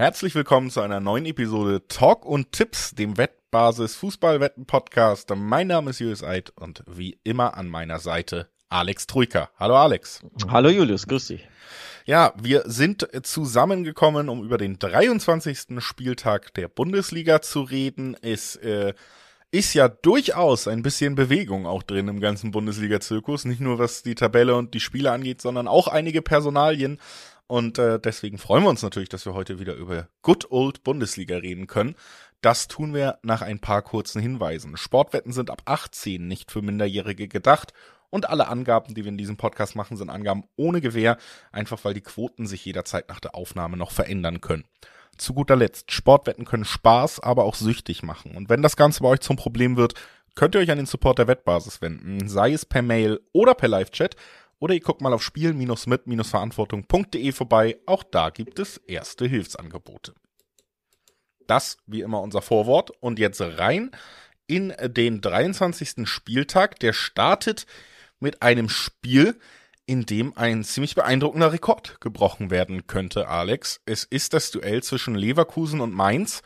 Herzlich 0.00 0.34
willkommen 0.34 0.70
zu 0.70 0.80
einer 0.80 0.98
neuen 0.98 1.26
Episode 1.26 1.86
Talk 1.86 2.24
und 2.24 2.52
Tipps, 2.52 2.94
dem 2.94 3.18
Wettbasis 3.18 3.96
Fußballwetten 3.96 4.64
Podcast. 4.64 5.30
Mein 5.36 5.66
Name 5.66 5.90
ist 5.90 5.98
Julius 5.98 6.24
Eid 6.24 6.54
und 6.56 6.82
wie 6.86 7.18
immer 7.22 7.54
an 7.58 7.68
meiner 7.68 7.98
Seite 7.98 8.48
Alex 8.70 9.06
Troika. 9.06 9.50
Hallo 9.58 9.76
Alex. 9.76 10.22
Hallo 10.48 10.70
Julius, 10.70 11.06
grüß 11.06 11.26
dich. 11.26 11.46
Ja, 12.06 12.32
wir 12.42 12.62
sind 12.64 13.08
zusammengekommen, 13.24 14.30
um 14.30 14.42
über 14.42 14.56
den 14.56 14.78
23. 14.78 15.66
Spieltag 15.80 16.54
der 16.54 16.68
Bundesliga 16.68 17.42
zu 17.42 17.60
reden. 17.60 18.16
Es 18.22 18.56
äh, 18.56 18.94
ist 19.50 19.74
ja 19.74 19.88
durchaus 19.88 20.66
ein 20.66 20.80
bisschen 20.80 21.14
Bewegung 21.14 21.66
auch 21.66 21.82
drin 21.82 22.08
im 22.08 22.20
ganzen 22.20 22.52
Bundesliga-Zirkus. 22.52 23.44
Nicht 23.44 23.60
nur 23.60 23.78
was 23.78 24.02
die 24.02 24.14
Tabelle 24.14 24.54
und 24.54 24.72
die 24.72 24.80
Spiele 24.80 25.12
angeht, 25.12 25.42
sondern 25.42 25.68
auch 25.68 25.88
einige 25.88 26.22
Personalien. 26.22 26.98
Und 27.50 27.80
äh, 27.80 27.98
deswegen 27.98 28.38
freuen 28.38 28.62
wir 28.62 28.70
uns 28.70 28.84
natürlich, 28.84 29.08
dass 29.08 29.26
wir 29.26 29.34
heute 29.34 29.58
wieder 29.58 29.74
über 29.74 30.06
Good 30.22 30.52
Old 30.52 30.84
Bundesliga 30.84 31.38
reden 31.38 31.66
können. 31.66 31.96
Das 32.42 32.68
tun 32.68 32.94
wir 32.94 33.18
nach 33.22 33.42
ein 33.42 33.58
paar 33.58 33.82
kurzen 33.82 34.22
Hinweisen. 34.22 34.76
Sportwetten 34.76 35.32
sind 35.32 35.50
ab 35.50 35.62
18 35.64 36.28
nicht 36.28 36.52
für 36.52 36.62
Minderjährige 36.62 37.26
gedacht 37.26 37.72
und 38.08 38.30
alle 38.30 38.46
Angaben, 38.46 38.94
die 38.94 39.02
wir 39.02 39.08
in 39.08 39.18
diesem 39.18 39.36
Podcast 39.36 39.74
machen, 39.74 39.96
sind 39.96 40.10
Angaben 40.10 40.44
ohne 40.54 40.80
Gewähr, 40.80 41.18
einfach 41.50 41.84
weil 41.84 41.92
die 41.92 42.02
Quoten 42.02 42.46
sich 42.46 42.64
jederzeit 42.64 43.08
nach 43.08 43.18
der 43.18 43.34
Aufnahme 43.34 43.76
noch 43.76 43.90
verändern 43.90 44.40
können. 44.40 44.64
Zu 45.18 45.34
guter 45.34 45.56
Letzt, 45.56 45.90
Sportwetten 45.90 46.44
können 46.44 46.64
Spaß, 46.64 47.18
aber 47.18 47.42
auch 47.42 47.56
süchtig 47.56 48.04
machen. 48.04 48.36
Und 48.36 48.48
wenn 48.48 48.62
das 48.62 48.76
Ganze 48.76 49.02
bei 49.02 49.08
euch 49.08 49.20
zum 49.22 49.34
Problem 49.34 49.76
wird, 49.76 49.94
könnt 50.36 50.54
ihr 50.54 50.60
euch 50.60 50.70
an 50.70 50.78
den 50.78 50.86
Support 50.86 51.18
der 51.18 51.26
Wettbasis 51.26 51.82
wenden, 51.82 52.28
sei 52.28 52.52
es 52.52 52.64
per 52.64 52.82
Mail 52.82 53.20
oder 53.32 53.54
per 53.54 53.68
Live-Chat. 53.68 54.14
Oder 54.60 54.74
ihr 54.74 54.80
guckt 54.80 55.00
mal 55.00 55.12
auf 55.12 55.22
spielen-mit-verantwortung.de 55.22 57.32
vorbei. 57.32 57.78
Auch 57.86 58.04
da 58.04 58.30
gibt 58.30 58.60
es 58.60 58.76
erste 58.76 59.26
Hilfsangebote. 59.26 60.14
Das 61.46 61.78
wie 61.86 62.02
immer 62.02 62.20
unser 62.20 62.42
Vorwort. 62.42 62.90
Und 63.00 63.18
jetzt 63.18 63.40
rein 63.40 63.90
in 64.46 64.74
den 64.82 65.22
23. 65.22 66.06
Spieltag. 66.06 66.78
Der 66.78 66.92
startet 66.92 67.66
mit 68.20 68.42
einem 68.42 68.68
Spiel, 68.68 69.38
in 69.86 70.04
dem 70.04 70.36
ein 70.36 70.62
ziemlich 70.62 70.94
beeindruckender 70.94 71.52
Rekord 71.52 72.00
gebrochen 72.00 72.50
werden 72.50 72.86
könnte, 72.86 73.28
Alex. 73.28 73.80
Es 73.86 74.04
ist 74.04 74.34
das 74.34 74.50
Duell 74.50 74.82
zwischen 74.82 75.14
Leverkusen 75.14 75.80
und 75.80 75.94
Mainz. 75.94 76.42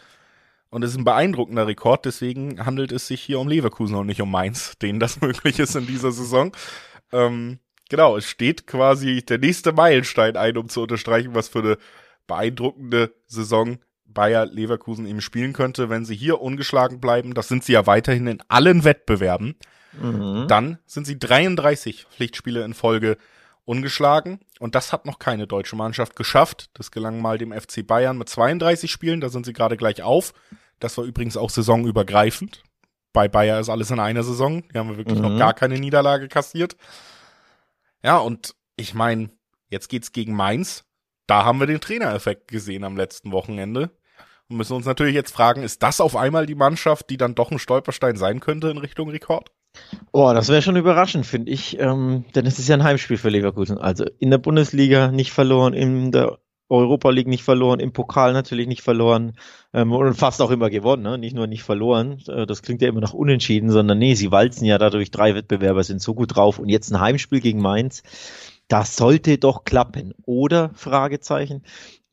Und 0.71 0.83
es 0.83 0.93
ist 0.93 0.99
ein 0.99 1.05
beeindruckender 1.05 1.67
Rekord, 1.67 2.05
deswegen 2.05 2.65
handelt 2.65 2.91
es 2.91 3.07
sich 3.07 3.23
hier 3.23 3.39
um 3.39 3.47
Leverkusen 3.47 3.97
und 3.97 4.07
nicht 4.07 4.21
um 4.21 4.31
Mainz, 4.31 4.77
denen 4.79 4.99
das 4.99 5.21
möglich 5.21 5.59
ist 5.59 5.77
in 5.77 5.87
dieser 5.87 6.11
Saison. 6.11 6.53
Ähm, 7.13 7.59
Genau, 7.95 8.17
es 8.17 8.27
steht 8.27 8.67
quasi 8.67 9.25
der 9.25 9.39
nächste 9.39 9.71
Meilenstein 9.71 10.37
ein, 10.37 10.57
um 10.57 10.69
zu 10.69 10.83
unterstreichen, 10.83 11.37
was 11.37 11.47
für 11.47 11.61
eine 11.61 11.79
beeindruckende 12.27 13.15
Saison 13.29 13.79
Bayer 14.05 14.47
Leverkusen 14.47 15.07
eben 15.07 15.21
spielen 15.21 15.53
könnte, 15.53 15.91
wenn 15.91 16.05
sie 16.05 16.17
hier 16.17 16.41
ungeschlagen 16.41 16.99
bleiben. 16.99 17.35
Das 17.35 17.47
sind 17.47 17.63
sie 17.63 17.75
ja 17.75 17.87
weiterhin 17.87 18.27
in 18.27 18.43
allen 18.49 18.83
Wettbewerben. 18.83 19.55
Mhm. 20.03 20.47
Dann 20.49 20.79
sind 20.87 21.07
sie 21.07 21.21
33 21.21 22.07
Pflichtspiele 22.11 22.65
in 22.65 22.75
Folge 22.75 23.17
ungeschlagen. 23.65 24.41
Und 24.59 24.75
das 24.75 24.93
hat 24.93 25.07
noch 25.07 25.21
keine 25.21 25.47
deutsche 25.47 25.77
Mannschaft 25.77 26.17
geschafft. 26.17 26.71
Das 26.75 26.91
gelang 26.91 27.23
mal 27.23 27.39
dem 27.39 27.53
FC 27.53 27.87
Bayern 27.87 28.19
mit 28.19 28.29
32 28.29 28.91
Spielen. 28.91 29.21
Da 29.21 29.29
sind 29.29 29.47
sie 29.47 29.53
gerade 29.53 29.77
gleich 29.77 30.03
auf. 30.03 30.33
Das 30.81 30.99
war 30.99 31.05
übrigens 31.05 31.37
auch 31.37 31.49
saisonübergreifend. 31.49 32.65
Bei 33.13 33.29
Bayer 33.29 33.61
ist 33.61 33.69
alles 33.69 33.93
in 33.93 34.01
einer 34.01 34.25
Saison. 34.25 34.65
Die 34.75 34.79
haben 34.79 34.91
wir 34.91 34.97
wirklich 34.97 35.21
mhm. 35.21 35.29
noch 35.29 35.39
gar 35.39 35.55
keine 35.55 35.79
Niederlage 35.79 36.27
kassiert. 36.27 36.75
Ja, 38.05 38.19
und 38.19 38.55
ich 38.77 38.95
meine, 38.95 39.31
jetzt 39.71 39.89
geht's 39.89 40.13
gegen 40.13 40.35
Mainz. 40.35 40.85
Da 41.27 41.45
haben 41.45 41.59
wir 41.59 41.67
den 41.67 41.81
Trainereffekt 41.81 42.49
gesehen 42.49 42.85
am 42.85 42.99
letzten 42.99 43.33
Wochenende. 43.33 43.91
Und 44.49 44.59
müssen 44.59 44.75
uns 44.75 44.85
natürlich 44.85 45.15
jetzt 45.15 45.33
fragen, 45.33 45.63
ist 45.63 45.83
das 45.83 46.03
auf 46.03 46.15
einmal 46.15 46.45
die 46.45 46.55
Mannschaft, 46.55 47.09
die 47.09 47.17
dann 47.17 47.35
doch 47.35 47.51
ein 47.51 47.59
Stolperstein 47.59 48.17
sein 48.17 48.41
könnte 48.41 48.69
in 48.69 48.77
Richtung 48.77 49.09
Rekord? 49.09 49.51
Oh, 50.13 50.31
das 50.35 50.49
wäre 50.49 50.61
schon 50.61 50.77
überraschend, 50.77 51.25
finde 51.25 51.51
ich. 51.51 51.79
Ähm, 51.81 52.27
denn 52.35 52.45
es 52.45 52.59
ist 52.59 52.69
ja 52.69 52.77
ein 52.77 52.85
Heimspiel 52.85 53.17
für 53.17 53.31
Leverkusen. 53.31 53.79
Also 53.79 54.05
in 54.19 54.31
der 54.31 54.39
Bundesliga 54.39 55.11
nicht 55.11 55.33
verloren, 55.33 55.73
in 55.73 56.13
der 56.13 56.39
Europa 56.75 57.11
League 57.11 57.27
nicht 57.27 57.43
verloren, 57.43 57.81
im 57.81 57.93
Pokal 57.93 58.33
natürlich 58.33 58.67
nicht 58.67 58.83
verloren 58.83 59.37
ähm, 59.73 59.93
und 59.93 60.15
fast 60.15 60.43
auch 60.43 60.51
immer 60.51 60.71
gewonnen, 60.71 61.03
ne? 61.03 61.19
nicht 61.19 61.35
nur 61.35 61.47
nicht 61.47 61.63
verloren. 61.63 62.23
Äh, 62.29 62.47
das 62.47 62.63
klingt 62.63 62.83
ja 62.83 62.89
immer 62.89 63.01
noch 63.01 63.15
unentschieden, 63.15 63.71
sondern 63.71 63.99
nee, 63.99 64.15
sie 64.15 64.31
walzen 64.31 64.67
ja 64.67 64.79
dadurch 64.79 65.11
drei 65.11 65.35
Wettbewerber, 65.35 65.83
sind 65.83 66.03
so 66.03 66.15
gut 66.15 66.37
drauf 66.37 66.59
und 66.59 66.69
jetzt 66.69 66.91
ein 66.91 67.01
Heimspiel 67.01 67.41
gegen 67.41 67.61
Mainz. 67.61 68.03
Das 68.69 68.97
sollte 68.97 69.39
doch 69.39 69.65
klappen, 69.65 70.15
oder? 70.25 70.71
Fragezeichen. 70.75 71.63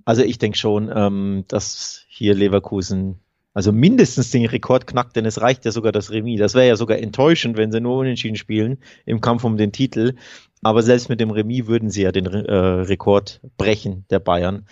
Also 0.06 0.24
ich 0.24 0.38
denke 0.38 0.58
schon, 0.58 0.92
ähm, 0.94 1.46
dass 1.48 2.06
hier 2.10 2.34
Leverkusen 2.34 3.20
also 3.54 3.72
mindestens 3.72 4.32
den 4.32 4.46
Rekord 4.46 4.88
knackt, 4.88 5.16
denn 5.16 5.26
es 5.26 5.42
reicht 5.42 5.66
ja 5.66 5.72
sogar 5.72 5.92
das 5.92 6.12
Remis. 6.12 6.40
Das 6.40 6.54
wäre 6.54 6.68
ja 6.68 6.76
sogar 6.76 7.00
enttäuschend, 7.00 7.58
wenn 7.58 7.72
sie 7.72 7.82
nur 7.82 7.98
unentschieden 7.98 8.38
spielen 8.38 8.78
im 9.06 9.20
Kampf 9.20 9.44
um 9.44 9.58
den 9.58 9.72
Titel. 9.72 10.16
Aber 10.62 10.84
selbst 10.84 11.10
mit 11.10 11.20
dem 11.20 11.32
Remis 11.32 11.68
würden 11.68 11.90
sie 11.90 12.04
ja 12.04 12.12
den 12.12 12.28
äh, 12.28 12.56
Rekord 12.56 13.42
brechen, 13.58 14.06
der 14.10 14.20
Bayern. 14.20 14.66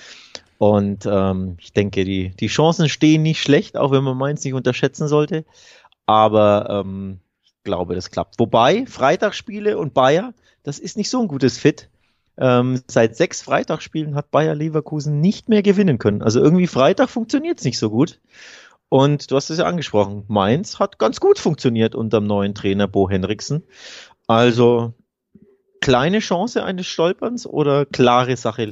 Und 0.57 1.07
ähm, 1.09 1.57
ich 1.59 1.73
denke, 1.73 2.03
die, 2.03 2.29
die 2.31 2.47
Chancen 2.47 2.89
stehen 2.89 3.21
nicht 3.21 3.41
schlecht, 3.41 3.77
auch 3.77 3.91
wenn 3.91 4.03
man 4.03 4.17
Mainz 4.17 4.43
nicht 4.43 4.53
unterschätzen 4.53 5.07
sollte. 5.07 5.45
Aber 6.05 6.83
ähm, 6.85 7.19
ich 7.43 7.53
glaube, 7.63 7.95
das 7.95 8.11
klappt. 8.11 8.39
Wobei, 8.39 8.85
Freitagsspiele 8.85 9.77
und 9.77 9.93
Bayer, 9.93 10.33
das 10.63 10.79
ist 10.79 10.97
nicht 10.97 11.09
so 11.09 11.21
ein 11.21 11.27
gutes 11.27 11.57
Fit. 11.57 11.89
Ähm, 12.37 12.81
seit 12.87 13.15
sechs 13.15 13.41
Freitagsspielen 13.41 14.15
hat 14.15 14.31
Bayer 14.31 14.55
Leverkusen 14.55 15.19
nicht 15.19 15.49
mehr 15.49 15.61
gewinnen 15.61 15.97
können. 15.97 16.21
Also 16.21 16.39
irgendwie 16.39 16.67
Freitag 16.67 17.09
funktioniert 17.09 17.59
es 17.59 17.65
nicht 17.65 17.77
so 17.77 17.89
gut. 17.89 18.19
Und 18.89 19.29
du 19.29 19.35
hast 19.35 19.51
es 19.51 19.59
ja 19.59 19.65
angesprochen, 19.65 20.25
Mainz 20.27 20.79
hat 20.79 20.97
ganz 20.97 21.19
gut 21.19 21.37
funktioniert 21.37 21.93
unter 21.93 22.19
dem 22.19 22.27
neuen 22.27 22.55
Trainer 22.55 22.87
Bo 22.87 23.09
Henriksen. 23.09 23.63
Also 24.27 24.93
kleine 25.79 26.19
Chance 26.19 26.63
eines 26.63 26.87
Stolperns 26.87 27.45
oder 27.45 27.85
klare 27.85 28.35
Sache 28.35 28.71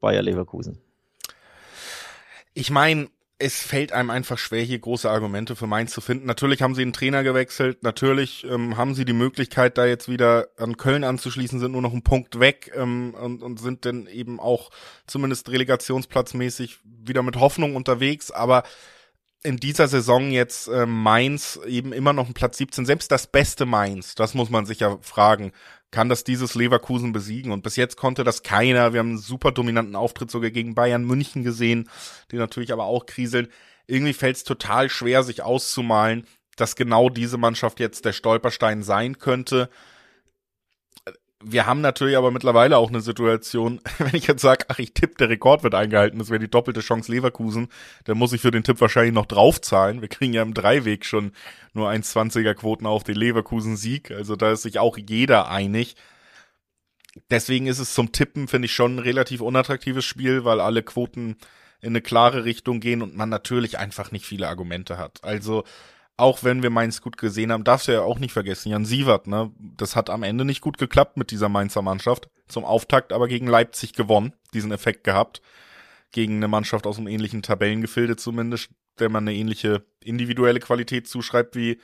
Bayer 0.00 0.22
Leverkusen? 0.22 0.78
Ich 2.54 2.70
meine, 2.70 3.08
es 3.40 3.62
fällt 3.62 3.92
einem 3.92 4.10
einfach 4.10 4.38
schwer, 4.38 4.62
hier 4.62 4.80
große 4.80 5.08
Argumente 5.08 5.54
für 5.54 5.68
Mainz 5.68 5.92
zu 5.92 6.00
finden. 6.00 6.26
Natürlich 6.26 6.60
haben 6.60 6.74
sie 6.74 6.82
einen 6.82 6.92
Trainer 6.92 7.22
gewechselt, 7.22 7.84
natürlich 7.84 8.44
ähm, 8.44 8.76
haben 8.76 8.94
sie 8.94 9.04
die 9.04 9.12
Möglichkeit, 9.12 9.78
da 9.78 9.86
jetzt 9.86 10.08
wieder 10.08 10.48
an 10.56 10.76
Köln 10.76 11.04
anzuschließen, 11.04 11.60
sind 11.60 11.72
nur 11.72 11.82
noch 11.82 11.92
einen 11.92 12.02
Punkt 12.02 12.40
weg 12.40 12.72
ähm, 12.74 13.14
und, 13.14 13.42
und 13.42 13.60
sind 13.60 13.84
dann 13.84 14.08
eben 14.08 14.40
auch 14.40 14.70
zumindest 15.06 15.50
relegationsplatzmäßig 15.50 16.80
wieder 16.84 17.22
mit 17.22 17.36
Hoffnung 17.36 17.76
unterwegs, 17.76 18.32
aber 18.32 18.64
in 19.42 19.56
dieser 19.56 19.88
Saison 19.88 20.30
jetzt 20.30 20.68
äh, 20.68 20.86
Mainz 20.86 21.60
eben 21.66 21.92
immer 21.92 22.12
noch 22.12 22.26
ein 22.26 22.34
Platz 22.34 22.58
17, 22.58 22.86
selbst 22.86 23.10
das 23.12 23.26
beste 23.26 23.66
Mainz, 23.66 24.14
das 24.14 24.34
muss 24.34 24.50
man 24.50 24.66
sich 24.66 24.80
ja 24.80 24.98
fragen, 25.00 25.52
kann 25.90 26.08
das 26.08 26.24
dieses 26.24 26.54
Leverkusen 26.54 27.12
besiegen. 27.12 27.52
Und 27.52 27.62
bis 27.62 27.76
jetzt 27.76 27.96
konnte 27.96 28.24
das 28.24 28.42
keiner. 28.42 28.92
Wir 28.92 29.00
haben 29.00 29.10
einen 29.10 29.18
super 29.18 29.52
dominanten 29.52 29.96
Auftritt 29.96 30.30
sogar 30.30 30.50
gegen 30.50 30.74
Bayern 30.74 31.04
München 31.04 31.44
gesehen, 31.44 31.88
die 32.30 32.36
natürlich 32.36 32.72
aber 32.72 32.84
auch 32.84 33.06
kriseln. 33.06 33.48
Irgendwie 33.86 34.12
fällt 34.12 34.36
es 34.36 34.44
total 34.44 34.90
schwer, 34.90 35.22
sich 35.22 35.42
auszumalen, 35.42 36.26
dass 36.56 36.76
genau 36.76 37.08
diese 37.08 37.38
Mannschaft 37.38 37.80
jetzt 37.80 38.04
der 38.04 38.12
Stolperstein 38.12 38.82
sein 38.82 39.18
könnte 39.18 39.70
wir 41.42 41.66
haben 41.66 41.80
natürlich 41.80 42.16
aber 42.16 42.30
mittlerweile 42.30 42.76
auch 42.78 42.88
eine 42.88 43.00
Situation, 43.00 43.80
wenn 43.98 44.14
ich 44.14 44.26
jetzt 44.26 44.42
sage, 44.42 44.66
ach, 44.68 44.78
ich 44.78 44.92
tippe, 44.92 45.14
der 45.18 45.28
Rekord 45.28 45.62
wird 45.62 45.74
eingehalten, 45.74 46.18
das 46.18 46.30
wäre 46.30 46.40
die 46.40 46.50
doppelte 46.50 46.80
Chance 46.80 47.12
Leverkusen, 47.12 47.68
dann 48.04 48.18
muss 48.18 48.32
ich 48.32 48.40
für 48.40 48.50
den 48.50 48.64
Tipp 48.64 48.80
wahrscheinlich 48.80 49.14
noch 49.14 49.26
draufzahlen. 49.26 50.00
Wir 50.00 50.08
kriegen 50.08 50.32
ja 50.32 50.42
im 50.42 50.54
Dreiweg 50.54 51.04
schon 51.04 51.32
nur 51.74 51.88
1,20er 51.88 52.54
Quoten 52.54 52.86
auf 52.86 53.04
den 53.04 53.16
Leverkusen-Sieg, 53.16 54.10
also 54.10 54.36
da 54.36 54.52
ist 54.52 54.62
sich 54.62 54.78
auch 54.78 54.96
jeder 54.96 55.50
einig. 55.50 55.96
Deswegen 57.30 57.66
ist 57.66 57.78
es 57.78 57.94
zum 57.94 58.12
Tippen, 58.12 58.48
finde 58.48 58.66
ich, 58.66 58.74
schon 58.74 58.96
ein 58.96 59.00
relativ 59.00 59.40
unattraktives 59.40 60.04
Spiel, 60.04 60.44
weil 60.44 60.60
alle 60.60 60.82
Quoten 60.82 61.36
in 61.80 61.90
eine 61.90 62.00
klare 62.00 62.44
Richtung 62.44 62.80
gehen 62.80 63.02
und 63.02 63.16
man 63.16 63.28
natürlich 63.28 63.78
einfach 63.78 64.10
nicht 64.10 64.26
viele 64.26 64.48
Argumente 64.48 64.98
hat. 64.98 65.22
Also 65.22 65.64
auch 66.18 66.42
wenn 66.42 66.64
wir 66.64 66.70
Mainz 66.70 67.00
gut 67.00 67.16
gesehen 67.16 67.52
haben, 67.52 67.62
darfst 67.62 67.86
du 67.86 67.92
ja 67.92 68.02
auch 68.02 68.18
nicht 68.18 68.32
vergessen, 68.32 68.70
Jan 68.70 68.84
Sievert, 68.84 69.28
ne? 69.28 69.52
Das 69.58 69.94
hat 69.94 70.10
am 70.10 70.24
Ende 70.24 70.44
nicht 70.44 70.60
gut 70.60 70.76
geklappt 70.76 71.16
mit 71.16 71.30
dieser 71.30 71.48
Mainzer 71.48 71.80
Mannschaft. 71.80 72.28
Zum 72.48 72.64
Auftakt 72.64 73.12
aber 73.12 73.28
gegen 73.28 73.46
Leipzig 73.46 73.92
gewonnen, 73.92 74.32
diesen 74.52 74.72
Effekt 74.72 75.04
gehabt. 75.04 75.40
Gegen 76.10 76.36
eine 76.36 76.48
Mannschaft 76.48 76.88
aus 76.88 76.98
einem 76.98 77.06
ähnlichen 77.06 77.42
Tabellengefilde 77.42 78.16
zumindest, 78.16 78.70
der 78.98 79.10
man 79.10 79.28
eine 79.28 79.36
ähnliche 79.36 79.84
individuelle 80.02 80.58
Qualität 80.58 81.06
zuschreibt 81.06 81.54
wie, 81.54 81.78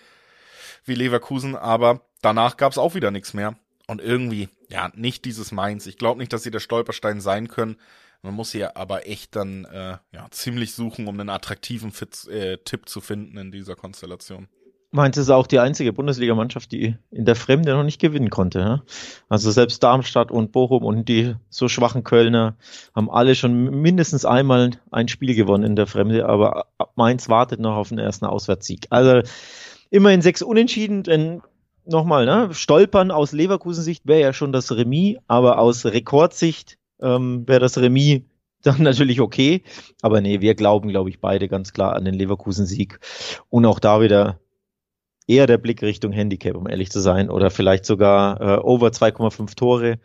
wie 0.85 0.95
Leverkusen. 0.97 1.55
Aber 1.55 2.01
danach 2.21 2.57
gab's 2.57 2.79
auch 2.79 2.97
wieder 2.97 3.13
nichts 3.13 3.35
mehr. 3.35 3.57
Und 3.87 4.01
irgendwie, 4.01 4.49
ja, 4.69 4.91
nicht 4.95 5.25
dieses 5.27 5.53
Mainz. 5.53 5.87
Ich 5.87 5.97
glaube 5.97 6.19
nicht, 6.19 6.33
dass 6.33 6.43
sie 6.43 6.51
der 6.51 6.61
Stolperstein 6.61 7.21
sein 7.21 7.47
können. 7.47 7.77
Man 8.25 8.33
muss 8.33 8.53
hier 8.53 8.79
aber 8.79 9.07
echt 9.07 9.37
dann 9.37 9.67
äh, 9.67 9.99
ja, 10.15 10.27
ziemlich 10.31 10.73
suchen, 10.73 11.09
um 11.09 11.21
einen 11.21 11.29
attraktiven 11.29 11.93
Fit, 11.93 12.27
äh, 12.29 12.57
Tipp 12.57 12.89
zu 12.89 13.03
finden 13.03 13.37
in 13.37 13.53
dieser 13.53 13.77
Konstellation. 13.77 14.49
Mainz 14.93 15.19
ist 15.19 15.29
auch 15.29 15.47
die 15.47 15.59
einzige 15.59 15.93
Bundesligamannschaft, 15.93 16.73
die 16.73 16.97
in 17.11 17.27
der 17.27 17.37
Fremde 17.37 17.75
noch 17.75 17.83
nicht 17.83 18.01
gewinnen 18.01 18.31
konnte. 18.31 18.61
Ja? 18.61 18.83
Also 19.29 19.51
selbst 19.51 19.83
Darmstadt 19.83 20.31
und 20.31 20.53
Bochum 20.53 20.85
und 20.85 21.07
die 21.07 21.35
so 21.51 21.69
schwachen 21.69 22.03
Kölner 22.03 22.57
haben 22.95 23.11
alle 23.11 23.35
schon 23.35 23.83
mindestens 23.83 24.25
einmal 24.25 24.71
ein 24.91 25.09
Spiel 25.09 25.35
gewonnen 25.35 25.65
in 25.65 25.77
der 25.77 25.87
Fremde, 25.87 26.27
aber 26.27 26.69
Mainz 26.95 27.29
wartet 27.29 27.61
noch 27.61 27.77
auf 27.77 27.91
den 27.91 27.99
ersten 27.99 28.25
Auswärtssieg. 28.25 28.87
Also 28.89 29.21
immerhin 29.91 30.23
sechs 30.23 30.41
Unentschieden, 30.41 31.03
denn 31.03 31.43
nochmal, 31.85 32.25
ne, 32.25 32.55
Stolpern 32.55 33.11
aus 33.11 33.33
Leverkusen-Sicht 33.33 34.07
wäre 34.07 34.21
ja 34.21 34.33
schon 34.33 34.53
das 34.53 34.73
Remis, 34.73 35.19
aber 35.27 35.59
aus 35.59 35.85
Rekordsicht 35.85 36.79
ähm, 37.05 37.47
wäre 37.47 37.61
das 37.61 37.79
Remis 37.79 38.23
dann 38.63 38.83
natürlich 38.83 39.21
okay. 39.21 39.63
Aber 40.03 40.21
nee, 40.21 40.41
wir 40.41 40.55
glauben, 40.55 40.89
glaube 40.89 41.11
ich, 41.11 41.21
beide 41.21 41.49
ganz 41.49 41.73
klar 41.73 41.95
an 41.95 42.05
den 42.05 42.15
Leverkusen-Sieg. 42.15 42.99
Und 43.51 43.67
auch 43.67 43.79
da 43.79 44.01
wieder 44.01 44.41
eher 45.27 45.47
der 45.47 45.59
Blick 45.59 45.83
Richtung 45.83 46.13
Handicap, 46.13 46.57
um 46.57 46.69
ehrlich 46.69 46.91
zu 46.91 47.01
sein, 47.01 47.31
oder 47.31 47.51
vielleicht 47.51 47.85
sogar 47.85 48.41
äh, 48.41 48.59
over 48.61 48.89
2,5 48.89 49.55
Tore, 49.57 49.99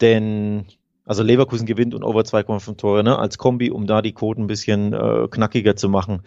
denn 0.00 0.66
also 1.04 1.22
Leverkusen 1.22 1.66
gewinnt 1.66 1.94
und 1.94 2.04
over 2.04 2.20
2,5 2.20 2.76
Tore 2.76 3.02
ne, 3.02 3.18
als 3.18 3.38
Kombi, 3.38 3.70
um 3.70 3.86
da 3.86 4.02
die 4.02 4.12
Quoten 4.12 4.42
ein 4.42 4.46
bisschen 4.46 4.92
äh, 4.92 5.26
knackiger 5.30 5.74
zu 5.74 5.88
machen. 5.88 6.22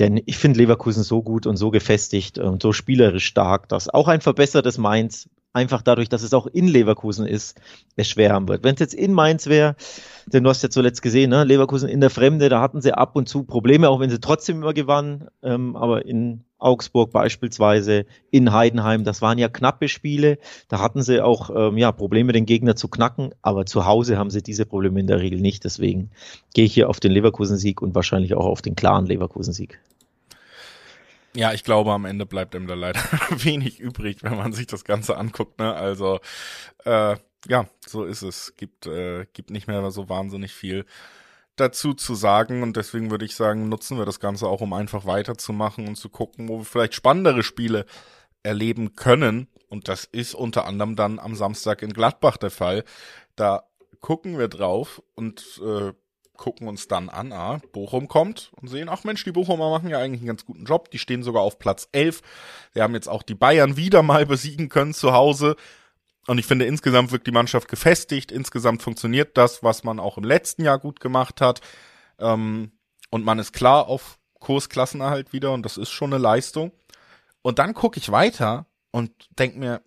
Denn 0.00 0.20
ich 0.26 0.36
finde 0.36 0.58
Leverkusen 0.58 1.04
so 1.04 1.22
gut 1.22 1.46
und 1.46 1.56
so 1.56 1.70
gefestigt 1.70 2.38
und 2.38 2.60
so 2.60 2.72
spielerisch 2.72 3.24
stark, 3.24 3.68
dass 3.68 3.88
auch 3.88 4.08
ein 4.08 4.20
verbessertes 4.20 4.78
Mainz 4.78 5.30
einfach 5.56 5.82
dadurch, 5.82 6.08
dass 6.08 6.22
es 6.22 6.34
auch 6.34 6.46
in 6.46 6.68
Leverkusen 6.68 7.26
ist, 7.26 7.58
es 7.96 8.08
schwer 8.08 8.32
haben 8.32 8.46
wird. 8.46 8.62
Wenn 8.62 8.74
es 8.74 8.80
jetzt 8.80 8.94
in 8.94 9.12
Mainz 9.12 9.46
wäre, 9.46 9.74
denn 10.26 10.44
du 10.44 10.50
hast 10.50 10.62
ja 10.62 10.68
zuletzt 10.68 11.02
gesehen, 11.02 11.30
ne? 11.30 11.44
Leverkusen 11.44 11.88
in 11.88 12.00
der 12.00 12.10
Fremde, 12.10 12.48
da 12.48 12.60
hatten 12.60 12.82
sie 12.82 12.92
ab 12.92 13.16
und 13.16 13.28
zu 13.28 13.44
Probleme, 13.44 13.88
auch 13.88 13.98
wenn 13.98 14.10
sie 14.10 14.20
trotzdem 14.20 14.56
immer 14.58 14.74
gewannen. 14.74 15.28
Ähm, 15.42 15.74
aber 15.74 16.04
in 16.04 16.44
Augsburg 16.58 17.10
beispielsweise, 17.10 18.04
in 18.30 18.52
Heidenheim, 18.52 19.04
das 19.04 19.22
waren 19.22 19.38
ja 19.38 19.48
knappe 19.48 19.88
Spiele. 19.88 20.38
Da 20.68 20.80
hatten 20.80 21.02
sie 21.02 21.22
auch 21.22 21.50
ähm, 21.54 21.78
ja, 21.78 21.90
Probleme, 21.90 22.32
den 22.32 22.44
Gegner 22.44 22.76
zu 22.76 22.88
knacken. 22.88 23.30
Aber 23.40 23.64
zu 23.64 23.86
Hause 23.86 24.18
haben 24.18 24.30
sie 24.30 24.42
diese 24.42 24.66
Probleme 24.66 25.00
in 25.00 25.06
der 25.06 25.20
Regel 25.20 25.40
nicht. 25.40 25.64
Deswegen 25.64 26.10
gehe 26.54 26.66
ich 26.66 26.74
hier 26.74 26.90
auf 26.90 27.00
den 27.00 27.12
Leverkusen-Sieg 27.12 27.80
und 27.80 27.94
wahrscheinlich 27.94 28.34
auch 28.34 28.46
auf 28.46 28.62
den 28.62 28.76
klaren 28.76 29.06
Leverkusen-Sieg. 29.06 29.80
Ja, 31.36 31.52
ich 31.52 31.64
glaube, 31.64 31.92
am 31.92 32.06
Ende 32.06 32.24
bleibt 32.24 32.54
ihm 32.54 32.66
da 32.66 32.74
leider 32.74 33.00
wenig 33.30 33.78
übrig, 33.78 34.22
wenn 34.22 34.36
man 34.36 34.54
sich 34.54 34.66
das 34.66 34.84
Ganze 34.84 35.18
anguckt. 35.18 35.58
Ne? 35.58 35.74
Also 35.74 36.18
äh, 36.84 37.16
ja, 37.46 37.66
so 37.86 38.04
ist 38.04 38.22
es. 38.22 38.54
Gibt 38.56 38.86
äh, 38.86 39.26
gibt 39.34 39.50
nicht 39.50 39.68
mehr 39.68 39.90
so 39.90 40.08
wahnsinnig 40.08 40.54
viel 40.54 40.86
dazu 41.56 41.94
zu 41.94 42.14
sagen 42.14 42.62
und 42.62 42.76
deswegen 42.76 43.10
würde 43.10 43.24
ich 43.24 43.34
sagen, 43.34 43.68
nutzen 43.68 43.98
wir 43.98 44.04
das 44.06 44.20
Ganze 44.20 44.46
auch, 44.46 44.60
um 44.60 44.72
einfach 44.72 45.06
weiterzumachen 45.06 45.86
und 45.88 45.96
zu 45.96 46.08
gucken, 46.08 46.48
wo 46.48 46.58
wir 46.58 46.64
vielleicht 46.64 46.94
spannendere 46.94 47.42
Spiele 47.42 47.86
erleben 48.42 48.94
können. 48.94 49.48
Und 49.68 49.88
das 49.88 50.04
ist 50.04 50.34
unter 50.34 50.66
anderem 50.66 50.96
dann 50.96 51.18
am 51.18 51.34
Samstag 51.34 51.82
in 51.82 51.92
Gladbach 51.92 52.36
der 52.36 52.50
Fall. 52.50 52.84
Da 53.36 53.64
gucken 54.00 54.38
wir 54.38 54.48
drauf 54.48 55.02
und 55.14 55.60
äh, 55.62 55.92
gucken 56.36 56.68
uns 56.68 56.88
dann 56.88 57.08
an, 57.08 57.32
ah, 57.32 57.60
Bochum 57.72 58.08
kommt 58.08 58.52
und 58.60 58.68
sehen, 58.68 58.88
ach 58.88 59.04
Mensch, 59.04 59.24
die 59.24 59.32
Bochumer 59.32 59.70
machen 59.70 59.88
ja 59.88 59.98
eigentlich 59.98 60.20
einen 60.20 60.28
ganz 60.28 60.44
guten 60.44 60.64
Job. 60.64 60.90
Die 60.90 60.98
stehen 60.98 61.22
sogar 61.22 61.42
auf 61.42 61.58
Platz 61.58 61.88
11. 61.92 62.22
Wir 62.72 62.82
haben 62.82 62.94
jetzt 62.94 63.08
auch 63.08 63.22
die 63.22 63.34
Bayern 63.34 63.76
wieder 63.76 64.02
mal 64.02 64.26
besiegen 64.26 64.68
können 64.68 64.94
zu 64.94 65.12
Hause. 65.12 65.56
Und 66.26 66.38
ich 66.38 66.46
finde, 66.46 66.64
insgesamt 66.64 67.12
wirkt 67.12 67.26
die 67.26 67.32
Mannschaft 67.32 67.68
gefestigt. 67.68 68.32
Insgesamt 68.32 68.82
funktioniert 68.82 69.36
das, 69.36 69.62
was 69.62 69.84
man 69.84 70.00
auch 70.00 70.18
im 70.18 70.24
letzten 70.24 70.64
Jahr 70.64 70.78
gut 70.78 71.00
gemacht 71.00 71.40
hat. 71.40 71.60
Ähm, 72.18 72.72
und 73.10 73.24
man 73.24 73.38
ist 73.38 73.52
klar 73.52 73.86
auf 73.88 74.18
Kursklassenerhalt 74.40 75.32
wieder 75.32 75.52
und 75.52 75.62
das 75.62 75.76
ist 75.76 75.90
schon 75.90 76.12
eine 76.12 76.22
Leistung. 76.22 76.72
Und 77.42 77.58
dann 77.58 77.74
gucke 77.74 77.98
ich 77.98 78.10
weiter 78.10 78.66
und 78.90 79.12
denke 79.38 79.58
mir, 79.58 79.82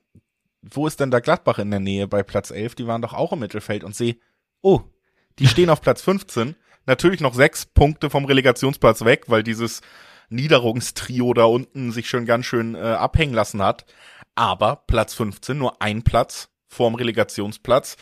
wo 0.61 0.87
ist 0.87 0.99
denn 0.99 1.11
da 1.11 1.19
Gladbach 1.19 1.59
in 1.59 1.71
der 1.71 1.79
Nähe 1.79 2.07
bei 2.07 2.23
Platz 2.23 2.51
11? 2.51 2.75
Die 2.75 2.87
waren 2.87 3.01
doch 3.01 3.13
auch 3.13 3.33
im 3.33 3.39
Mittelfeld 3.39 3.83
und 3.83 3.95
sehe, 3.95 4.17
oh, 4.61 4.81
die 5.39 5.47
stehen 5.47 5.69
auf 5.69 5.81
Platz 5.81 6.01
15. 6.01 6.55
Natürlich 6.85 7.21
noch 7.21 7.33
sechs 7.33 7.65
Punkte 7.65 8.09
vom 8.09 8.25
Relegationsplatz 8.25 9.05
weg, 9.05 9.25
weil 9.27 9.43
dieses 9.43 9.81
Niederungstrio 10.29 11.33
da 11.33 11.45
unten 11.45 11.91
sich 11.91 12.09
schon 12.09 12.25
ganz 12.25 12.45
schön 12.45 12.75
äh, 12.75 12.79
abhängen 12.79 13.33
lassen 13.33 13.61
hat. 13.61 13.85
Aber 14.35 14.83
Platz 14.87 15.13
15, 15.13 15.57
nur 15.57 15.81
ein 15.81 16.03
Platz 16.03 16.49
vorm 16.67 16.95
Relegationsplatz. 16.95 17.97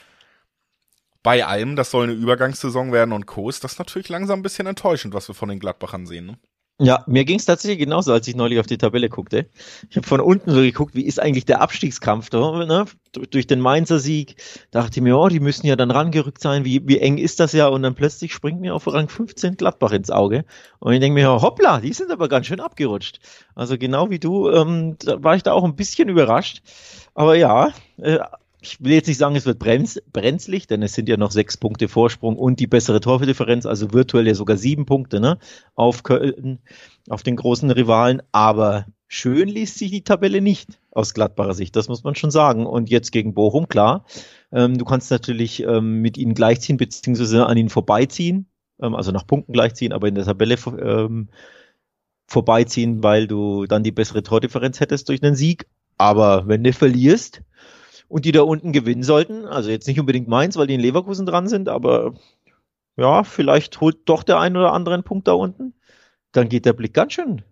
Bei 1.23 1.45
allem, 1.45 1.75
das 1.75 1.91
soll 1.91 2.03
eine 2.03 2.13
Übergangssaison 2.13 2.91
werden 2.91 3.11
und 3.11 3.25
Co. 3.25 3.49
ist 3.49 3.63
das 3.63 3.79
natürlich 3.79 4.09
langsam 4.09 4.39
ein 4.39 4.43
bisschen 4.43 4.67
enttäuschend, 4.67 5.13
was 5.13 5.27
wir 5.27 5.35
von 5.35 5.49
den 5.49 5.59
Gladbachern 5.59 6.05
sehen. 6.05 6.27
Ne? 6.27 6.37
Ja, 6.79 7.03
mir 7.07 7.25
ging 7.25 7.39
es 7.39 7.45
tatsächlich 7.45 7.79
genauso, 7.79 8.13
als 8.13 8.27
ich 8.27 8.35
neulich 8.35 8.59
auf 8.59 8.67
die 8.67 8.77
Tabelle 8.77 9.09
guckte. 9.09 9.49
Ich 9.89 9.97
habe 9.97 10.05
von 10.05 10.19
unten 10.19 10.51
so 10.51 10.61
geguckt, 10.61 10.93
wie 10.93 11.05
ist 11.05 11.19
eigentlich 11.19 11.45
der 11.45 11.59
Abstiegskampf 11.59 12.29
da, 12.29 12.65
ne? 12.65 12.85
durch 13.31 13.47
den 13.47 13.61
Mainzer 13.61 13.97
Sieg. 13.97 14.35
Dachte 14.69 14.99
ich 14.99 15.01
mir, 15.01 15.17
oh, 15.17 15.27
die 15.27 15.39
müssen 15.39 15.65
ja 15.65 15.75
dann 15.75 15.89
rangerückt 15.89 16.39
sein, 16.39 16.65
wie, 16.65 16.87
wie 16.87 16.99
eng 16.99 17.17
ist 17.17 17.39
das 17.39 17.53
ja? 17.53 17.67
Und 17.67 17.81
dann 17.81 17.95
plötzlich 17.95 18.31
springt 18.31 18.61
mir 18.61 18.75
auf 18.75 18.85
Rang 18.85 19.09
15 19.09 19.57
Gladbach 19.57 19.91
ins 19.91 20.11
Auge. 20.11 20.45
Und 20.77 20.93
ich 20.93 20.99
denke 20.99 21.15
mir, 21.15 21.41
hoppla, 21.41 21.79
die 21.79 21.93
sind 21.93 22.11
aber 22.11 22.29
ganz 22.29 22.45
schön 22.45 22.59
abgerutscht. 22.59 23.21
Also 23.55 23.79
genau 23.79 24.11
wie 24.11 24.19
du, 24.19 24.51
ähm, 24.51 24.97
da 24.99 25.23
war 25.23 25.35
ich 25.35 25.41
da 25.41 25.53
auch 25.53 25.63
ein 25.63 25.75
bisschen 25.75 26.09
überrascht. 26.09 26.61
Aber 27.15 27.35
ja, 27.35 27.73
äh, 27.97 28.19
ich 28.59 28.83
will 28.83 28.93
jetzt 28.93 29.07
nicht 29.07 29.17
sagen, 29.17 29.35
es 29.35 29.45
wird 29.45 29.59
brenz, 29.59 29.99
brenzlig, 30.11 30.67
denn 30.67 30.81
es 30.81 30.93
sind 30.93 31.07
ja 31.07 31.17
noch 31.17 31.31
sechs 31.31 31.57
Punkte 31.57 31.87
Vorsprung 31.87 32.37
und 32.37 32.59
die 32.59 32.67
bessere 32.67 32.99
Torfdifferenz, 32.99 33.65
also 33.65 33.93
virtuell 33.93 34.27
ja 34.27 34.33
sogar 34.33 34.57
sieben 34.57 34.85
Punkte 34.85 35.19
ne, 35.19 35.37
auf 35.75 36.03
Köln, 36.03 36.59
auf 37.07 37.21
den 37.21 37.35
großen 37.35 37.69
Rivalen. 37.69 38.23
Aber 38.31 38.87
schön 39.07 39.47
liest 39.47 39.77
sich 39.77 39.91
die 39.91 40.03
Tabelle 40.03 40.41
nicht 40.41 40.79
aus 40.91 41.13
Gladbacher 41.13 41.53
Sicht, 41.53 41.75
das 41.75 41.87
muss 41.87 42.03
man 42.03 42.15
schon 42.15 42.31
sagen. 42.31 42.65
Und 42.65 42.89
jetzt 42.89 43.11
gegen 43.11 43.35
Bochum, 43.35 43.67
klar. 43.67 44.05
Ähm, 44.51 44.77
du 44.77 44.85
kannst 44.85 45.11
natürlich 45.11 45.61
ähm, 45.61 46.01
mit 46.01 46.17
ihnen 46.17 46.33
gleichziehen, 46.33 46.77
beziehungsweise 46.77 47.45
an 47.45 47.57
ihnen 47.57 47.69
vorbeiziehen, 47.69 48.47
ähm, 48.81 48.95
also 48.95 49.11
nach 49.11 49.27
Punkten 49.27 49.53
gleichziehen, 49.53 49.93
aber 49.93 50.07
in 50.07 50.15
der 50.15 50.25
Tabelle 50.25 50.55
ähm, 50.81 51.29
vorbeiziehen, 52.25 53.03
weil 53.03 53.27
du 53.27 53.67
dann 53.67 53.83
die 53.83 53.91
bessere 53.91 54.23
Tordifferenz 54.23 54.79
hättest 54.79 55.09
durch 55.09 55.21
einen 55.21 55.35
Sieg. 55.35 55.67
Aber 55.97 56.47
wenn 56.47 56.63
du 56.63 56.73
verlierst, 56.73 57.41
und 58.07 58.25
die 58.25 58.31
da 58.31 58.41
unten 58.41 58.71
gewinnen 58.71 59.03
sollten. 59.03 59.45
Also 59.45 59.69
jetzt 59.69 59.87
nicht 59.87 59.99
unbedingt 59.99 60.27
Mainz, 60.27 60.57
weil 60.57 60.67
die 60.67 60.75
in 60.75 60.81
Leverkusen 60.81 61.25
dran 61.25 61.47
sind, 61.47 61.69
aber 61.69 62.13
ja, 62.95 63.23
vielleicht 63.23 63.79
holt 63.81 63.97
doch 64.05 64.23
der 64.23 64.39
ein 64.39 64.57
oder 64.57 64.73
andere 64.73 64.95
einen 64.95 65.03
Punkt 65.03 65.27
da 65.27 65.33
unten. 65.33 65.73
Dann 66.31 66.49
geht 66.49 66.65
der 66.65 66.73
Blick 66.73 66.93
ganz 66.93 67.13
schön 67.13 67.43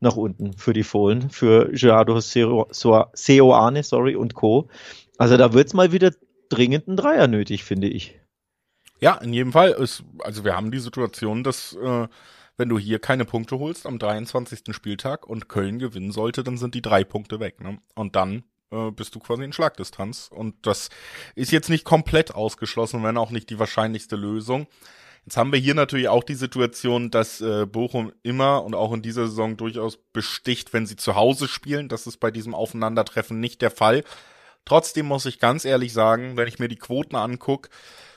nach 0.00 0.16
unten 0.16 0.52
für 0.52 0.72
die 0.72 0.84
Fohlen, 0.84 1.30
für 1.30 1.70
Gerardo 1.72 2.20
Seoane, 2.20 3.82
sorry, 3.82 4.14
und 4.14 4.34
Co. 4.34 4.68
Also 5.16 5.36
da 5.36 5.52
wird's 5.52 5.74
mal 5.74 5.92
wieder 5.92 6.12
dringend 6.48 6.86
ein 6.86 6.96
Dreier 6.96 7.26
nötig, 7.26 7.64
finde 7.64 7.88
ich. 7.88 8.18
Ja, 9.00 9.16
in 9.16 9.32
jedem 9.32 9.52
Fall. 9.52 9.70
Ist, 9.70 10.04
also 10.20 10.44
wir 10.44 10.56
haben 10.56 10.70
die 10.70 10.78
Situation, 10.78 11.42
dass 11.42 11.74
äh, 11.74 12.08
wenn 12.56 12.68
du 12.68 12.78
hier 12.78 12.98
keine 12.98 13.24
Punkte 13.24 13.58
holst 13.58 13.86
am 13.86 13.98
23. 13.98 14.74
Spieltag 14.74 15.26
und 15.26 15.48
Köln 15.48 15.78
gewinnen 15.78 16.12
sollte, 16.12 16.44
dann 16.44 16.56
sind 16.56 16.74
die 16.74 16.82
drei 16.82 17.04
Punkte 17.04 17.40
weg. 17.40 17.60
Ne? 17.60 17.78
Und 17.94 18.16
dann 18.16 18.44
äh, 18.70 18.90
bist 18.90 19.14
du 19.14 19.20
quasi 19.20 19.44
in 19.44 19.52
Schlagdistanz. 19.52 20.28
Und 20.32 20.54
das 20.66 20.90
ist 21.34 21.52
jetzt 21.52 21.70
nicht 21.70 21.84
komplett 21.84 22.34
ausgeschlossen, 22.34 23.02
wenn 23.02 23.16
auch 23.16 23.30
nicht 23.30 23.50
die 23.50 23.58
wahrscheinlichste 23.58 24.16
Lösung. 24.16 24.66
Jetzt 25.24 25.36
haben 25.36 25.52
wir 25.52 25.58
hier 25.58 25.74
natürlich 25.74 26.08
auch 26.08 26.24
die 26.24 26.34
Situation, 26.34 27.10
dass 27.10 27.40
äh, 27.40 27.66
Bochum 27.66 28.12
immer 28.22 28.64
und 28.64 28.74
auch 28.74 28.92
in 28.92 29.02
dieser 29.02 29.26
Saison 29.26 29.56
durchaus 29.58 29.98
besticht, 30.12 30.72
wenn 30.72 30.86
sie 30.86 30.96
zu 30.96 31.16
Hause 31.16 31.48
spielen. 31.48 31.88
Das 31.88 32.06
ist 32.06 32.18
bei 32.18 32.30
diesem 32.30 32.54
Aufeinandertreffen 32.54 33.38
nicht 33.38 33.60
der 33.60 33.70
Fall. 33.70 34.04
Trotzdem 34.64 35.06
muss 35.06 35.26
ich 35.26 35.38
ganz 35.38 35.64
ehrlich 35.64 35.92
sagen, 35.92 36.36
wenn 36.36 36.48
ich 36.48 36.58
mir 36.58 36.68
die 36.68 36.76
Quoten 36.76 37.16
angucke, 37.16 37.68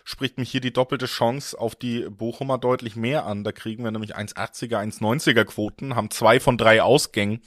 spricht 0.03 0.37
mich 0.37 0.51
hier 0.51 0.61
die 0.61 0.73
doppelte 0.73 1.05
Chance 1.05 1.59
auf 1.59 1.75
die 1.75 2.09
Bochumer 2.09 2.57
deutlich 2.57 2.95
mehr 2.95 3.25
an. 3.25 3.43
Da 3.43 3.51
kriegen 3.51 3.83
wir 3.83 3.91
nämlich 3.91 4.15
1,80er, 4.15 4.77
1,90er 4.77 5.45
Quoten, 5.45 5.95
haben 5.95 6.11
zwei 6.11 6.39
von 6.39 6.57
drei 6.57 6.81
Ausgängen 6.81 7.41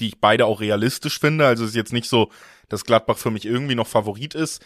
die 0.00 0.08
ich 0.08 0.20
beide 0.20 0.46
auch 0.46 0.60
realistisch 0.60 1.18
finde. 1.18 1.46
Also 1.46 1.64
es 1.64 1.70
ist 1.70 1.76
jetzt 1.76 1.92
nicht 1.92 2.08
so, 2.08 2.30
dass 2.68 2.84
Gladbach 2.84 3.18
für 3.18 3.30
mich 3.30 3.44
irgendwie 3.44 3.74
noch 3.74 3.86
Favorit 3.86 4.34
ist. 4.34 4.64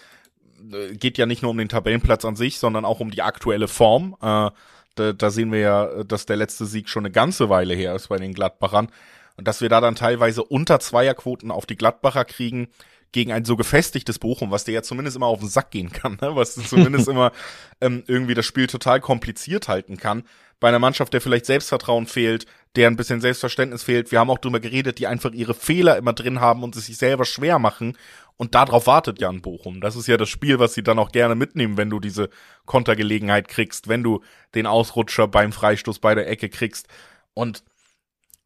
Äh, 0.73 0.95
geht 0.95 1.19
ja 1.19 1.27
nicht 1.27 1.43
nur 1.43 1.51
um 1.51 1.59
den 1.59 1.69
Tabellenplatz 1.69 2.25
an 2.25 2.37
sich, 2.37 2.59
sondern 2.59 2.85
auch 2.85 3.01
um 3.01 3.11
die 3.11 3.23
aktuelle 3.23 3.69
Form. 3.69 4.17
Äh, 4.21 4.51
da, 4.95 5.13
da 5.13 5.31
sehen 5.31 5.53
wir 5.53 5.61
ja, 5.61 6.05
dass 6.05 6.27
der 6.27 6.37
letzte 6.37 6.67
Sieg 6.67 6.89
schon 6.89 7.05
eine 7.05 7.13
ganze 7.13 7.49
Weile 7.49 7.75
her 7.75 7.95
ist 7.95 8.09
bei 8.09 8.19
den 8.19 8.35
Gladbachern. 8.35 8.89
Und 9.37 9.49
dass 9.49 9.61
wir 9.61 9.69
da 9.69 9.81
dann 9.81 9.95
teilweise 9.95 10.45
unter 10.45 10.79
Zweierquoten 10.79 11.51
auf 11.51 11.65
die 11.65 11.77
Gladbacher 11.77 12.25
kriegen, 12.25 12.69
gegen 13.13 13.31
ein 13.31 13.45
so 13.45 13.57
gefestigtes 13.57 14.19
Bochum, 14.19 14.51
was 14.51 14.65
dir 14.65 14.73
ja 14.73 14.83
zumindest 14.83 15.17
immer 15.17 15.27
auf 15.27 15.41
den 15.41 15.49
Sack 15.49 15.71
gehen 15.71 15.93
kann, 15.93 16.19
ne? 16.21 16.35
was 16.35 16.55
zumindest 16.55 17.09
immer 17.09 17.33
ähm, 17.81 18.03
irgendwie 18.07 18.35
das 18.35 18.47
Spiel 18.47 18.67
total 18.67 19.01
kompliziert 19.01 19.69
halten 19.69 19.99
kann. 19.99 20.25
Bei 20.63 20.69
einer 20.69 20.79
Mannschaft, 20.79 21.13
der 21.13 21.21
vielleicht 21.21 21.47
Selbstvertrauen 21.47 22.07
fehlt, 22.07 22.47
der 22.77 22.87
ein 22.87 22.95
bisschen 22.95 23.21
Selbstverständnis 23.21 23.83
fehlt. 23.83 24.13
Wir 24.13 24.21
haben 24.21 24.31
auch 24.31 24.39
drüber 24.39 24.61
geredet, 24.61 25.01
die 25.01 25.09
einfach 25.09 25.33
ihre 25.33 25.55
Fehler 25.55 25.97
immer 25.97 26.13
drin 26.13 26.39
haben 26.39 26.63
und 26.63 26.77
es 26.77 26.87
sich 26.87 26.99
selber 26.99 27.25
schwer 27.25 27.59
machen. 27.59 27.99
Und 28.37 28.55
darauf 28.55 28.87
wartet 28.87 29.21
ja 29.21 29.29
ein 29.29 29.43
Bochum. 29.43 29.81
Das 29.81 29.97
ist 29.97 30.07
ja 30.07 30.17
das 30.17 30.29
Spiel, 30.29 30.61
was 30.61 30.75
sie 30.75 30.85
dann 30.85 31.01
auch 31.01 31.11
gerne 31.11 31.35
mitnehmen, 31.35 31.79
wenn 31.79 31.91
du 31.91 31.99
diese 31.99 32.31
Kontergelegenheit 32.65 33.49
kriegst, 33.49 33.89
wenn 33.89 34.05
du 34.05 34.23
den 34.55 34.67
Ausrutscher 34.67 35.27
beim 35.27 35.51
Freistoß 35.51 35.99
bei 35.99 36.15
der 36.15 36.29
Ecke 36.29 36.49
kriegst. 36.49 36.87
Und 37.35 37.65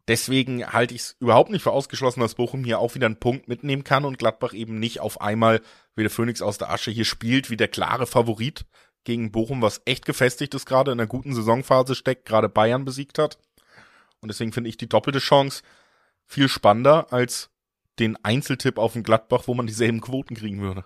Deswegen 0.09 0.65
halte 0.73 0.95
ich 0.95 1.01
es 1.01 1.17
überhaupt 1.19 1.51
nicht 1.51 1.63
für 1.63 1.73
ausgeschlossen, 1.73 2.21
dass 2.21 2.37
Bochum 2.37 2.63
hier 2.63 2.79
auch 2.79 2.95
wieder 2.95 3.07
einen 3.07 3.19
Punkt 3.19 3.49
mitnehmen 3.49 3.83
kann 3.83 4.05
und 4.05 4.21
Gladbach 4.21 4.53
eben 4.53 4.79
nicht 4.79 5.01
auf 5.01 5.21
einmal 5.21 5.61
wie 5.97 6.03
der 6.03 6.11
Phönix 6.11 6.43
aus 6.43 6.59
der 6.59 6.71
Asche 6.71 6.93
hier 6.93 7.05
spielt, 7.05 7.51
wie 7.51 7.57
der 7.57 7.67
klare 7.67 8.07
Favorit 8.07 8.67
gegen 9.07 9.33
Bochum, 9.33 9.63
was 9.63 9.81
echt 9.87 10.05
gefestigt 10.05 10.55
ist 10.55 10.67
gerade 10.67 10.93
in 10.93 11.01
einer 11.01 11.07
guten 11.07 11.33
Saisonphase 11.33 11.95
steckt, 11.95 12.27
gerade 12.27 12.51
Bayern 12.51 12.85
besiegt 12.85 13.19
hat. 13.19 13.39
Und 14.21 14.29
deswegen 14.29 14.53
finde 14.53 14.69
ich 14.69 14.77
die 14.77 14.89
doppelte 14.89 15.21
Chance 15.21 15.63
viel 16.27 16.49
spannender 16.49 17.13
als 17.13 17.49
den 17.99 18.17
Einzeltipp 18.23 18.77
auf 18.77 18.93
den 18.93 19.03
Gladbach, 19.03 19.45
wo 19.47 19.55
man 19.55 19.67
dieselben 19.67 20.03
Quoten 20.03 20.35
kriegen 20.35 20.61
würde. 20.61 20.85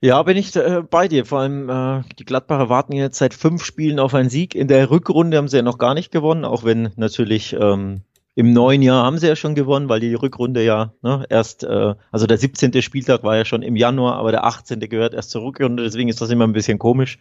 Ja, 0.00 0.22
bin 0.22 0.36
ich 0.36 0.54
äh, 0.56 0.82
bei 0.82 1.08
dir. 1.08 1.24
Vor 1.24 1.40
allem 1.40 1.68
äh, 1.68 2.02
die 2.18 2.24
Gladbacher 2.24 2.68
warten 2.68 2.92
jetzt 2.92 3.18
seit 3.18 3.34
fünf 3.34 3.64
Spielen 3.64 3.98
auf 3.98 4.14
einen 4.14 4.30
Sieg. 4.30 4.54
In 4.54 4.68
der 4.68 4.90
Rückrunde 4.90 5.36
haben 5.36 5.48
sie 5.48 5.58
ja 5.58 5.62
noch 5.62 5.78
gar 5.78 5.94
nicht 5.94 6.10
gewonnen, 6.10 6.44
auch 6.44 6.64
wenn 6.64 6.92
natürlich 6.96 7.54
ähm, 7.54 8.02
im 8.36 8.52
neuen 8.52 8.82
Jahr 8.82 9.02
haben 9.02 9.16
sie 9.16 9.26
ja 9.26 9.34
schon 9.34 9.54
gewonnen, 9.54 9.88
weil 9.88 9.98
die 9.98 10.12
Rückrunde 10.12 10.62
ja 10.62 10.92
ne, 11.00 11.24
erst, 11.30 11.64
äh, 11.64 11.94
also 12.12 12.26
der 12.26 12.36
17. 12.36 12.82
Spieltag 12.82 13.22
war 13.24 13.34
ja 13.34 13.46
schon 13.46 13.62
im 13.62 13.76
Januar, 13.76 14.16
aber 14.16 14.30
der 14.30 14.44
18. 14.44 14.78
gehört 14.80 15.14
erst 15.14 15.30
zur 15.30 15.42
Rückrunde, 15.42 15.82
deswegen 15.82 16.10
ist 16.10 16.20
das 16.20 16.28
immer 16.28 16.44
ein 16.44 16.52
bisschen 16.52 16.78
komisch. 16.78 17.18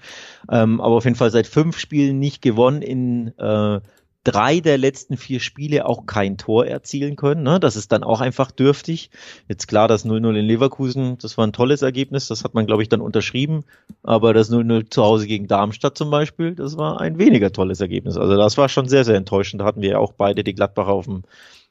Ähm, 0.52 0.82
aber 0.82 0.96
auf 0.96 1.06
jeden 1.06 1.16
Fall 1.16 1.32
seit 1.32 1.48
fünf 1.48 1.80
Spielen 1.80 2.20
nicht 2.20 2.42
gewonnen 2.42 2.82
in 2.82 3.30
äh, 3.38 3.80
drei 4.26 4.60
der 4.60 4.78
letzten 4.78 5.16
vier 5.16 5.40
Spiele 5.40 5.86
auch 5.86 6.06
kein 6.06 6.38
Tor 6.38 6.66
erzielen 6.66 7.16
können. 7.16 7.44
Ne? 7.44 7.60
Das 7.60 7.76
ist 7.76 7.92
dann 7.92 8.04
auch 8.04 8.20
einfach 8.20 8.52
dürftig. 8.52 9.12
Jetzt 9.48 9.68
klar, 9.68 9.88
das 9.88 10.06
0-0 10.06 10.36
in 10.36 10.46
Leverkusen, 10.46 11.18
das 11.20 11.38
war 11.38 11.46
ein 11.48 11.54
tolles 11.54 11.84
Ergebnis, 11.84 12.28
das 12.28 12.44
hat 12.44 12.56
man, 12.56 12.66
glaube 12.66 12.82
ich, 12.82 12.90
dann 12.90 13.02
unterschrieben. 13.02 13.64
Aber 14.04 14.34
das 14.34 14.52
0-0 14.52 14.90
zu 14.90 15.04
Hause 15.04 15.28
gegen 15.28 15.48
Darmstadt 15.48 15.98
zum 15.98 16.10
Beispiel, 16.10 16.56
das 16.56 16.76
war 16.76 17.00
ein 17.00 17.20
weniger 17.20 17.52
tolles 17.52 17.80
Ergebnis. 17.80 18.18
Also 18.18 18.36
das 18.36 18.58
war 18.58 18.68
schon 18.68 18.90
sehr, 18.90 19.06
sehr 19.06 19.16
enttäuschend. 19.16 19.62
Da 19.62 19.66
hatten 19.66 19.82
wir 19.82 19.92
ja 19.92 19.98
auch 20.00 20.14
beide 20.14 20.44
die 20.44 20.56
Gladbacher 20.56 20.92
auf 20.92 21.06
dem, 21.06 21.24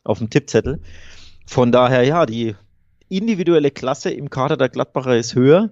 auf 0.05 0.19
dem 0.19 0.31
Tippzettel. 0.31 0.81
Von 1.47 1.73
daher, 1.73 2.05
ja, 2.05 2.25
die 2.25 2.55
individuelle 3.09 3.73
Klasse 3.73 4.11
im 4.11 4.31
Kader 4.31 4.57
der 4.57 4.69
Gladbacher 4.69 5.17
ist 5.17 5.35
höher. 5.35 5.71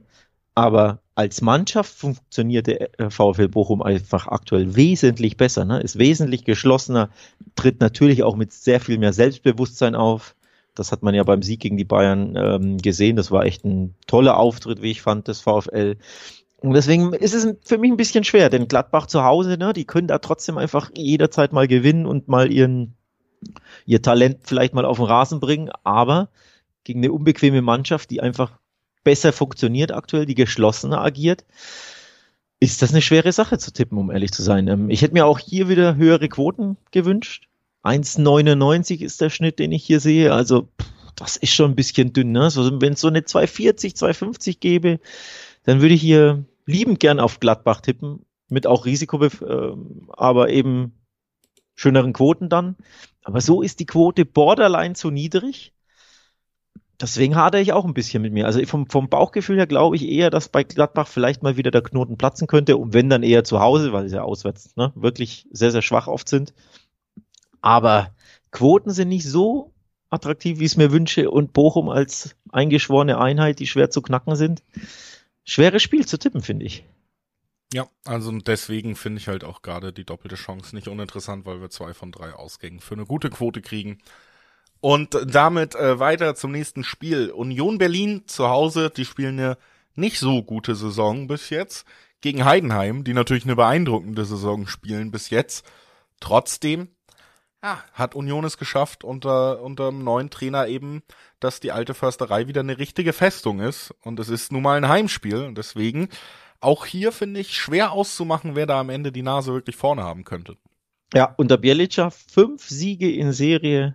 Aber 0.55 1.02
als 1.14 1.42
Mannschaft 1.42 1.92
funktioniert 1.95 2.66
der 2.66 2.99
äh, 2.99 3.11
VfL 3.11 3.49
Bochum 3.49 3.83
einfach 3.83 4.28
aktuell 4.28 4.76
wesentlich 4.76 5.37
besser, 5.37 5.64
ne? 5.64 5.81
ist 5.81 5.99
wesentlich 5.99 6.45
geschlossener, 6.45 7.11
tritt 7.54 7.81
natürlich 7.81 8.23
auch 8.23 8.37
mit 8.37 8.52
sehr 8.52 8.81
viel 8.81 8.99
mehr 8.99 9.12
Selbstbewusstsein 9.12 9.95
auf. 9.95 10.35
Das 10.75 10.90
hat 10.90 11.02
man 11.02 11.14
ja 11.14 11.23
beim 11.23 11.42
Sieg 11.42 11.61
gegen 11.61 11.76
die 11.76 11.85
Bayern 11.85 12.35
ähm, 12.35 12.78
gesehen. 12.78 13.16
Das 13.16 13.31
war 13.31 13.45
echt 13.45 13.64
ein 13.64 13.95
toller 14.07 14.38
Auftritt, 14.38 14.81
wie 14.81 14.90
ich 14.90 15.02
fand, 15.02 15.28
des 15.28 15.42
VfL. 15.42 15.97
Und 16.62 16.73
deswegen 16.73 17.12
ist 17.12 17.35
es 17.35 17.47
für 17.62 17.76
mich 17.76 17.90
ein 17.90 17.99
bisschen 17.99 18.25
schwer, 18.25 18.49
denn 18.49 18.69
Gladbach 18.69 19.07
zu 19.07 19.23
Hause, 19.23 19.59
ne, 19.59 19.75
die 19.75 19.85
können 19.85 20.07
da 20.07 20.19
trotzdem 20.19 20.57
einfach 20.57 20.90
jederzeit 20.97 21.52
mal 21.52 21.69
gewinnen 21.69 22.07
und 22.07 22.28
mal 22.28 22.50
ihren, 22.50 22.95
ihr 23.85 24.00
Talent 24.00 24.38
vielleicht 24.45 24.73
mal 24.73 24.87
auf 24.87 24.97
den 24.97 25.07
Rasen 25.07 25.40
bringen, 25.40 25.71
aber 25.85 26.31
gegen 26.85 27.00
eine 27.00 27.12
unbequeme 27.12 27.61
Mannschaft, 27.61 28.11
die 28.11 28.23
einfach 28.23 28.59
besser 29.05 29.33
funktioniert 29.33 29.93
aktuell, 29.93 30.27
die 30.27 30.35
geschlossener 30.35 31.01
agiert, 31.01 31.45
ist 32.61 32.83
das 32.83 32.93
eine 32.93 33.03
schwere 33.03 33.33
Sache 33.33 33.59
zu 33.59 33.73
tippen, 33.73 33.99
um 33.99 34.11
ehrlich 34.11 34.33
zu 34.33 34.43
sein. 34.43 34.69
Ähm, 34.69 34.91
ich 34.91 35.03
hätte 35.03 35.15
mir 35.15 35.27
auch 35.27 35.39
hier 35.39 35.69
wieder 35.69 35.97
höhere 35.97 36.29
Quoten 36.29 36.77
gewünscht. 36.91 37.49
1,99 37.83 39.01
ist 39.01 39.21
der 39.21 39.31
Schnitt, 39.31 39.59
den 39.59 39.73
ich 39.73 39.85
hier 39.85 39.99
sehe. 39.99 40.33
Also 40.33 40.69
das 41.17 41.37
ist 41.37 41.53
schon 41.53 41.73
ein 41.73 41.77
bisschen 41.77 42.13
dünn. 42.13 42.33
Ne? 42.33 42.45
Also, 42.45 42.81
wenn 42.81 42.95
es 42.95 43.01
so 43.01 43.09
eine 43.09 43.25
240, 43.25 43.97
250 43.97 44.61
gäbe, 44.61 45.01
dann 45.65 45.81
würde 45.81 45.95
ich 45.95 46.01
hier 46.01 46.45
liebend 46.67 47.01
gern 47.01 47.21
auf 47.21 47.41
Gladbach 47.41 47.81
tippen, 47.81 48.25
mit 48.49 48.67
auch 48.67 48.87
Risiko, 48.87 49.23
äh, 49.25 49.31
aber 50.09 50.51
eben 50.51 50.93
schöneren 51.75 52.13
Quoten 52.13 52.49
dann. 52.49 52.77
Aber 53.25 53.41
so 53.41 53.63
ist 53.63 53.81
die 53.81 53.87
Quote 53.87 54.25
borderline 54.25 54.95
zu 54.95 55.11
niedrig. 55.11 55.73
Deswegen 57.01 57.37
hadere 57.37 57.61
ich 57.61 57.73
auch 57.73 57.85
ein 57.85 57.95
bisschen 57.95 58.23
mit 58.23 58.33
mir. 58.33 58.47
Also 58.47 58.65
vom, 58.67 58.89
vom 58.89 59.09
Bauchgefühl 59.09 59.57
her 59.57 59.67
glaube 59.67 59.97
ich 59.97 60.09
eher, 60.09 60.31
dass 60.31 60.49
bei 60.49 60.63
Gladbach 60.63 61.09
vielleicht 61.09 61.43
mal 61.43 61.57
wieder 61.57 61.71
der 61.71 61.83
Knoten 61.83 62.17
platzen 62.17 62.47
könnte 62.47 62.77
und 62.77 62.93
wenn 62.93 63.11
dann 63.11 63.23
eher 63.23 63.45
zu 63.45 63.61
Hause, 63.61 63.93
weil 63.93 64.09
sie 64.09 64.17
ja 64.17 64.23
auswärts 64.23 64.77
ne, 64.77 64.93
wirklich 64.95 65.49
sehr, 65.51 65.73
sehr 65.73 65.83
schwach 65.83 66.07
oft 66.07 66.29
sind. 66.29 66.55
Aber 67.61 68.15
Quoten 68.51 68.91
sind 68.91 69.09
nicht 69.09 69.29
so 69.29 69.73
attraktiv, 70.11 70.59
wie 70.59 70.65
ich 70.65 70.73
es 70.73 70.77
mir 70.77 70.93
wünsche 70.93 71.31
und 71.31 71.53
Bochum 71.53 71.89
als 71.89 72.37
eingeschworene 72.51 73.19
Einheit, 73.19 73.59
die 73.59 73.67
schwer 73.67 73.91
zu 73.91 74.03
knacken 74.03 74.37
sind. 74.37 74.63
Schweres 75.45 75.83
Spiel 75.83 76.07
zu 76.07 76.19
tippen, 76.19 76.43
finde 76.43 76.67
ich. 76.67 76.85
Ja, 77.73 77.89
also 78.05 78.31
deswegen 78.33 78.97
finde 78.97 79.19
ich 79.19 79.29
halt 79.29 79.45
auch 79.45 79.63
gerade 79.63 79.93
die 79.93 80.05
doppelte 80.05 80.37
Chance 80.37 80.75
nicht 80.77 80.89
uninteressant, 80.89 81.47
weil 81.47 81.63
wir 81.63 81.71
zwei 81.71 81.95
von 81.95 82.13
drei 82.13 82.35
Ausgängen 82.35 82.81
für 82.81 82.95
eine 82.95 83.07
gute 83.07 83.31
Quote 83.31 83.63
kriegen. 83.63 83.99
Und 84.83 85.17
damit 85.25 85.77
äh, 85.77 86.01
weiter 86.01 86.35
zum 86.35 86.51
nächsten 86.51 86.83
Spiel. 86.83 87.31
Union 87.31 87.79
Berlin 87.79 88.25
zu 88.27 88.49
Hause, 88.49 88.91
die 88.91 89.05
spielen 89.05 89.39
eine 89.39 89.57
nicht 89.95 90.19
so 90.19 90.43
gute 90.43 90.75
Saison 90.75 91.29
bis 91.29 91.51
jetzt. 91.51 91.87
Gegen 92.21 92.45
Heidenheim, 92.45 93.05
die 93.05 93.15
natürlich 93.15 93.45
eine 93.45 93.55
beeindruckende 93.55 94.25
Saison 94.25 94.67
spielen 94.67 95.12
bis 95.12 95.31
jetzt. 95.31 95.65
Trotzdem 96.19 96.89
ja, 97.62 97.81
hat 97.93 98.17
Union 98.17 98.45
es 98.45 98.59
geschafft, 98.59 99.05
unter, 99.05 99.62
unter 99.62 99.93
dem 99.93 100.03
neuen 100.03 100.31
Trainer 100.31 100.67
eben, 100.67 101.05
dass 101.39 101.61
die 101.61 101.71
alte 101.71 101.95
Försterei 101.95 102.49
wieder 102.49 102.62
eine 102.62 102.79
richtige 102.79 103.12
Festung 103.12 103.61
ist. 103.61 103.95
Und 104.03 104.19
es 104.19 104.29
ist 104.29 104.51
nun 104.51 104.65
mal 104.65 104.77
ein 104.77 104.89
Heimspiel. 104.89 105.45
Und 105.45 105.59
deswegen 105.59 106.09
auch 106.59 106.87
hier 106.87 107.12
finde 107.12 107.39
ich 107.39 107.57
schwer 107.57 107.93
auszumachen, 107.93 108.57
wer 108.57 108.67
da 108.67 108.81
am 108.81 108.91
Ende 108.91 109.12
die 109.12 109.23
Nase 109.23 109.53
wirklich 109.53 109.77
vorne 109.77 110.03
haben 110.03 110.25
könnte. 110.25 110.57
Ja, 111.15 111.35
unter 111.37 111.57
Bielica 111.57 112.11
fünf 112.11 112.69
Siege 112.69 113.12
in 113.12 113.31
Serie 113.31 113.95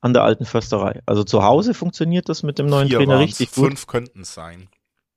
an 0.00 0.12
der 0.12 0.22
alten 0.22 0.44
Försterei. 0.44 1.00
Also 1.06 1.24
zu 1.24 1.42
Hause 1.42 1.74
funktioniert 1.74 2.28
das 2.28 2.42
mit 2.42 2.58
dem 2.58 2.66
neuen 2.66 2.88
Vier 2.88 2.98
Trainer 2.98 3.18
richtig 3.18 3.52
gut. 3.52 3.66
Fünf 3.66 3.86
könnten 3.86 4.20
es 4.20 4.34
sein. 4.34 4.68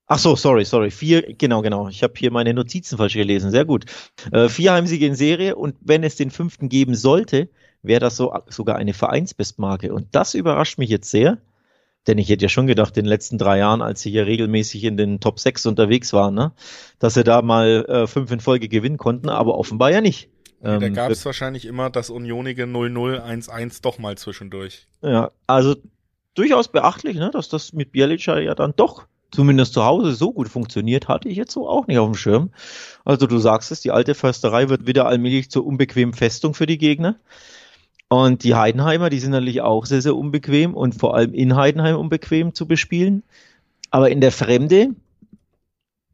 Ach 0.07 0.19
so, 0.19 0.35
sorry, 0.35 0.65
sorry. 0.65 0.91
Vier, 0.91 1.21
genau, 1.37 1.61
genau. 1.61 1.87
Ich 1.87 2.03
habe 2.03 2.13
hier 2.17 2.31
meine 2.31 2.53
Notizen 2.53 2.97
falsch 2.97 3.13
gelesen. 3.13 3.49
Sehr 3.51 3.63
gut. 3.63 3.85
Äh, 4.31 4.49
vier 4.49 4.73
Heimsiege 4.73 5.05
in 5.05 5.15
Serie 5.15 5.55
und 5.55 5.77
wenn 5.79 6.03
es 6.03 6.17
den 6.17 6.31
fünften 6.31 6.67
geben 6.67 6.95
sollte, 6.95 7.49
wäre 7.81 8.01
das 8.01 8.17
so 8.17 8.33
sogar 8.47 8.75
eine 8.75 8.93
Vereinsbestmarke. 8.93 9.93
Und 9.93 10.07
das 10.11 10.33
überrascht 10.33 10.77
mich 10.77 10.89
jetzt 10.89 11.09
sehr, 11.09 11.37
denn 12.07 12.17
ich 12.17 12.29
hätte 12.29 12.43
ja 12.43 12.49
schon 12.49 12.67
gedacht, 12.67 12.97
in 12.97 13.05
den 13.05 13.09
letzten 13.09 13.37
drei 13.37 13.59
Jahren, 13.59 13.81
als 13.81 14.01
sie 14.01 14.11
hier 14.11 14.25
regelmäßig 14.25 14.83
in 14.83 14.97
den 14.97 15.19
Top 15.19 15.39
6 15.39 15.65
unterwegs 15.67 16.13
waren, 16.13 16.33
ne, 16.33 16.51
dass 16.99 17.13
sie 17.13 17.23
da 17.23 17.41
mal 17.41 17.85
äh, 17.87 18.07
fünf 18.07 18.31
in 18.31 18.39
Folge 18.39 18.67
gewinnen 18.67 18.97
konnten, 18.97 19.29
aber 19.29 19.57
offenbar 19.57 19.91
ja 19.91 20.01
nicht. 20.01 20.29
Ähm, 20.63 20.79
da 20.79 20.89
gab 20.89 21.11
es 21.11 21.25
wahrscheinlich 21.25 21.65
immer 21.65 21.89
das 21.89 22.09
Unionige 22.09 22.65
0-0-1-1 22.65 23.81
doch 23.81 23.97
mal 23.97 24.17
zwischendurch. 24.17 24.87
Ja, 25.01 25.31
also 25.47 25.75
durchaus 26.35 26.67
beachtlich, 26.67 27.17
ne, 27.17 27.31
dass 27.31 27.49
das 27.49 27.73
mit 27.73 27.91
Bielica 27.91 28.39
ja 28.39 28.55
dann 28.55 28.73
doch 28.75 29.07
zumindest 29.31 29.73
zu 29.73 29.83
Hause 29.83 30.13
so 30.13 30.33
gut 30.33 30.49
funktioniert, 30.49 31.07
hatte 31.07 31.29
ich 31.29 31.37
jetzt 31.37 31.53
so 31.53 31.67
auch 31.67 31.87
nicht 31.87 31.97
auf 31.97 32.09
dem 32.09 32.15
Schirm. 32.15 32.51
Also 33.05 33.27
du 33.27 33.37
sagst 33.37 33.71
es, 33.71 33.81
die 33.81 33.91
alte 33.91 34.13
Försterei 34.13 34.69
wird 34.69 34.85
wieder 34.85 35.07
allmählich 35.07 35.49
zur 35.49 35.65
unbequemen 35.65 36.13
Festung 36.13 36.53
für 36.53 36.67
die 36.67 36.77
Gegner. 36.77 37.15
Und 38.09 38.43
die 38.43 38.55
Heidenheimer, 38.55 39.09
die 39.09 39.19
sind 39.19 39.31
natürlich 39.31 39.61
auch 39.61 39.85
sehr, 39.85 40.01
sehr 40.01 40.17
unbequem 40.17 40.73
und 40.75 40.95
vor 40.95 41.15
allem 41.15 41.33
in 41.33 41.55
Heidenheim 41.55 41.95
unbequem 41.95 42.53
zu 42.53 42.67
bespielen. 42.67 43.23
Aber 43.89 44.09
in 44.09 44.19
der 44.19 44.33
Fremde, 44.33 44.89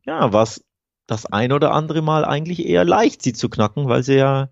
ja, 0.06 0.32
was 0.32 0.63
das 1.08 1.26
ein 1.26 1.52
oder 1.52 1.72
andere 1.72 2.02
Mal 2.02 2.26
eigentlich 2.26 2.66
eher 2.66 2.86
leicht, 2.86 3.24
sie 3.24 3.34
zu 3.34 3.50
knacken, 3.50 3.88
weil 3.88 4.04
sie 4.04 4.16
ja 4.16 4.50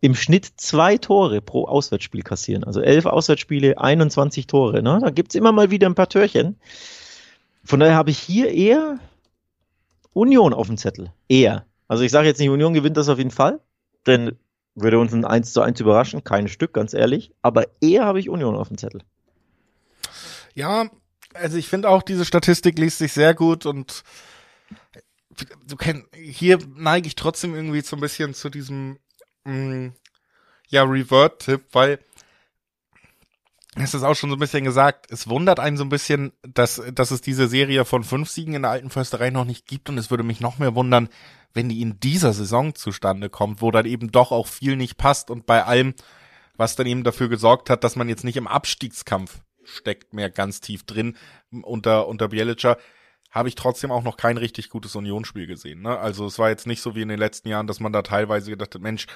im 0.00 0.14
Schnitt 0.14 0.46
zwei 0.56 0.96
Tore 0.96 1.40
pro 1.40 1.66
Auswärtsspiel 1.66 2.22
kassieren. 2.22 2.64
Also 2.64 2.80
elf 2.80 3.06
Auswärtsspiele, 3.06 3.78
21 3.78 4.46
Tore. 4.46 4.82
Ne? 4.82 4.98
Da 5.02 5.10
gibt's 5.10 5.34
immer 5.34 5.52
mal 5.52 5.70
wieder 5.70 5.88
ein 5.88 5.94
paar 5.94 6.08
Törchen. 6.08 6.56
Von 7.64 7.80
daher 7.80 7.96
habe 7.96 8.10
ich 8.10 8.18
hier 8.18 8.50
eher 8.50 8.98
Union 10.12 10.54
auf 10.54 10.68
dem 10.68 10.78
Zettel. 10.78 11.12
Eher. 11.28 11.66
Also 11.88 12.04
ich 12.04 12.12
sage 12.12 12.28
jetzt 12.28 12.38
nicht, 12.38 12.50
Union 12.50 12.74
gewinnt 12.74 12.96
das 12.96 13.08
auf 13.08 13.18
jeden 13.18 13.30
Fall, 13.30 13.60
denn 14.06 14.36
würde 14.74 14.98
uns 14.98 15.12
ein 15.12 15.24
1 15.24 15.52
zu 15.52 15.60
1 15.60 15.80
überraschen, 15.80 16.22
kein 16.24 16.48
Stück, 16.48 16.72
ganz 16.72 16.94
ehrlich. 16.94 17.32
Aber 17.42 17.66
eher 17.80 18.04
habe 18.04 18.20
ich 18.20 18.30
Union 18.30 18.54
auf 18.54 18.68
dem 18.68 18.78
Zettel. 18.78 19.02
Ja, 20.54 20.88
also 21.34 21.56
ich 21.56 21.68
finde 21.68 21.88
auch, 21.88 22.02
diese 22.02 22.24
Statistik 22.24 22.78
liest 22.78 22.98
sich 22.98 23.12
sehr 23.12 23.34
gut 23.34 23.66
und 23.66 24.02
du 25.66 25.76
kennst, 25.76 26.06
hier 26.14 26.58
neige 26.74 27.06
ich 27.06 27.14
trotzdem 27.14 27.54
irgendwie 27.54 27.80
so 27.80 27.96
ein 27.96 28.00
bisschen 28.00 28.34
zu 28.34 28.50
diesem, 28.50 28.98
mh, 29.44 29.54
mm, 29.54 29.92
ja, 30.68 30.82
Revert-Tipp, 30.84 31.66
weil 31.72 31.98
es 33.76 33.94
ist 33.94 34.02
auch 34.02 34.14
schon 34.14 34.30
so 34.30 34.36
ein 34.36 34.40
bisschen 34.40 34.64
gesagt, 34.64 35.10
es 35.10 35.28
wundert 35.28 35.60
einen 35.60 35.76
so 35.76 35.84
ein 35.84 35.88
bisschen, 35.88 36.32
dass, 36.42 36.82
dass 36.92 37.10
es 37.10 37.20
diese 37.20 37.48
Serie 37.48 37.84
von 37.84 38.02
fünf 38.02 38.28
Siegen 38.28 38.54
in 38.54 38.62
der 38.62 38.70
alten 38.70 38.90
Försterei 38.90 39.30
noch 39.30 39.44
nicht 39.44 39.66
gibt. 39.66 39.88
Und 39.88 39.98
es 39.98 40.10
würde 40.10 40.24
mich 40.24 40.40
noch 40.40 40.58
mehr 40.58 40.74
wundern, 40.74 41.08
wenn 41.54 41.68
die 41.68 41.80
in 41.80 42.00
dieser 42.00 42.32
Saison 42.32 42.74
zustande 42.74 43.30
kommt, 43.30 43.62
wo 43.62 43.70
dann 43.70 43.86
eben 43.86 44.10
doch 44.10 44.32
auch 44.32 44.46
viel 44.46 44.76
nicht 44.76 44.96
passt 44.96 45.30
und 45.30 45.46
bei 45.46 45.64
allem, 45.64 45.94
was 46.56 46.76
dann 46.76 46.86
eben 46.86 47.04
dafür 47.04 47.28
gesorgt 47.28 47.70
hat, 47.70 47.84
dass 47.84 47.96
man 47.96 48.08
jetzt 48.08 48.24
nicht 48.24 48.36
im 48.36 48.48
Abstiegskampf 48.48 49.40
steckt, 49.64 50.12
mehr 50.12 50.30
ganz 50.30 50.60
tief 50.60 50.84
drin 50.84 51.16
unter, 51.62 52.08
unter 52.08 52.28
Bielica, 52.28 52.78
habe 53.30 53.48
ich 53.48 53.54
trotzdem 53.54 53.90
auch 53.90 54.02
noch 54.02 54.16
kein 54.16 54.36
richtig 54.38 54.70
gutes 54.70 54.96
Unionsspiel 54.96 55.46
gesehen. 55.46 55.82
Ne? 55.82 55.98
Also 55.98 56.26
es 56.26 56.38
war 56.38 56.48
jetzt 56.48 56.66
nicht 56.66 56.80
so 56.80 56.94
wie 56.94 57.02
in 57.02 57.08
den 57.08 57.18
letzten 57.18 57.48
Jahren, 57.48 57.66
dass 57.66 57.80
man 57.80 57.92
da 57.92 58.02
teilweise 58.02 58.50
gedacht 58.50 58.74
hat, 58.74 58.82
Mensch, 58.82 59.06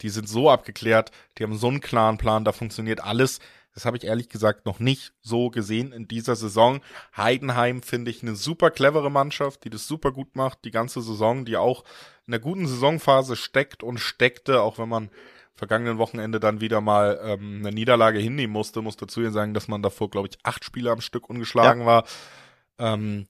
die 0.00 0.08
sind 0.08 0.28
so 0.28 0.50
abgeklärt, 0.50 1.10
die 1.36 1.44
haben 1.44 1.56
so 1.56 1.68
einen 1.68 1.80
klaren 1.80 2.18
Plan, 2.18 2.44
da 2.44 2.52
funktioniert 2.52 3.02
alles. 3.02 3.40
Das 3.74 3.84
habe 3.84 3.96
ich 3.96 4.04
ehrlich 4.04 4.28
gesagt 4.28 4.66
noch 4.66 4.80
nicht 4.80 5.12
so 5.20 5.50
gesehen 5.50 5.92
in 5.92 6.08
dieser 6.08 6.34
Saison. 6.34 6.80
Heidenheim 7.16 7.82
finde 7.82 8.10
ich 8.10 8.22
eine 8.22 8.34
super 8.34 8.70
clevere 8.70 9.10
Mannschaft, 9.10 9.64
die 9.64 9.70
das 9.70 9.86
super 9.86 10.10
gut 10.10 10.34
macht, 10.34 10.64
die 10.64 10.70
ganze 10.70 11.00
Saison, 11.00 11.44
die 11.44 11.56
auch 11.56 11.84
in 12.26 12.32
der 12.32 12.40
guten 12.40 12.66
Saisonphase 12.66 13.36
steckt 13.36 13.82
und 13.82 13.98
steckte, 13.98 14.62
auch 14.62 14.78
wenn 14.78 14.88
man 14.88 15.10
vergangenen 15.54 15.98
Wochenende 15.98 16.40
dann 16.40 16.60
wieder 16.60 16.80
mal 16.80 17.20
ähm, 17.22 17.58
eine 17.60 17.72
Niederlage 17.72 18.18
hinnehmen 18.18 18.52
musste, 18.52 18.80
muss 18.80 18.96
dazu 18.96 19.20
ja 19.20 19.30
sagen, 19.30 19.54
dass 19.54 19.68
man 19.68 19.82
davor, 19.82 20.08
glaube 20.08 20.28
ich, 20.28 20.38
acht 20.44 20.64
Spiele 20.64 20.90
am 20.90 21.00
Stück 21.00 21.28
ungeschlagen 21.28 21.82
ja. 21.82 21.86
war. 21.86 22.04
Ähm, 22.78 23.26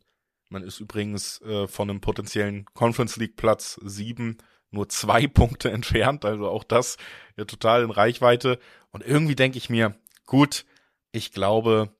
man 0.49 0.62
ist 0.62 0.81
übrigens 0.81 1.40
äh, 1.43 1.67
von 1.67 1.90
einem 1.90 2.00
potenziellen 2.00 2.64
Conference 2.75 3.17
League 3.17 3.37
Platz 3.37 3.78
sieben 3.85 4.38
nur 4.71 4.88
zwei 4.88 5.26
Punkte 5.28 5.71
entfernt, 5.71 6.25
also 6.25 6.49
auch 6.49 6.64
das 6.64 6.97
ja 7.37 7.45
total 7.45 7.83
in 7.83 7.90
Reichweite. 7.90 8.59
Und 8.90 9.05
irgendwie 9.05 9.37
denke 9.37 9.59
ich 9.59 9.71
mir, 9.71 9.95
gut, 10.26 10.64
ich 11.12 11.33
glaube, 11.33 11.95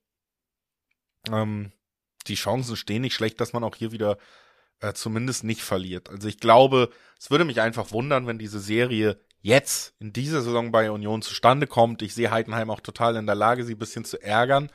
ähm, 1.31 1.73
die 2.27 2.35
Chancen 2.35 2.77
stehen 2.77 3.03
nicht 3.03 3.15
schlecht, 3.15 3.41
dass 3.41 3.53
man 3.53 3.65
auch 3.65 3.77
hier 3.77 3.93
wieder 3.93 4.19
äh, 4.81 4.93
zumindest 4.93 5.45
nicht 5.45 5.63
verliert. 5.63 6.11
Also 6.11 6.29
ich 6.29 6.39
glaube, 6.39 6.91
es 7.19 7.31
würde 7.31 7.45
mich 7.45 7.61
einfach 7.61 7.93
wundern, 7.93 8.27
wenn 8.27 8.39
diese 8.39 8.61
Serie 8.61 9.21
jetzt 9.41 9.95
in 9.99 10.13
dieser 10.13 10.43
Saison 10.43 10.73
bei 10.73 10.91
Union 10.91 11.23
zustande 11.23 11.67
kommt. 11.67 12.03
Ich 12.03 12.15
sehe 12.15 12.31
Heidenheim 12.31 12.71
auch 12.71 12.81
total 12.81 13.17
in 13.17 13.27
der 13.27 13.35
Lage, 13.35 13.65
sie 13.65 13.75
ein 13.75 13.79
bisschen 13.79 14.05
zu 14.05 14.21
ärgern. 14.21 14.71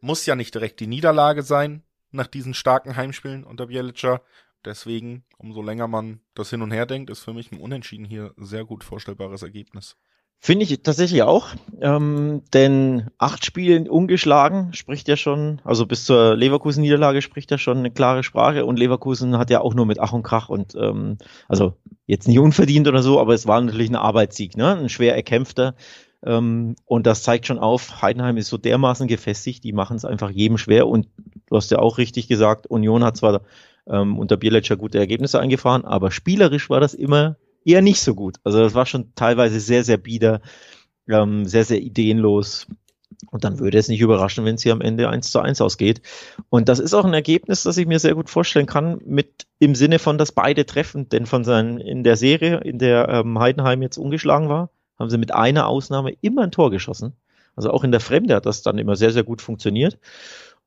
Muss 0.00 0.26
ja 0.26 0.36
nicht 0.36 0.54
direkt 0.54 0.80
die 0.80 0.86
Niederlage 0.86 1.42
sein 1.42 1.82
nach 2.12 2.26
diesen 2.26 2.54
starken 2.54 2.96
Heimspielen 2.96 3.44
unter 3.44 3.66
Bielica. 3.66 4.20
Deswegen, 4.64 5.24
umso 5.38 5.60
länger 5.62 5.88
man 5.88 6.20
das 6.34 6.50
hin 6.50 6.62
und 6.62 6.70
her 6.70 6.86
denkt, 6.86 7.10
ist 7.10 7.20
für 7.20 7.34
mich 7.34 7.50
ein 7.50 7.58
Unentschieden 7.58 8.04
hier 8.04 8.32
sehr 8.36 8.64
gut 8.64 8.84
vorstellbares 8.84 9.42
Ergebnis. 9.42 9.96
Finde 10.44 10.64
ich 10.64 10.82
tatsächlich 10.82 11.22
auch, 11.22 11.50
ähm, 11.80 12.42
denn 12.52 13.10
acht 13.16 13.44
Spiele 13.44 13.88
ungeschlagen 13.88 14.72
spricht 14.72 15.06
ja 15.06 15.16
schon, 15.16 15.60
also 15.62 15.86
bis 15.86 16.04
zur 16.04 16.34
Leverkusen-Niederlage 16.34 17.22
spricht 17.22 17.52
ja 17.52 17.58
schon 17.58 17.78
eine 17.78 17.92
klare 17.92 18.24
Sprache 18.24 18.66
und 18.66 18.76
Leverkusen 18.76 19.38
hat 19.38 19.50
ja 19.50 19.60
auch 19.60 19.74
nur 19.74 19.86
mit 19.86 20.00
Ach 20.00 20.12
und 20.12 20.24
Krach 20.24 20.48
und 20.48 20.74
ähm, 20.74 21.18
also 21.46 21.76
jetzt 22.06 22.26
nicht 22.26 22.40
unverdient 22.40 22.88
oder 22.88 23.04
so, 23.04 23.20
aber 23.20 23.34
es 23.34 23.46
war 23.46 23.60
natürlich 23.60 23.88
ein 23.88 23.94
Arbeitssieg, 23.94 24.56
ne? 24.56 24.76
ein 24.76 24.88
schwer 24.88 25.14
erkämpfter 25.14 25.76
ähm, 26.24 26.74
und 26.86 27.06
das 27.06 27.22
zeigt 27.22 27.46
schon 27.46 27.58
auf, 27.58 28.02
Heidenheim 28.02 28.36
ist 28.36 28.48
so 28.48 28.58
dermaßen 28.58 29.08
gefestigt, 29.08 29.64
die 29.64 29.72
machen 29.72 29.96
es 29.96 30.04
einfach 30.04 30.30
jedem 30.30 30.58
schwer 30.58 30.86
und 30.86 31.08
du 31.52 31.56
hast 31.58 31.70
ja 31.70 31.78
auch 31.78 31.98
richtig 31.98 32.28
gesagt, 32.28 32.66
Union 32.66 33.04
hat 33.04 33.18
zwar 33.18 33.42
ähm, 33.86 34.18
unter 34.18 34.38
Bieletscher 34.38 34.76
gute 34.76 34.98
Ergebnisse 34.98 35.38
eingefahren, 35.38 35.84
aber 35.84 36.10
spielerisch 36.10 36.70
war 36.70 36.80
das 36.80 36.94
immer 36.94 37.36
eher 37.64 37.82
nicht 37.82 38.00
so 38.00 38.14
gut. 38.14 38.36
Also 38.42 38.60
das 38.60 38.74
war 38.74 38.86
schon 38.86 39.14
teilweise 39.14 39.60
sehr, 39.60 39.84
sehr 39.84 39.98
bieder, 39.98 40.40
ähm, 41.08 41.44
sehr, 41.44 41.64
sehr 41.64 41.80
ideenlos. 41.80 42.66
Und 43.30 43.44
dann 43.44 43.58
würde 43.58 43.76
es 43.76 43.88
nicht 43.88 44.00
überraschen, 44.00 44.46
wenn 44.46 44.54
es 44.54 44.62
hier 44.62 44.72
am 44.72 44.80
Ende 44.80 45.10
eins 45.10 45.30
zu 45.30 45.40
eins 45.40 45.60
ausgeht. 45.60 46.00
Und 46.48 46.70
das 46.70 46.78
ist 46.78 46.94
auch 46.94 47.04
ein 47.04 47.12
Ergebnis, 47.12 47.64
das 47.64 47.76
ich 47.76 47.86
mir 47.86 47.98
sehr 47.98 48.14
gut 48.14 48.30
vorstellen 48.30 48.66
kann, 48.66 49.00
mit 49.04 49.46
im 49.58 49.74
Sinne 49.74 49.98
von, 49.98 50.16
dass 50.16 50.32
beide 50.32 50.64
treffen. 50.64 51.10
Denn 51.10 51.26
von 51.26 51.44
seinen, 51.44 51.78
in 51.78 52.02
der 52.02 52.16
Serie, 52.16 52.60
in 52.60 52.78
der 52.78 53.08
ähm, 53.10 53.38
Heidenheim 53.38 53.82
jetzt 53.82 53.98
ungeschlagen 53.98 54.48
war, 54.48 54.70
haben 54.98 55.10
sie 55.10 55.18
mit 55.18 55.34
einer 55.34 55.66
Ausnahme 55.66 56.14
immer 56.22 56.42
ein 56.42 56.50
Tor 56.50 56.70
geschossen. 56.70 57.12
Also 57.54 57.70
auch 57.70 57.84
in 57.84 57.92
der 57.92 58.00
Fremde 58.00 58.34
hat 58.34 58.46
das 58.46 58.62
dann 58.62 58.78
immer 58.78 58.96
sehr, 58.96 59.10
sehr 59.10 59.24
gut 59.24 59.42
funktioniert. 59.42 59.98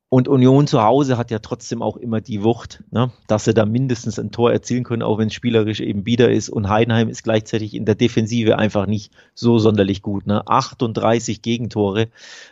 Und 0.09 0.27
Union 0.27 0.67
zu 0.67 0.83
Hause 0.83 1.17
hat 1.17 1.31
ja 1.31 1.39
trotzdem 1.39 1.81
auch 1.81 1.97
immer 1.97 2.21
die 2.21 2.43
Wucht, 2.43 2.83
ne, 2.91 3.11
dass 3.27 3.45
sie 3.45 3.53
da 3.53 3.65
mindestens 3.65 4.19
ein 4.19 4.31
Tor 4.31 4.51
erzielen 4.51 4.83
können, 4.83 5.01
auch 5.01 5.17
wenn 5.17 5.27
es 5.27 5.33
spielerisch 5.33 5.79
eben 5.79 6.03
bieder 6.03 6.31
ist. 6.31 6.49
Und 6.49 6.69
Heidenheim 6.69 7.09
ist 7.09 7.23
gleichzeitig 7.23 7.73
in 7.73 7.85
der 7.85 7.95
Defensive 7.95 8.57
einfach 8.57 8.85
nicht 8.85 9.11
so 9.33 9.57
sonderlich 9.57 10.01
gut. 10.03 10.27
Ne? 10.27 10.47
38 10.47 11.41
Gegentore, 11.41 12.09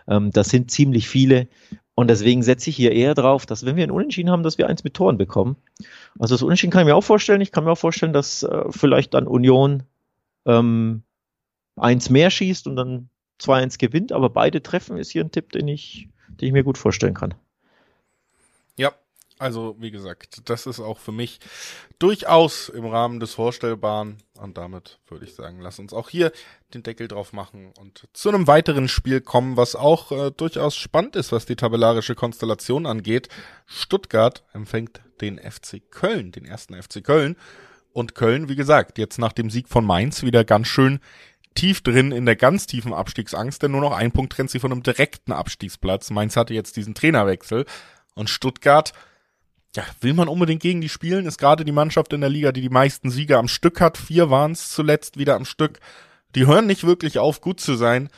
ähm, 0.07 0.31
das 0.31 0.49
sind 0.49 0.71
ziemlich 0.71 1.07
viele. 1.07 1.47
Und 1.95 2.09
deswegen 2.09 2.41
setze 2.41 2.71
ich 2.71 2.75
hier 2.75 2.91
eher 2.91 3.13
drauf, 3.13 3.45
dass 3.45 3.65
wenn 3.65 3.75
wir 3.75 3.83
ein 3.83 3.91
Unentschieden 3.91 4.31
haben, 4.31 4.41
dass 4.41 4.57
wir 4.57 4.67
eins 4.67 4.83
mit 4.83 4.95
Toren 4.95 5.19
bekommen. 5.19 5.57
Also 6.17 6.33
das 6.33 6.41
Unentschieden 6.41 6.71
kann 6.71 6.81
ich 6.81 6.87
mir 6.87 6.95
auch 6.95 7.03
vorstellen. 7.03 7.41
Ich 7.41 7.51
kann 7.51 7.65
mir 7.65 7.71
auch 7.71 7.77
vorstellen, 7.77 8.13
dass 8.13 8.41
äh, 8.41 8.63
vielleicht 8.71 9.13
dann 9.13 9.27
Union 9.27 9.83
ähm, 10.47 11.03
eins 11.75 12.09
mehr 12.09 12.31
schießt 12.31 12.65
und 12.65 12.75
dann 12.75 13.09
2-1 13.39 13.77
gewinnt. 13.77 14.11
Aber 14.11 14.31
beide 14.31 14.63
treffen 14.63 14.97
ist 14.97 15.11
hier 15.11 15.23
ein 15.23 15.31
Tipp, 15.31 15.51
den 15.51 15.67
ich 15.67 16.09
die 16.39 16.47
ich 16.47 16.51
mir 16.51 16.63
gut 16.63 16.77
vorstellen 16.77 17.13
kann. 17.13 17.33
Also 19.43 19.75
wie 19.77 19.91
gesagt, 19.91 20.49
das 20.49 20.65
ist 20.67 20.79
auch 20.79 20.99
für 20.99 21.11
mich 21.11 21.41
durchaus 21.99 22.69
im 22.69 22.85
Rahmen 22.85 23.19
des 23.19 23.33
Vorstellbaren. 23.33 24.19
Und 24.39 24.57
damit 24.57 24.99
würde 25.09 25.25
ich 25.25 25.35
sagen, 25.35 25.59
lass 25.59 25.79
uns 25.79 25.91
auch 25.91 26.07
hier 26.07 26.31
den 26.73 26.81
Deckel 26.81 27.09
drauf 27.09 27.33
machen 27.33 27.73
und 27.77 28.07
zu 28.13 28.29
einem 28.29 28.47
weiteren 28.47 28.87
Spiel 28.87 29.19
kommen, 29.19 29.57
was 29.57 29.75
auch 29.75 30.13
äh, 30.13 30.31
durchaus 30.31 30.77
spannend 30.77 31.17
ist, 31.17 31.33
was 31.33 31.45
die 31.45 31.57
tabellarische 31.57 32.15
Konstellation 32.15 32.85
angeht. 32.85 33.27
Stuttgart 33.65 34.45
empfängt 34.53 35.01
den 35.19 35.37
FC 35.39 35.81
Köln, 35.91 36.31
den 36.31 36.45
ersten 36.45 36.81
FC 36.81 37.03
Köln. 37.03 37.35
Und 37.91 38.15
Köln, 38.15 38.47
wie 38.47 38.55
gesagt, 38.55 38.97
jetzt 38.97 39.19
nach 39.19 39.33
dem 39.33 39.49
Sieg 39.49 39.67
von 39.67 39.83
Mainz 39.83 40.23
wieder 40.23 40.45
ganz 40.45 40.69
schön 40.69 41.01
tief 41.53 41.81
drin 41.81 42.13
in 42.13 42.25
der 42.25 42.37
ganz 42.37 42.65
tiefen 42.65 42.93
Abstiegsangst, 42.93 43.61
denn 43.61 43.71
nur 43.71 43.81
noch 43.81 43.91
ein 43.91 44.13
Punkt 44.13 44.31
trennt 44.31 44.51
sie 44.51 44.59
von 44.59 44.71
einem 44.71 44.83
direkten 44.83 45.33
Abstiegsplatz. 45.33 46.11
Mainz 46.11 46.37
hatte 46.37 46.53
jetzt 46.53 46.77
diesen 46.77 46.95
Trainerwechsel 46.95 47.65
und 48.15 48.29
Stuttgart, 48.29 48.93
ja, 49.75 49.83
will 50.01 50.13
man 50.13 50.27
unbedingt 50.27 50.61
gegen 50.61 50.81
die 50.81 50.89
spielen, 50.89 51.25
ist 51.25 51.39
gerade 51.39 51.65
die 51.65 51.71
Mannschaft 51.71 52.13
in 52.13 52.21
der 52.21 52.29
Liga, 52.29 52.51
die 52.51 52.61
die 52.61 52.69
meisten 52.69 53.09
Siege 53.09 53.37
am 53.37 53.47
Stück 53.47 53.81
hat. 53.81 53.97
Vier 53.97 54.29
waren 54.29 54.51
es 54.51 54.69
zuletzt 54.69 55.17
wieder 55.17 55.35
am 55.35 55.45
Stück. 55.45 55.79
Die 56.35 56.45
hören 56.45 56.67
nicht 56.67 56.83
wirklich 56.83 57.17
auf, 57.19 57.41
gut 57.41 57.59
zu 57.59 57.75
sein. 57.75 58.09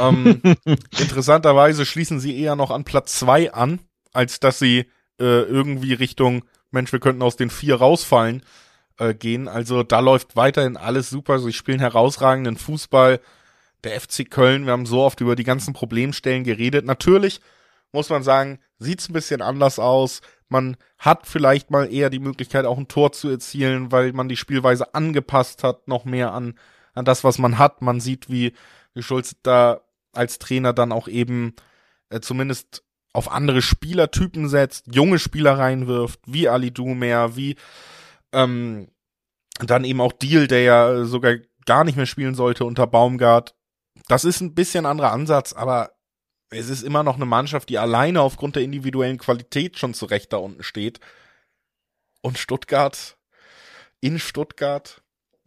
ähm, 0.00 0.40
interessanterweise 0.98 1.84
schließen 1.84 2.20
sie 2.20 2.38
eher 2.40 2.56
noch 2.56 2.70
an 2.70 2.84
Platz 2.84 3.18
zwei 3.18 3.52
an, 3.52 3.80
als 4.12 4.40
dass 4.40 4.58
sie 4.58 4.86
äh, 5.20 5.42
irgendwie 5.42 5.92
Richtung, 5.92 6.44
Mensch, 6.70 6.92
wir 6.92 7.00
könnten 7.00 7.22
aus 7.22 7.36
den 7.36 7.50
vier 7.50 7.76
rausfallen 7.76 8.42
äh, 8.98 9.12
gehen. 9.12 9.46
Also 9.46 9.82
da 9.82 10.00
läuft 10.00 10.36
weiterhin 10.36 10.78
alles 10.78 11.10
super. 11.10 11.38
Sie 11.38 11.52
spielen 11.52 11.80
herausragenden 11.80 12.56
Fußball. 12.56 13.20
Der 13.84 14.00
FC 14.00 14.30
Köln, 14.30 14.64
wir 14.64 14.72
haben 14.72 14.86
so 14.86 15.02
oft 15.02 15.20
über 15.20 15.36
die 15.36 15.44
ganzen 15.44 15.74
Problemstellen 15.74 16.44
geredet. 16.44 16.86
Natürlich 16.86 17.42
muss 17.94 18.10
man 18.10 18.22
sagen, 18.22 18.58
sieht's 18.78 19.08
ein 19.08 19.14
bisschen 19.14 19.40
anders 19.40 19.78
aus. 19.78 20.20
Man 20.48 20.76
hat 20.98 21.26
vielleicht 21.26 21.70
mal 21.70 21.90
eher 21.90 22.10
die 22.10 22.18
Möglichkeit, 22.18 22.66
auch 22.66 22.76
ein 22.76 22.88
Tor 22.88 23.12
zu 23.12 23.28
erzielen, 23.28 23.92
weil 23.92 24.12
man 24.12 24.28
die 24.28 24.36
Spielweise 24.36 24.94
angepasst 24.94 25.64
hat, 25.64 25.88
noch 25.88 26.04
mehr 26.04 26.32
an, 26.32 26.58
an 26.92 27.04
das, 27.04 27.24
was 27.24 27.38
man 27.38 27.58
hat. 27.58 27.80
Man 27.80 28.00
sieht, 28.00 28.28
wie, 28.28 28.52
wie 28.92 29.02
Schulz 29.02 29.36
da 29.42 29.80
als 30.12 30.38
Trainer 30.38 30.72
dann 30.72 30.92
auch 30.92 31.08
eben 31.08 31.54
äh, 32.10 32.20
zumindest 32.20 32.84
auf 33.12 33.30
andere 33.30 33.62
Spielertypen 33.62 34.48
setzt, 34.48 34.92
junge 34.92 35.20
Spieler 35.20 35.56
reinwirft, 35.56 36.20
wie 36.26 36.48
Ali 36.48 36.72
Dumer, 36.72 37.36
wie 37.36 37.54
ähm, 38.32 38.88
dann 39.60 39.84
eben 39.84 40.00
auch 40.00 40.12
Deal, 40.12 40.48
der 40.48 40.62
ja 40.62 41.04
sogar 41.04 41.36
gar 41.64 41.84
nicht 41.84 41.96
mehr 41.96 42.06
spielen 42.06 42.34
sollte 42.34 42.64
unter 42.64 42.88
Baumgart. 42.88 43.54
Das 44.08 44.24
ist 44.24 44.40
ein 44.40 44.54
bisschen 44.54 44.84
anderer 44.84 45.12
Ansatz, 45.12 45.52
aber 45.52 45.93
es 46.50 46.68
ist 46.68 46.82
immer 46.82 47.02
noch 47.02 47.16
eine 47.16 47.26
Mannschaft, 47.26 47.68
die 47.68 47.78
alleine 47.78 48.20
aufgrund 48.20 48.56
der 48.56 48.62
individuellen 48.62 49.18
Qualität 49.18 49.78
schon 49.78 49.94
zurecht 49.94 50.32
da 50.32 50.38
unten 50.38 50.62
steht. 50.62 51.00
Und 52.22 52.38
Stuttgart, 52.38 53.16
in 54.00 54.18
Stuttgart, 54.18 55.02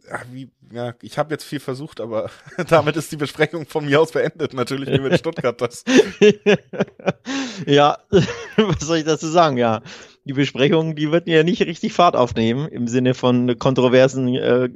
ja, 0.08 0.22
wie, 0.30 0.50
ja, 0.72 0.94
ich 1.02 1.18
habe 1.18 1.34
jetzt 1.34 1.44
viel 1.44 1.60
versucht, 1.60 2.00
aber 2.00 2.30
damit 2.68 2.96
ist 2.96 3.12
die 3.12 3.16
Besprechung 3.16 3.66
von 3.66 3.84
mir 3.84 4.00
aus 4.00 4.12
beendet. 4.12 4.54
Natürlich 4.54 4.88
wie 4.88 5.00
mit 5.00 5.18
Stuttgart 5.18 5.60
das. 5.60 5.84
ja, 7.66 7.98
was 8.56 8.80
soll 8.80 8.98
ich 8.98 9.04
dazu 9.04 9.28
sagen? 9.28 9.56
Ja, 9.56 9.82
die 10.24 10.32
Besprechung, 10.32 10.94
die 10.94 11.10
wird 11.10 11.26
ja 11.26 11.42
nicht 11.42 11.62
richtig 11.62 11.92
Fahrt 11.92 12.16
aufnehmen 12.16 12.68
im 12.68 12.86
Sinne 12.86 13.14
von 13.14 13.58
kontroversen 13.58 14.34
äh, 14.34 14.68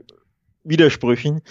Widersprüchen. 0.65 1.43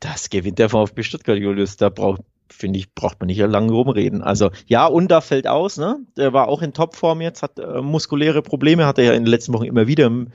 Das 0.00 0.30
gewinnt 0.30 0.58
der 0.58 0.68
VfB 0.68 1.02
Stuttgart, 1.02 1.38
Julius. 1.38 1.76
Da 1.76 1.88
braucht, 1.88 2.22
finde 2.48 2.78
ich, 2.78 2.94
braucht 2.94 3.20
man 3.20 3.26
nicht 3.26 3.38
lange 3.38 3.72
rumreden. 3.72 4.22
Also 4.22 4.50
ja, 4.66 4.86
und 4.86 5.08
da 5.08 5.20
fällt 5.20 5.46
aus, 5.46 5.76
ne? 5.76 5.98
Der 6.16 6.32
war 6.32 6.48
auch 6.48 6.62
in 6.62 6.72
Topform 6.72 7.20
jetzt, 7.20 7.42
hat 7.42 7.58
äh, 7.58 7.80
muskuläre 7.80 8.42
Probleme, 8.42 8.86
hat 8.86 8.98
er 8.98 9.04
ja 9.04 9.12
in 9.12 9.24
den 9.24 9.30
letzten 9.30 9.52
Wochen 9.52 9.64
immer 9.64 9.86
wieder 9.86 10.06
ähm, 10.06 10.32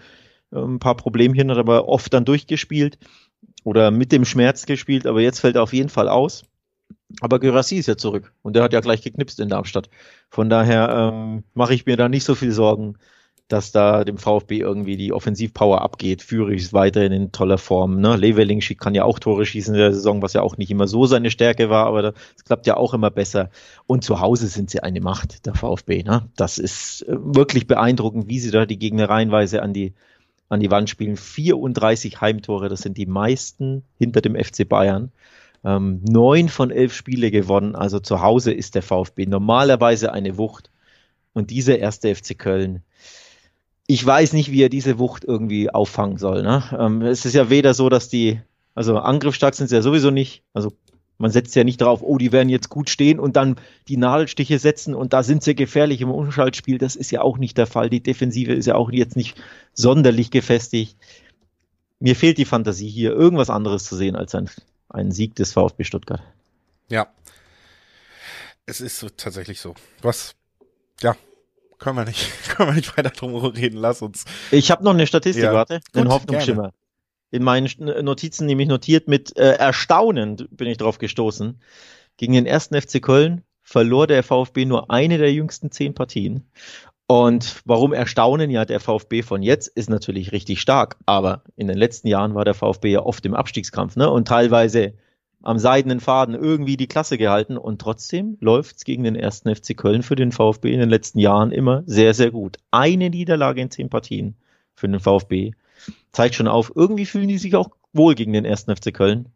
ein 0.52 0.80
paar 0.80 0.96
Problemchen, 0.96 1.50
hat 1.50 1.58
aber 1.58 1.88
oft 1.88 2.14
dann 2.14 2.26
durchgespielt 2.26 2.98
oder 3.64 3.92
mit 3.92 4.12
dem 4.12 4.26
Schmerz 4.26 4.66
gespielt, 4.66 5.08
aber 5.08 5.22
jetzt 5.22 5.40
fällt 5.40 5.56
er 5.56 5.64
auf 5.64 5.74
jeden 5.74 5.90
Fall 5.90 6.10
aus. 6.10 6.44
Aber 7.20 7.40
Gyrassi 7.40 7.78
ist 7.78 7.88
ja 7.88 7.98
zurück 7.98 8.34
und 8.42 8.56
der 8.56 8.64
hat 8.64 8.74
ja 8.74 8.80
gleich 8.80 9.02
geknipst 9.02 9.40
in 9.40 9.50
Darmstadt. 9.50 9.90
Von 10.30 10.50
daher 10.50 11.12
ähm, 11.14 11.44
mache 11.54 11.74
ich 11.74 11.86
mir 11.86 11.98
da 11.98 12.10
nicht 12.10 12.24
so 12.24 12.36
viel 12.36 12.52
Sorgen, 12.52 12.98
dass 13.52 13.72
da 13.72 14.06
dem 14.06 14.18
VfB 14.18 14.60
irgendwie 14.60 14.96
die 14.96 15.12
Offensivpower 15.12 15.82
abgeht. 15.82 16.22
Führig 16.22 16.62
ist 16.62 16.74
weiterhin 16.74 17.12
in 17.12 17.32
toller 17.32 17.58
Form. 17.58 18.00
Ne? 18.00 18.16
Leveling 18.16 18.62
kann 18.78 18.96
ja 18.96 19.04
auch 19.04 19.20
Tore 19.20 19.46
schießen 19.46 19.74
in 19.74 19.80
der 19.80 19.94
Saison, 19.94 20.22
was 20.22 20.34
ja 20.34 20.42
auch 20.42 20.58
nicht 20.58 20.72
immer 20.72 20.88
so 20.88 21.06
seine 21.06 21.32
Stärke 21.32 21.70
war, 21.70 21.86
aber 21.86 22.02
das 22.02 22.16
klappt 22.46 22.66
ja 22.66 22.78
auch 22.78 22.94
immer 22.94 23.12
besser. 23.12 23.50
Und 23.88 24.04
zu 24.06 24.22
Hause 24.22 24.48
sind 24.48 24.70
sie 24.70 24.82
eine 24.82 25.02
Macht, 25.02 25.46
der 25.46 25.54
VfB. 25.54 26.04
Ne? 26.04 26.30
Das 26.38 26.58
ist 26.58 27.02
äh, 27.04 27.16
wirklich 27.18 27.68
beeindruckend, 27.68 28.30
wie 28.30 28.40
sie 28.40 28.52
da 28.52 28.66
die 28.66 28.80
Gegner 28.80 29.10
reihenweise 29.10 29.62
an 29.62 29.74
die, 29.74 29.94
an 30.48 30.62
die 30.62 30.72
Wand 30.72 30.90
spielen. 30.90 31.18
34 31.18 32.22
Heimtore, 32.22 32.70
das 32.70 32.82
sind 32.82 32.98
die 32.98 33.06
meisten 33.06 33.84
hinter 33.98 34.22
dem 34.22 34.36
FC 34.36 34.68
Bayern. 34.68 35.12
Ähm, 35.66 36.02
neun 36.08 36.48
von 36.48 36.72
elf 36.72 36.94
Spiele 36.94 37.32
gewonnen, 37.32 37.76
also 37.76 38.00
zu 38.00 38.22
Hause 38.22 38.54
ist 38.54 38.76
der 38.76 38.82
VfB 38.82 39.26
normalerweise 39.26 40.14
eine 40.14 40.38
Wucht. 40.38 40.72
Und 41.34 41.50
dieser 41.50 41.80
erste 41.80 42.14
FC 42.14 42.38
Köln, 42.38 42.84
ich 43.94 44.06
weiß 44.06 44.32
nicht, 44.32 44.52
wie 44.52 44.64
er 44.64 44.70
diese 44.70 45.00
Wucht 45.00 45.26
irgendwie 45.26 45.70
auffangen 45.70 46.18
soll. 46.18 46.44
Ne? 46.44 46.64
Ähm, 46.80 47.02
es 47.02 47.26
ist 47.26 47.34
ja 47.34 47.50
weder 47.50 47.74
so, 47.74 47.90
dass 47.90 48.08
die, 48.08 48.40
also 48.74 48.98
angriffsstark 48.98 49.54
sind 49.54 49.68
sie 49.68 49.76
ja 49.76 49.82
sowieso 49.82 50.12
nicht. 50.12 50.44
Also 50.54 50.72
man 51.18 51.30
setzt 51.30 51.54
ja 51.56 51.66
nicht 51.66 51.82
darauf, 51.82 52.02
oh, 52.02 52.18
die 52.18 52.32
werden 52.32 52.48
jetzt 52.48 52.70
gut 52.70 52.90
stehen 52.90 53.20
und 53.20 53.36
dann 53.36 53.58
die 53.90 53.98
Nadelstiche 53.98 54.60
setzen 54.60 54.96
und 54.96 55.12
da 55.12 55.24
sind 55.24 55.44
sie 55.44 55.56
gefährlich 55.56 56.00
im 56.00 56.10
Umschaltspiel. 56.10 56.78
Das 56.78 56.96
ist 56.96 57.12
ja 57.12 57.22
auch 57.22 57.38
nicht 57.38 57.58
der 57.58 57.68
Fall. 57.68 57.90
Die 57.90 58.02
Defensive 58.02 58.54
ist 58.54 58.66
ja 58.66 58.76
auch 58.76 58.92
jetzt 58.94 59.18
nicht 59.18 59.36
sonderlich 59.74 60.32
gefestigt. 60.32 60.96
Mir 62.00 62.16
fehlt 62.16 62.38
die 62.38 62.46
Fantasie 62.46 62.90
hier, 62.90 63.12
irgendwas 63.12 63.50
anderes 63.50 63.84
zu 63.84 63.98
sehen 63.98 64.16
als 64.16 64.34
ein, 64.36 64.50
ein 64.88 65.12
Sieg 65.12 65.36
des 65.36 65.52
VfB 65.52 65.84
Stuttgart. 65.84 66.24
Ja. 66.88 67.12
Es 68.66 68.80
ist 68.80 69.00
so, 69.00 69.10
tatsächlich 69.10 69.60
so. 69.60 69.76
Was, 70.02 70.34
ja, 71.02 71.18
können 71.82 71.98
wir 71.98 72.06
nicht, 72.06 72.32
können 72.50 72.70
wir 72.70 72.76
nicht 72.76 72.98
weiter 72.98 73.10
drum 73.10 73.36
reden, 73.36 73.78
lass 73.78 74.02
uns. 74.02 74.24
Ich 74.52 74.72
habe 74.72 74.84
noch 74.86 74.94
eine 74.94 75.08
Statistik, 75.08 75.44
ja. 75.44 75.54
warte, 75.54 75.82
einen 75.94 76.10
Hoffnungsschimmer. 76.10 76.72
In 77.32 77.44
meinen 77.44 77.70
Notizen 78.04 78.46
nämlich 78.46 78.68
notiert 78.68 79.08
mit 79.08 79.38
äh, 79.38 79.54
Erstaunen 79.54 80.36
bin 80.52 80.68
ich 80.68 80.78
drauf 80.78 80.98
gestoßen. 80.98 81.62
Gegen 82.18 82.34
den 82.34 82.46
ersten 82.46 82.80
FC 82.80 83.02
Köln 83.02 83.44
verlor 83.62 84.06
der 84.06 84.22
VfB 84.22 84.66
nur 84.66 84.92
eine 84.92 85.18
der 85.18 85.34
jüngsten 85.34 85.72
zehn 85.72 85.94
Partien. 85.94 86.50
Und 87.08 87.62
warum 87.66 87.94
erstaunen? 87.94 88.52
Ja, 88.52 88.66
der 88.66 88.80
VfB 88.80 89.22
von 89.22 89.42
jetzt 89.42 89.68
ist 89.68 89.90
natürlich 89.90 90.32
richtig 90.32 90.62
stark, 90.62 90.98
aber 91.06 91.44
in 91.56 91.68
den 91.68 91.78
letzten 91.78 92.08
Jahren 92.08 92.36
war 92.36 92.46
der 92.46 92.54
VfB 92.54 92.92
ja 92.92 93.02
oft 93.02 93.26
im 93.26 93.34
Abstiegskampf, 93.34 93.96
ne? 93.96 94.10
Und 94.10 94.28
teilweise 94.28 94.94
am 95.44 95.58
seidenen 95.58 96.00
Faden 96.00 96.36
irgendwie 96.36 96.78
die 96.78 96.88
Klasse 96.88 97.18
gehalten 97.18 97.58
und 97.58 97.80
trotzdem 97.80 98.38
läuft's 98.40 98.86
gegen 98.86 99.04
den 99.04 99.16
ersten 99.16 99.54
FC 99.54 99.76
Köln 99.76 100.04
für 100.04 100.16
den 100.16 100.32
VfB 100.32 100.72
in 100.72 100.80
den 100.80 100.90
letzten 100.90 101.20
Jahren 101.20 101.52
immer 101.52 101.84
sehr, 101.86 102.14
sehr 102.14 102.32
gut. 102.32 102.58
Eine 102.70 103.10
Niederlage 103.10 103.62
in 103.62 103.72
zehn 103.72 103.90
Partien 103.90 104.36
für 104.76 104.88
den 104.88 105.00
VfB 105.00 105.52
zeigt 106.12 106.36
schon 106.36 106.48
auf, 106.48 106.72
irgendwie 106.76 107.06
fühlen 107.06 107.28
die 107.28 107.38
sich 107.38 107.56
auch 107.56 107.70
wohl 107.94 108.16
gegen 108.16 108.34
den 108.34 108.46
ersten 108.46 108.76
FC 108.76 108.94
Köln. 108.94 109.30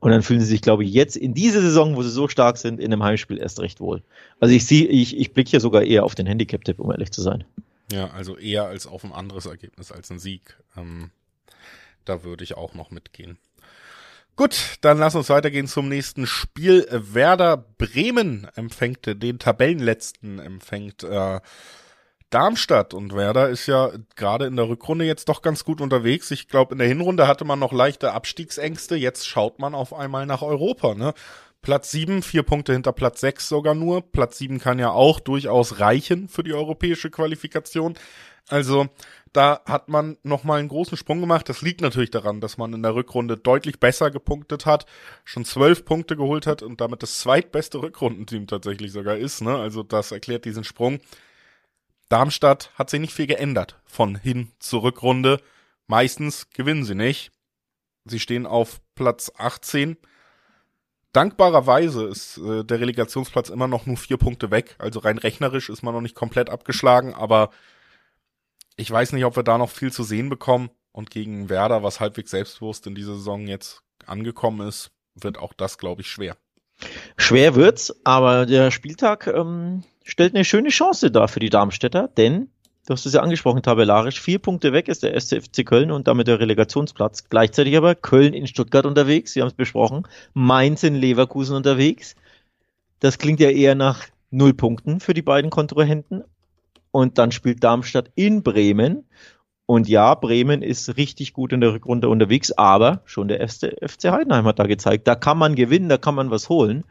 Und 0.00 0.10
dann 0.10 0.22
fühlen 0.22 0.40
sie 0.40 0.46
sich, 0.46 0.62
glaube 0.62 0.82
ich, 0.82 0.92
jetzt 0.92 1.16
in 1.16 1.32
dieser 1.32 1.60
Saison, 1.60 1.94
wo 1.94 2.02
sie 2.02 2.10
so 2.10 2.26
stark 2.26 2.56
sind, 2.56 2.80
in 2.80 2.92
einem 2.92 3.04
Heimspiel 3.04 3.38
erst 3.38 3.60
recht 3.60 3.78
wohl. 3.78 4.02
Also 4.40 4.52
ich 4.52 4.66
sehe, 4.66 4.86
ich, 4.86 5.16
ich 5.16 5.32
blicke 5.32 5.50
hier 5.50 5.60
sogar 5.60 5.82
eher 5.82 6.02
auf 6.02 6.16
den 6.16 6.26
Handicap-Tipp, 6.26 6.80
um 6.80 6.90
ehrlich 6.90 7.12
zu 7.12 7.22
sein. 7.22 7.44
Ja, 7.92 8.10
also 8.10 8.36
eher 8.36 8.64
als 8.64 8.88
auf 8.88 9.04
ein 9.04 9.12
anderes 9.12 9.46
Ergebnis 9.46 9.92
als 9.92 10.10
ein 10.10 10.18
Sieg. 10.18 10.58
Ähm, 10.76 11.10
da 12.04 12.24
würde 12.24 12.42
ich 12.42 12.56
auch 12.56 12.74
noch 12.74 12.90
mitgehen. 12.90 13.38
Gut, 14.34 14.76
dann 14.80 14.98
lass 14.98 15.14
uns 15.14 15.28
weitergehen 15.28 15.66
zum 15.66 15.88
nächsten 15.88 16.26
Spiel. 16.26 16.86
Werder 16.90 17.58
Bremen 17.58 18.48
empfängt 18.54 19.00
den 19.22 19.38
Tabellenletzten, 19.38 20.38
empfängt 20.38 21.02
äh, 21.02 21.40
Darmstadt 22.30 22.94
und 22.94 23.14
Werder 23.14 23.50
ist 23.50 23.66
ja 23.66 23.90
gerade 24.16 24.46
in 24.46 24.56
der 24.56 24.66
Rückrunde 24.66 25.04
jetzt 25.04 25.28
doch 25.28 25.42
ganz 25.42 25.64
gut 25.64 25.82
unterwegs. 25.82 26.30
Ich 26.30 26.48
glaube, 26.48 26.72
in 26.72 26.78
der 26.78 26.88
Hinrunde 26.88 27.28
hatte 27.28 27.44
man 27.44 27.58
noch 27.58 27.72
leichte 27.72 28.12
Abstiegsängste. 28.12 28.96
Jetzt 28.96 29.28
schaut 29.28 29.58
man 29.58 29.74
auf 29.74 29.92
einmal 29.92 30.24
nach 30.24 30.40
Europa. 30.40 30.94
Ne? 30.94 31.12
Platz 31.60 31.90
sieben, 31.90 32.22
vier 32.22 32.42
Punkte 32.42 32.72
hinter 32.72 32.92
Platz 32.92 33.20
sechs 33.20 33.50
sogar 33.50 33.74
nur. 33.74 34.00
Platz 34.00 34.38
sieben 34.38 34.58
kann 34.58 34.78
ja 34.78 34.90
auch 34.90 35.20
durchaus 35.20 35.78
reichen 35.78 36.28
für 36.28 36.42
die 36.42 36.54
europäische 36.54 37.10
Qualifikation. 37.10 37.94
Also 38.48 38.88
da 39.32 39.62
hat 39.64 39.88
man 39.88 40.18
nochmal 40.22 40.58
einen 40.58 40.68
großen 40.68 40.96
Sprung 40.96 41.20
gemacht. 41.20 41.48
Das 41.48 41.62
liegt 41.62 41.80
natürlich 41.80 42.10
daran, 42.10 42.40
dass 42.40 42.58
man 42.58 42.72
in 42.74 42.82
der 42.82 42.94
Rückrunde 42.94 43.36
deutlich 43.36 43.80
besser 43.80 44.10
gepunktet 44.10 44.66
hat, 44.66 44.84
schon 45.24 45.44
zwölf 45.44 45.84
Punkte 45.84 46.16
geholt 46.16 46.46
hat 46.46 46.62
und 46.62 46.80
damit 46.80 47.02
das 47.02 47.20
zweitbeste 47.20 47.80
Rückrundenteam 47.82 48.46
tatsächlich 48.46 48.92
sogar 48.92 49.16
ist. 49.16 49.40
Ne? 49.40 49.56
Also 49.56 49.82
das 49.82 50.12
erklärt 50.12 50.44
diesen 50.44 50.64
Sprung. 50.64 51.00
Darmstadt 52.10 52.72
hat 52.74 52.90
sich 52.90 53.00
nicht 53.00 53.14
viel 53.14 53.26
geändert 53.26 53.80
von 53.86 54.16
hin 54.16 54.52
zur 54.58 54.82
Rückrunde. 54.82 55.40
Meistens 55.86 56.50
gewinnen 56.50 56.84
sie 56.84 56.94
nicht. 56.94 57.32
Sie 58.04 58.20
stehen 58.20 58.46
auf 58.46 58.82
Platz 58.94 59.32
18. 59.38 59.96
Dankbarerweise 61.12 62.04
ist 62.04 62.38
äh, 62.38 62.64
der 62.64 62.80
Relegationsplatz 62.80 63.48
immer 63.48 63.68
noch 63.68 63.86
nur 63.86 63.96
vier 63.96 64.16
Punkte 64.16 64.50
weg. 64.50 64.76
Also 64.78 65.00
rein 65.00 65.18
rechnerisch 65.18 65.70
ist 65.70 65.82
man 65.82 65.94
noch 65.94 66.00
nicht 66.00 66.14
komplett 66.14 66.50
abgeschlagen, 66.50 67.14
aber 67.14 67.50
ich 68.76 68.90
weiß 68.90 69.12
nicht, 69.12 69.24
ob 69.24 69.36
wir 69.36 69.42
da 69.42 69.58
noch 69.58 69.70
viel 69.70 69.92
zu 69.92 70.02
sehen 70.02 70.28
bekommen. 70.28 70.70
Und 70.92 71.10
gegen 71.10 71.48
Werder, 71.48 71.82
was 71.82 72.00
halbwegs 72.00 72.30
selbstbewusst 72.30 72.86
in 72.86 72.94
dieser 72.94 73.14
Saison 73.14 73.46
jetzt 73.46 73.82
angekommen 74.06 74.68
ist, 74.68 74.90
wird 75.14 75.38
auch 75.38 75.54
das, 75.54 75.78
glaube 75.78 76.02
ich, 76.02 76.08
schwer. 76.08 76.36
Schwer 77.16 77.54
wird's, 77.54 77.94
aber 78.04 78.44
der 78.44 78.70
Spieltag 78.70 79.26
ähm, 79.26 79.84
stellt 80.04 80.34
eine 80.34 80.44
schöne 80.44 80.68
Chance 80.68 81.10
dar 81.10 81.28
für 81.28 81.40
die 81.40 81.50
Darmstädter, 81.50 82.08
denn 82.08 82.50
du 82.86 82.92
hast 82.92 83.06
es 83.06 83.14
ja 83.14 83.22
angesprochen, 83.22 83.62
tabellarisch, 83.62 84.20
vier 84.20 84.38
Punkte 84.38 84.72
weg 84.72 84.88
ist 84.88 85.02
der 85.02 85.18
SCFC 85.18 85.64
Köln 85.64 85.90
und 85.90 86.08
damit 86.08 86.26
der 86.26 86.40
Relegationsplatz. 86.40 87.28
Gleichzeitig 87.28 87.76
aber 87.76 87.94
Köln 87.94 88.34
in 88.34 88.46
Stuttgart 88.46 88.84
unterwegs, 88.84 89.32
Sie 89.32 89.40
haben 89.40 89.48
es 89.48 89.54
besprochen, 89.54 90.06
Mainz 90.34 90.82
in 90.82 90.94
Leverkusen 90.94 91.56
unterwegs. 91.56 92.16
Das 93.00 93.18
klingt 93.18 93.40
ja 93.40 93.50
eher 93.50 93.74
nach 93.74 94.06
null 94.30 94.54
Punkten 94.54 95.00
für 95.00 95.14
die 95.14 95.22
beiden 95.22 95.50
Kontrahenten 95.50 96.24
und 96.92 97.18
dann 97.18 97.32
spielt 97.32 97.64
Darmstadt 97.64 98.12
in 98.14 98.44
Bremen. 98.44 99.08
Und 99.66 99.88
ja, 99.88 100.14
Bremen 100.14 100.62
ist 100.62 100.96
richtig 100.96 101.32
gut 101.32 101.52
in 101.52 101.60
der 101.60 101.72
Rückrunde 101.72 102.08
unterwegs, 102.08 102.52
aber 102.52 103.02
schon 103.06 103.28
der 103.28 103.40
erste 103.40 103.76
FC 103.80 104.10
Heidenheim 104.10 104.44
hat 104.44 104.58
da 104.58 104.66
gezeigt, 104.66 105.08
da 105.08 105.14
kann 105.14 105.38
man 105.38 105.54
gewinnen, 105.54 105.88
da 105.88 105.96
kann 105.96 106.14
man 106.14 106.30
was 106.30 106.48
holen. 106.48 106.84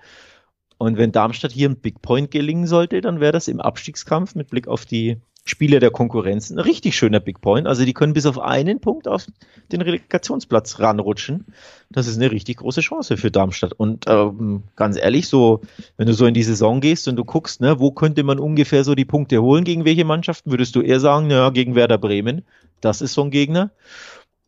Und 0.78 0.98
wenn 0.98 1.12
Darmstadt 1.12 1.52
hier 1.52 1.70
ein 1.70 1.80
Big 1.80 2.02
Point 2.02 2.32
gelingen 2.32 2.66
sollte, 2.66 3.02
dann 3.02 3.20
wäre 3.20 3.32
das 3.32 3.48
im 3.48 3.62
Abstiegskampf 3.62 4.34
mit 4.34 4.50
Blick 4.50 4.68
auf 4.68 4.86
die 4.86 5.22
Spieler 5.44 5.80
der 5.80 5.90
Konkurrenz 5.90 6.52
ein 6.52 6.60
richtig 6.60 6.96
schöner 6.96 7.20
Big 7.20 7.42
Point. 7.42 7.68
Also 7.68 7.84
die 7.84 7.94
können 7.94 8.14
bis 8.14 8.28
auf 8.28 8.40
einen 8.40 8.80
Punkt 8.80 9.08
auf 9.08 9.26
den 9.72 9.82
Relegationsplatz 9.82 10.80
ranrutschen. 10.80 11.46
Das 11.90 12.08
ist 12.08 12.18
eine 12.18 12.32
richtig 12.32 12.58
große 12.58 12.82
Chance 12.82 13.18
für 13.18 13.32
Darmstadt. 13.32 13.74
Und 13.74 14.06
ähm, 14.08 14.64
ganz 14.76 14.98
ehrlich, 14.98 15.28
so, 15.28 15.62
wenn 15.98 16.06
du 16.06 16.14
so 16.14 16.28
in 16.28 16.36
die 16.36 16.44
Saison 16.44 16.80
gehst 16.80 17.08
und 17.08 17.16
du 17.16 17.26
guckst, 17.26 17.60
ne, 17.60 17.80
wo 17.80 17.92
könnte 17.92 18.24
man 18.24 18.38
ungefähr 18.38 18.84
so 18.84 18.94
die 18.94 19.06
Punkte 19.06 19.42
holen, 19.42 19.64
gegen 19.64 19.84
welche 19.84 20.06
Mannschaften, 20.06 20.52
würdest 20.52 20.76
du 20.76 20.82
eher 20.82 21.00
sagen, 21.00 21.28
naja, 21.28 21.50
gegen 21.50 21.74
Werder 21.74 21.98
Bremen, 21.98 22.44
das 22.80 23.02
ist 23.02 23.14
so 23.14 23.24
ein 23.24 23.32
Gegner. 23.32 23.72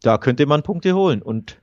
Da 0.02 0.20
könnte 0.20 0.46
man 0.46 0.62
Punkte 0.62 0.94
holen. 0.94 1.24
Und 1.24 1.58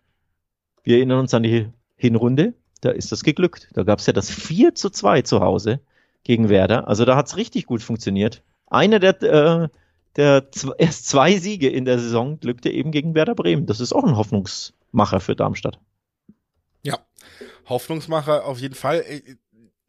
wir 0.82 0.96
erinnern 0.96 1.20
uns 1.20 1.34
an 1.34 1.44
die 1.44 1.68
Hinrunde, 1.96 2.54
da 2.80 2.90
ist 2.90 3.12
das 3.12 3.22
geglückt. 3.22 3.68
Da 3.74 3.84
gab 3.84 4.00
es 4.00 4.06
ja 4.06 4.12
das 4.12 4.30
4 4.30 4.74
zu 4.74 4.90
2 4.90 5.22
zu 5.22 5.40
Hause 5.40 5.80
gegen 6.24 6.48
Werder. 6.48 6.88
Also 6.88 7.04
da 7.04 7.16
hat 7.16 7.28
es 7.28 7.36
richtig 7.36 7.66
gut 7.66 7.82
funktioniert. 7.82 8.42
Einer 8.70 9.00
der, 9.00 9.22
äh, 9.22 9.68
der 10.16 10.46
erst 10.78 11.08
zwei 11.08 11.36
Siege 11.36 11.68
in 11.68 11.84
der 11.84 11.98
Saison 11.98 12.40
glückte 12.40 12.70
eben 12.70 12.92
gegen 12.92 13.14
Werder 13.14 13.34
Bremen. 13.34 13.66
Das 13.66 13.80
ist 13.80 13.92
auch 13.92 14.04
ein 14.04 14.16
Hoffnungsmacher 14.16 15.20
für 15.20 15.36
Darmstadt. 15.36 15.78
Ja, 16.82 16.98
Hoffnungsmacher 17.68 18.46
auf 18.46 18.58
jeden 18.58 18.74
Fall. 18.74 19.04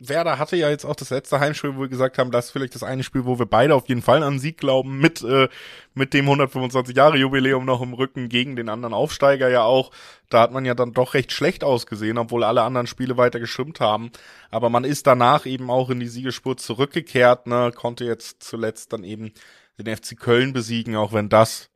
Werder 0.04 0.40
hatte 0.40 0.56
ja 0.56 0.70
jetzt 0.70 0.84
auch 0.84 0.96
das 0.96 1.12
letzte 1.12 1.40
Heimspiel, 1.40 1.76
wo 1.76 1.82
wir 1.82 1.88
gesagt 1.88 2.18
haben, 2.18 2.32
das 2.32 2.46
ist 2.46 2.52
vielleicht 2.52 2.74
das 2.74 2.82
eine 2.82 3.04
Spiel, 3.04 3.26
wo 3.26 3.38
wir 3.38 3.46
beide 3.46 3.76
auf 3.76 3.88
jeden 3.88 4.02
Fall 4.02 4.24
an 4.24 4.40
Sieg 4.40 4.58
glauben, 4.58 4.98
mit, 4.98 5.22
äh, 5.22 5.48
mit 5.94 6.16
dem 6.16 6.26
125 6.26 6.96
Jahre 6.96 7.18
Jubiläum 7.18 7.66
noch 7.66 7.82
im 7.82 7.94
Rücken 7.94 8.28
gegen 8.28 8.56
den 8.56 8.70
anderen 8.70 8.96
Aufsteiger 8.96 9.48
ja 9.50 9.62
auch. 9.62 9.92
Da 10.30 10.42
hat 10.42 10.52
man 10.52 10.66
ja 10.66 10.74
dann 10.74 10.94
doch 10.94 11.14
recht 11.14 11.32
schlecht 11.32 11.64
ausgesehen, 11.64 12.18
obwohl 12.18 12.44
alle 12.44 12.64
anderen 12.64 12.88
Spiele 12.88 13.16
weiter 13.18 13.40
geschwimmt 13.40 13.80
haben. 13.80 14.12
Aber 14.50 14.70
man 14.70 14.86
ist 14.86 15.06
danach 15.06 15.46
eben 15.46 15.70
auch 15.70 15.92
in 15.92 16.00
die 16.00 16.08
Siegespur 16.08 16.58
zurückgekehrt, 16.58 17.46
ne, 17.46 17.72
konnte 17.76 18.04
jetzt 18.04 18.42
zuletzt 18.42 18.94
dann 18.94 19.04
eben 19.04 19.32
den 19.78 19.96
FC 19.96 20.18
Köln 20.18 20.52
besiegen, 20.52 20.96
auch 20.96 21.14
wenn 21.14 21.30
das 21.30 21.70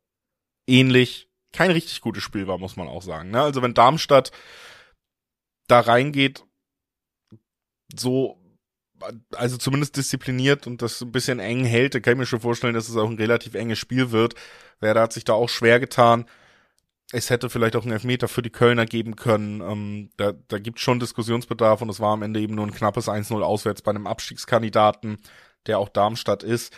ähnlich 0.68 1.30
kein 1.54 1.70
richtig 1.70 2.02
gutes 2.02 2.24
Spiel 2.24 2.48
war, 2.48 2.58
muss 2.58 2.76
man 2.76 2.88
auch 2.88 3.04
sagen. 3.04 3.30
Ne? 3.30 3.42
Also 3.42 3.62
wenn 3.62 3.76
Darmstadt 3.76 4.32
da 5.68 5.80
reingeht 5.80 6.44
so, 7.94 8.40
also 9.36 9.58
zumindest 9.58 9.98
diszipliniert 9.98 10.68
und 10.68 10.82
das 10.82 11.02
ein 11.02 11.12
bisschen 11.12 11.40
eng 11.40 11.66
hält, 11.66 11.96
da 11.96 12.00
kann 12.00 12.14
ich 12.14 12.20
mir 12.20 12.26
schon 12.26 12.40
vorstellen, 12.40 12.74
dass 12.74 12.90
es 12.90 12.96
auch 12.96 13.10
ein 13.10 13.18
relativ 13.18 13.56
enges 13.56 13.80
Spiel 13.80 14.12
wird. 14.12 14.36
Werder 14.80 15.02
hat 15.02 15.14
sich 15.14 15.24
da 15.24 15.34
auch 15.34 15.50
schwer 15.50 15.80
getan. 15.80 16.26
Es 17.12 17.30
hätte 17.30 17.50
vielleicht 17.50 17.76
auch 17.76 17.84
einen 17.84 17.92
Elfmeter 17.92 18.28
für 18.28 18.42
die 18.42 18.50
Kölner 18.50 18.86
geben 18.86 19.16
können. 19.16 19.62
Ähm, 19.62 20.10
da, 20.18 20.34
da 20.48 20.58
gibt 20.58 20.80
schon 20.80 21.00
Diskussionsbedarf 21.00 21.82
und 21.82 21.90
es 21.90 22.00
war 22.00 22.14
am 22.14 22.24
Ende 22.24 22.40
eben 22.40 22.56
nur 22.56 22.66
ein 22.66 22.74
knappes 22.74 23.08
1-0 23.08 23.42
auswärts 23.42 23.82
bei 23.82 23.92
einem 23.92 24.08
Abstiegskandidaten, 24.08 25.18
der 25.68 25.80
auch 25.80 25.90
Darmstadt 25.90 26.44
ist. 26.44 26.76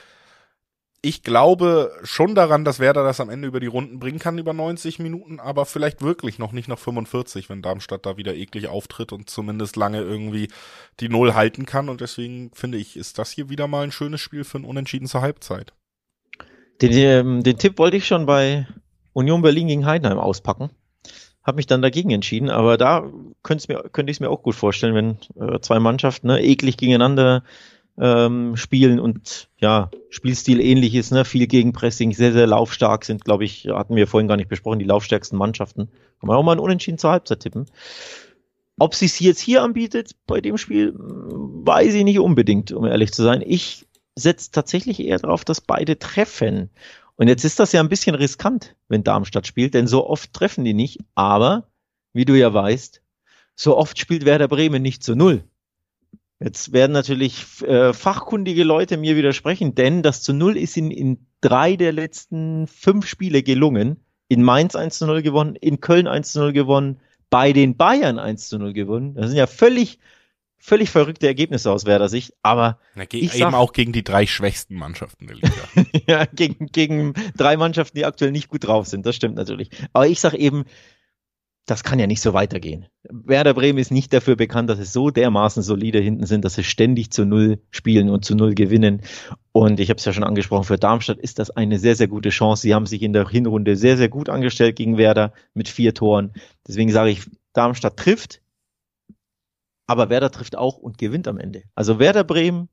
Ich 1.02 1.22
glaube 1.22 1.92
schon 2.04 2.34
daran, 2.34 2.66
dass 2.66 2.80
Werder 2.80 3.04
das 3.04 3.20
am 3.20 3.30
Ende 3.30 3.48
über 3.48 3.60
die 3.60 3.68
Runden 3.68 4.00
bringen 4.00 4.20
kann, 4.20 4.38
über 4.38 4.54
90 4.54 5.00
Minuten, 5.00 5.40
aber 5.40 5.66
vielleicht 5.66 6.02
wirklich 6.02 6.40
noch 6.40 6.52
nicht 6.52 6.68
nach 6.68 6.80
45, 6.80 7.50
wenn 7.50 7.62
Darmstadt 7.62 8.06
da 8.06 8.18
wieder 8.18 8.34
eklig 8.36 8.68
auftritt 8.68 9.12
und 9.12 9.30
zumindest 9.30 9.76
lange 9.76 10.02
irgendwie 10.02 10.48
die 11.00 11.10
Null 11.10 11.36
halten 11.36 11.66
kann. 11.66 11.90
Und 11.90 12.02
deswegen 12.02 12.52
finde 12.54 12.80
ich, 12.80 12.98
ist 12.98 13.20
das 13.20 13.32
hier 13.32 13.50
wieder 13.50 13.68
mal 13.68 13.84
ein 13.84 13.92
schönes 13.92 14.22
Spiel 14.22 14.44
für 14.44 14.58
ein 14.58 14.66
Unentschieden 14.66 15.08
zur 15.08 15.22
Halbzeit. 15.22 15.74
Den, 16.82 16.92
ähm, 16.94 17.44
den 17.44 17.58
Tipp 17.58 17.78
wollte 17.78 17.98
ich 17.98 18.08
schon 18.08 18.26
bei 18.26 18.68
Union 19.14 19.42
Berlin 19.42 19.68
gegen 19.68 19.86
Heidenheim 19.86 20.20
auspacken. 20.20 20.72
Habe 21.44 21.58
mich 21.58 21.68
dann 21.68 21.82
dagegen 21.82 22.10
entschieden, 22.10 22.50
aber 22.50 22.78
da 22.78 23.10
könnte 23.42 23.72
ich 23.72 24.18
es 24.18 24.20
mir 24.20 24.30
auch 24.30 24.44
gut 24.44 24.56
vorstellen, 24.56 24.94
wenn 24.94 25.18
äh, 25.42 25.60
zwei 25.62 25.80
Mannschaften 25.80 26.28
ne, 26.28 26.44
eklig 26.44 26.76
gegeneinander 26.78 27.44
ähm, 28.00 28.56
spielen 28.56 29.00
und 29.00 29.50
ja, 29.60 29.90
Spielstil 30.10 30.60
ähnlich 30.62 30.94
ist, 30.96 31.12
ne? 31.12 31.26
viel 31.26 31.48
Gegenpressing, 31.48 32.14
sehr, 32.14 32.34
sehr 32.34 32.48
laufstark 32.48 33.06
sind, 33.06 33.26
glaube 33.26 33.46
ich, 33.46 33.68
hatten 33.68 33.96
wir 33.96 34.08
vorhin 34.08 34.28
gar 34.28 34.38
nicht 34.38 34.50
besprochen, 34.50 34.80
die 34.80 34.86
laufstärksten 34.86 35.38
Mannschaften. 35.38 35.90
Kann 36.20 36.28
man 36.28 36.38
auch 36.38 36.44
mal 36.44 36.54
ein 36.54 36.60
Unentschieden 36.60 36.98
zur 36.98 37.12
Halbzeit 37.12 37.40
tippen. 37.40 37.66
Ob 38.80 38.94
sie 38.94 39.06
es 39.06 39.20
jetzt 39.20 39.40
hier 39.40 39.64
anbietet 39.64 40.12
bei 40.28 40.40
dem 40.40 40.58
Spiel, 40.58 40.94
weiß 40.96 41.96
ich 41.96 42.04
nicht 42.04 42.20
unbedingt, 42.20 42.72
um 42.72 42.86
ehrlich 42.86 43.12
zu 43.12 43.24
sein. 43.24 43.44
Ich 43.46 43.88
setze 44.16 44.52
tatsächlich 44.52 45.00
eher 45.00 45.18
darauf, 45.18 45.44
dass 45.44 45.62
beide 45.62 45.98
treffen. 45.98 46.70
Und 47.16 47.28
jetzt 47.28 47.44
ist 47.44 47.60
das 47.60 47.72
ja 47.72 47.80
ein 47.80 47.90
bisschen 47.90 48.14
riskant, 48.14 48.76
wenn 48.88 49.04
Darmstadt 49.04 49.48
spielt, 49.48 49.74
denn 49.74 49.88
so 49.88 50.08
oft 50.08 50.32
treffen 50.34 50.64
die 50.64 50.76
nicht. 50.76 51.00
Aber, 51.16 51.68
wie 52.14 52.26
du 52.26 52.36
ja 52.36 52.54
weißt, 52.54 53.02
so 53.56 53.76
oft 53.76 53.98
spielt 53.98 54.26
Werder 54.26 54.48
Bremen 54.48 54.84
nicht 54.84 55.04
zu 55.04 55.16
Null. 55.16 55.44
Jetzt 56.40 56.72
werden 56.72 56.92
natürlich 56.92 57.64
äh, 57.64 57.94
fachkundige 57.94 58.64
Leute 58.64 58.98
mir 58.98 59.16
widersprechen, 59.16 59.74
denn 59.74 60.04
das 60.04 60.22
zu 60.22 60.34
Null 60.34 60.56
ist 60.56 60.78
in, 60.78 60.92
in 60.92 61.26
drei 61.42 61.76
der 61.76 61.92
letzten 61.92 62.68
fünf 62.68 63.08
Spiele 63.08 63.42
gelungen. 63.42 64.04
In 64.30 64.44
Mainz 64.44 64.76
1 64.76 64.98
zu 64.98 65.08
0 65.08 65.22
gewonnen, 65.22 65.56
in 65.56 65.80
Köln 65.80 66.06
1 66.06 66.34
zu 66.34 66.40
0 66.40 66.52
gewonnen, 66.52 67.00
bei 67.30 67.54
den 67.54 67.78
Bayern 67.78 68.20
1 68.20 68.50
zu 68.50 68.60
0 68.60 68.74
gewonnen. 68.74 69.16
Das 69.16 69.28
sind 69.28 69.38
ja 69.38 69.48
völlig, 69.48 70.00
völlig 70.58 70.90
verrückte 70.90 71.28
Ergebnisse 71.28 71.72
aus 71.72 71.86
Werder 71.86 72.10
Sicht, 72.10 72.34
aber 72.44 72.78
Na, 72.96 73.04
ich 73.04 73.14
eben 73.14 73.52
sag, 73.52 73.54
auch 73.54 73.72
gegen 73.72 73.94
die 73.94 74.04
drei 74.04 74.28
schwächsten 74.28 74.76
Mannschaften 74.76 75.28
der 75.28 75.38
Liga. 75.38 75.50
ja, 76.08 76.26
gegen, 76.26 76.68
gegen 76.68 77.14
drei 77.38 77.56
Mannschaften, 77.56 77.98
die 77.98 78.06
aktuell 78.06 78.32
nicht 78.32 78.50
gut 78.50 78.68
drauf 78.68 78.86
sind, 78.86 79.06
das 79.06 79.16
stimmt 79.16 79.36
natürlich. 79.36 79.70
Aber 79.94 80.08
ich 80.08 80.20
sage 80.20 80.38
eben, 80.38 80.66
das 81.68 81.84
kann 81.84 82.00
ja 82.00 82.08
nicht 82.08 82.22
so 82.22 82.34
weitergehen. 82.34 82.86
Werder 83.04 83.54
Bremen 83.54 83.78
ist 83.78 83.92
nicht 83.92 84.14
dafür 84.14 84.38
bekannt, 84.38 84.70
dass 84.70 84.80
es 84.80 84.94
so 84.94 85.10
dermaßen 85.10 85.62
solide 85.62 86.00
hinten 86.00 86.26
sind, 86.26 86.46
dass 86.46 86.56
sie 86.56 86.64
ständig 86.64 87.12
zu 87.12 87.26
Null 87.26 87.62
spielen 87.72 88.10
und 88.10 88.24
zu 88.24 88.36
Null 88.36 88.56
gewinnen. 88.56 89.02
Und 89.52 89.82
ich 89.82 89.90
habe 89.90 89.98
es 89.98 90.06
ja 90.06 90.14
schon 90.14 90.24
angesprochen, 90.24 90.64
für 90.64 90.78
Darmstadt 90.78 91.20
ist 91.20 91.40
das 91.40 91.52
eine 91.52 91.78
sehr, 91.78 91.98
sehr 91.98 92.08
gute 92.08 92.30
Chance. 92.30 92.62
Sie 92.62 92.74
haben 92.74 92.86
sich 92.86 93.02
in 93.04 93.12
der 93.12 93.28
Hinrunde 93.28 93.76
sehr, 93.76 93.98
sehr 93.98 94.08
gut 94.08 94.30
angestellt 94.30 94.78
gegen 94.78 94.98
Werder 94.98 95.34
mit 95.54 95.68
vier 95.68 95.94
Toren. 95.94 96.32
Deswegen 96.66 96.92
sage 96.92 97.10
ich, 97.10 97.30
Darmstadt 97.52 97.98
trifft, 97.98 98.42
aber 99.88 100.10
Werder 100.10 100.32
trifft 100.32 100.56
auch 100.58 100.78
und 100.78 100.98
gewinnt 100.98 101.28
am 101.28 101.38
Ende. 101.38 101.64
Also 101.76 102.00
Werder 102.00 102.24
Bremen, 102.24 102.70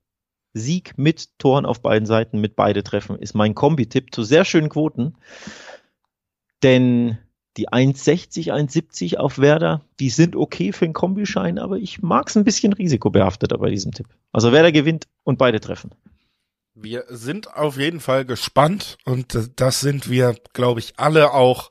Sieg 0.52 0.96
mit 0.96 1.36
Toren 1.40 1.66
auf 1.66 1.82
beiden 1.82 2.06
Seiten, 2.06 2.40
mit 2.40 2.54
beide 2.54 2.84
Treffen, 2.84 3.18
ist 3.18 3.34
mein 3.34 3.56
Kombi-Tipp 3.56 4.14
zu 4.14 4.22
sehr 4.22 4.44
schönen 4.44 4.68
Quoten. 4.68 5.16
Denn 6.62 7.18
die 7.56 7.68
1,60, 7.68 8.52
1,70 8.52 9.16
auf 9.16 9.38
Werder, 9.38 9.82
die 10.00 10.10
sind 10.10 10.34
okay 10.36 10.72
für 10.72 10.84
einen 10.84 10.94
Kombischein, 10.94 11.58
aber 11.58 11.78
ich 11.78 12.02
mag 12.02 12.28
es 12.28 12.36
ein 12.36 12.44
bisschen 12.44 12.72
risikobehafteter 12.72 13.58
bei 13.58 13.70
diesem 13.70 13.92
Tipp. 13.92 14.08
Also 14.32 14.52
Werder 14.52 14.72
gewinnt 14.72 15.06
und 15.22 15.38
beide 15.38 15.60
treffen. 15.60 15.90
Wir 16.74 17.04
sind 17.08 17.54
auf 17.54 17.78
jeden 17.78 18.00
Fall 18.00 18.24
gespannt 18.24 18.98
und 19.04 19.52
das 19.56 19.80
sind 19.80 20.10
wir, 20.10 20.34
glaube 20.52 20.80
ich, 20.80 20.94
alle 20.98 21.32
auch 21.32 21.70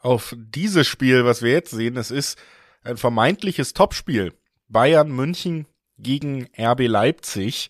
auf 0.00 0.34
dieses 0.38 0.86
Spiel, 0.86 1.24
was 1.26 1.42
wir 1.42 1.52
jetzt 1.52 1.70
sehen. 1.70 1.98
Es 1.98 2.10
ist 2.10 2.38
ein 2.82 2.96
vermeintliches 2.96 3.74
Topspiel. 3.74 4.32
Bayern 4.68 5.10
München 5.10 5.66
gegen 5.98 6.48
RB 6.58 6.86
Leipzig 6.86 7.68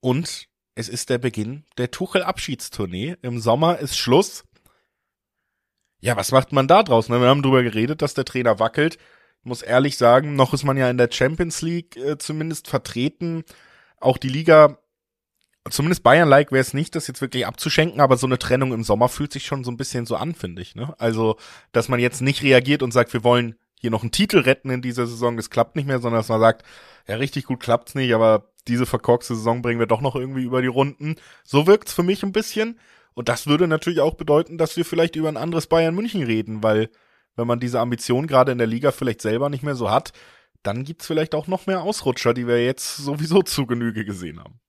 und 0.00 0.48
es 0.74 0.88
ist 0.88 1.08
der 1.08 1.18
Beginn 1.18 1.64
der 1.78 1.90
Tuchel 1.90 2.22
Abschiedstournee. 2.22 3.16
Im 3.22 3.40
Sommer 3.40 3.78
ist 3.78 3.96
Schluss. 3.96 4.44
Ja, 6.04 6.18
was 6.18 6.32
macht 6.32 6.52
man 6.52 6.68
da 6.68 6.82
draus? 6.82 7.08
Ne? 7.08 7.18
Wir 7.18 7.28
haben 7.28 7.40
drüber 7.40 7.62
geredet, 7.62 8.02
dass 8.02 8.12
der 8.12 8.26
Trainer 8.26 8.58
wackelt. 8.58 8.98
Ich 9.40 9.46
muss 9.46 9.62
ehrlich 9.62 9.96
sagen, 9.96 10.36
noch 10.36 10.52
ist 10.52 10.62
man 10.62 10.76
ja 10.76 10.90
in 10.90 10.98
der 10.98 11.08
Champions 11.10 11.62
League 11.62 11.96
äh, 11.96 12.18
zumindest 12.18 12.68
vertreten. 12.68 13.42
Auch 14.00 14.18
die 14.18 14.28
Liga, 14.28 14.76
zumindest 15.70 16.02
Bayern-like 16.02 16.52
wäre 16.52 16.60
es 16.60 16.74
nicht, 16.74 16.94
das 16.94 17.06
jetzt 17.06 17.22
wirklich 17.22 17.46
abzuschenken, 17.46 18.02
aber 18.02 18.18
so 18.18 18.26
eine 18.26 18.38
Trennung 18.38 18.74
im 18.74 18.84
Sommer 18.84 19.08
fühlt 19.08 19.32
sich 19.32 19.46
schon 19.46 19.64
so 19.64 19.70
ein 19.70 19.78
bisschen 19.78 20.04
so 20.04 20.16
an, 20.16 20.34
finde 20.34 20.60
ich. 20.60 20.74
Ne? 20.74 20.94
Also, 20.98 21.38
dass 21.72 21.88
man 21.88 22.00
jetzt 22.00 22.20
nicht 22.20 22.42
reagiert 22.42 22.82
und 22.82 22.92
sagt, 22.92 23.14
wir 23.14 23.24
wollen 23.24 23.54
hier 23.80 23.90
noch 23.90 24.02
einen 24.02 24.12
Titel 24.12 24.40
retten 24.40 24.68
in 24.68 24.82
dieser 24.82 25.06
Saison, 25.06 25.38
das 25.38 25.48
klappt 25.48 25.74
nicht 25.74 25.86
mehr, 25.86 26.00
sondern 26.00 26.20
dass 26.20 26.28
man 26.28 26.40
sagt, 26.40 26.66
ja, 27.08 27.16
richtig 27.16 27.46
gut 27.46 27.60
klappt's 27.60 27.94
nicht, 27.94 28.12
aber 28.12 28.52
diese 28.68 28.84
verkorkste 28.84 29.36
Saison 29.36 29.62
bringen 29.62 29.80
wir 29.80 29.86
doch 29.86 30.02
noch 30.02 30.16
irgendwie 30.16 30.44
über 30.44 30.60
die 30.60 30.68
Runden. 30.68 31.16
So 31.44 31.66
wirkt's 31.66 31.94
für 31.94 32.02
mich 32.02 32.22
ein 32.22 32.32
bisschen. 32.32 32.78
Und 33.14 33.28
das 33.28 33.46
würde 33.46 33.68
natürlich 33.68 34.00
auch 34.00 34.14
bedeuten, 34.14 34.58
dass 34.58 34.76
wir 34.76 34.84
vielleicht 34.84 35.16
über 35.16 35.28
ein 35.28 35.36
anderes 35.36 35.66
Bayern 35.66 35.94
München 35.94 36.22
reden, 36.22 36.62
weil 36.62 36.90
wenn 37.36 37.46
man 37.46 37.60
diese 37.60 37.80
Ambition 37.80 38.26
gerade 38.26 38.52
in 38.52 38.58
der 38.58 38.66
Liga 38.66 38.92
vielleicht 38.92 39.22
selber 39.22 39.48
nicht 39.48 39.62
mehr 39.62 39.74
so 39.74 39.90
hat, 39.90 40.12
dann 40.62 40.84
gibt's 40.84 41.06
vielleicht 41.06 41.34
auch 41.34 41.46
noch 41.46 41.66
mehr 41.66 41.82
Ausrutscher, 41.82 42.34
die 42.34 42.46
wir 42.46 42.64
jetzt 42.64 42.96
sowieso 42.96 43.42
zu 43.42 43.66
Genüge 43.66 44.04
gesehen 44.04 44.40
haben. 44.40 44.60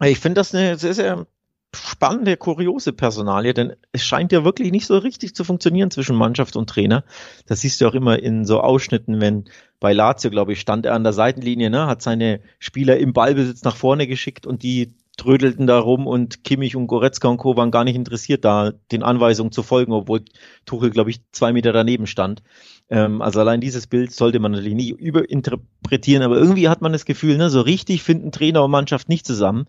Ich 0.00 0.18
finde 0.18 0.40
das 0.40 0.54
eine 0.54 0.76
sehr, 0.78 0.94
sehr 0.94 1.26
spannende, 1.74 2.36
kuriose 2.36 2.92
Personalie, 2.92 3.54
denn 3.54 3.74
es 3.92 4.04
scheint 4.04 4.32
ja 4.32 4.44
wirklich 4.44 4.72
nicht 4.72 4.86
so 4.86 4.98
richtig 4.98 5.34
zu 5.34 5.44
funktionieren 5.44 5.90
zwischen 5.90 6.16
Mannschaft 6.16 6.56
und 6.56 6.68
Trainer. 6.68 7.04
Das 7.46 7.60
siehst 7.60 7.80
du 7.80 7.86
auch 7.86 7.94
immer 7.94 8.18
in 8.18 8.44
so 8.44 8.60
Ausschnitten, 8.60 9.20
wenn 9.20 9.44
bei 9.80 9.92
Lazio, 9.92 10.30
glaube 10.30 10.52
ich, 10.52 10.60
stand 10.60 10.84
er 10.84 10.94
an 10.94 11.04
der 11.04 11.12
Seitenlinie, 11.12 11.70
ne, 11.70 11.86
hat 11.86 12.02
seine 12.02 12.40
Spieler 12.58 12.98
im 12.98 13.12
Ballbesitz 13.12 13.62
nach 13.62 13.76
vorne 13.76 14.06
geschickt 14.06 14.46
und 14.46 14.62
die 14.62 14.94
trödelten 15.16 15.66
da 15.66 15.78
rum 15.78 16.06
und 16.06 16.42
Kimmich 16.42 16.74
und 16.74 16.86
Goretzka 16.86 17.28
und 17.28 17.36
Co. 17.36 17.56
waren 17.56 17.70
gar 17.70 17.84
nicht 17.84 17.96
interessiert, 17.96 18.44
da 18.44 18.72
den 18.90 19.02
Anweisungen 19.02 19.52
zu 19.52 19.62
folgen, 19.62 19.92
obwohl 19.92 20.24
Tuchel, 20.64 20.90
glaube 20.90 21.10
ich, 21.10 21.20
zwei 21.32 21.52
Meter 21.52 21.72
daneben 21.72 22.06
stand. 22.06 22.42
Ähm, 22.88 23.20
also 23.20 23.40
allein 23.40 23.60
dieses 23.60 23.86
Bild 23.86 24.12
sollte 24.12 24.40
man 24.40 24.52
natürlich 24.52 24.74
nicht 24.74 24.90
überinterpretieren, 24.90 26.22
aber 26.22 26.36
irgendwie 26.36 26.68
hat 26.68 26.80
man 26.80 26.92
das 26.92 27.04
Gefühl, 27.04 27.36
ne, 27.36 27.50
so 27.50 27.60
richtig 27.60 28.02
finden 28.02 28.32
Trainer 28.32 28.64
und 28.64 28.70
Mannschaft 28.70 29.08
nicht 29.08 29.26
zusammen. 29.26 29.66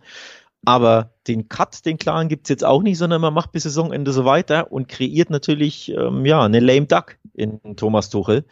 Aber 0.65 1.11
den 1.27 1.49
Cut, 1.49 1.85
den 1.85 1.97
klaren 1.97 2.29
gibt's 2.29 2.49
jetzt 2.49 2.63
auch 2.63 2.81
nicht, 2.81 2.97
sondern 2.97 3.19
man 3.19 3.33
macht 3.33 3.51
bis 3.51 3.63
Saisonende 3.63 4.13
so 4.13 4.23
weiter 4.23 4.71
und 4.71 4.87
kreiert 4.87 5.29
natürlich 5.29 5.89
ähm, 5.89 6.25
ja 6.25 6.41
eine 6.43 6.61
lame 6.61 6.85
duck 6.85 7.17
in 7.33 7.59
Thomas 7.75 8.09
Tuchel. 8.09 8.45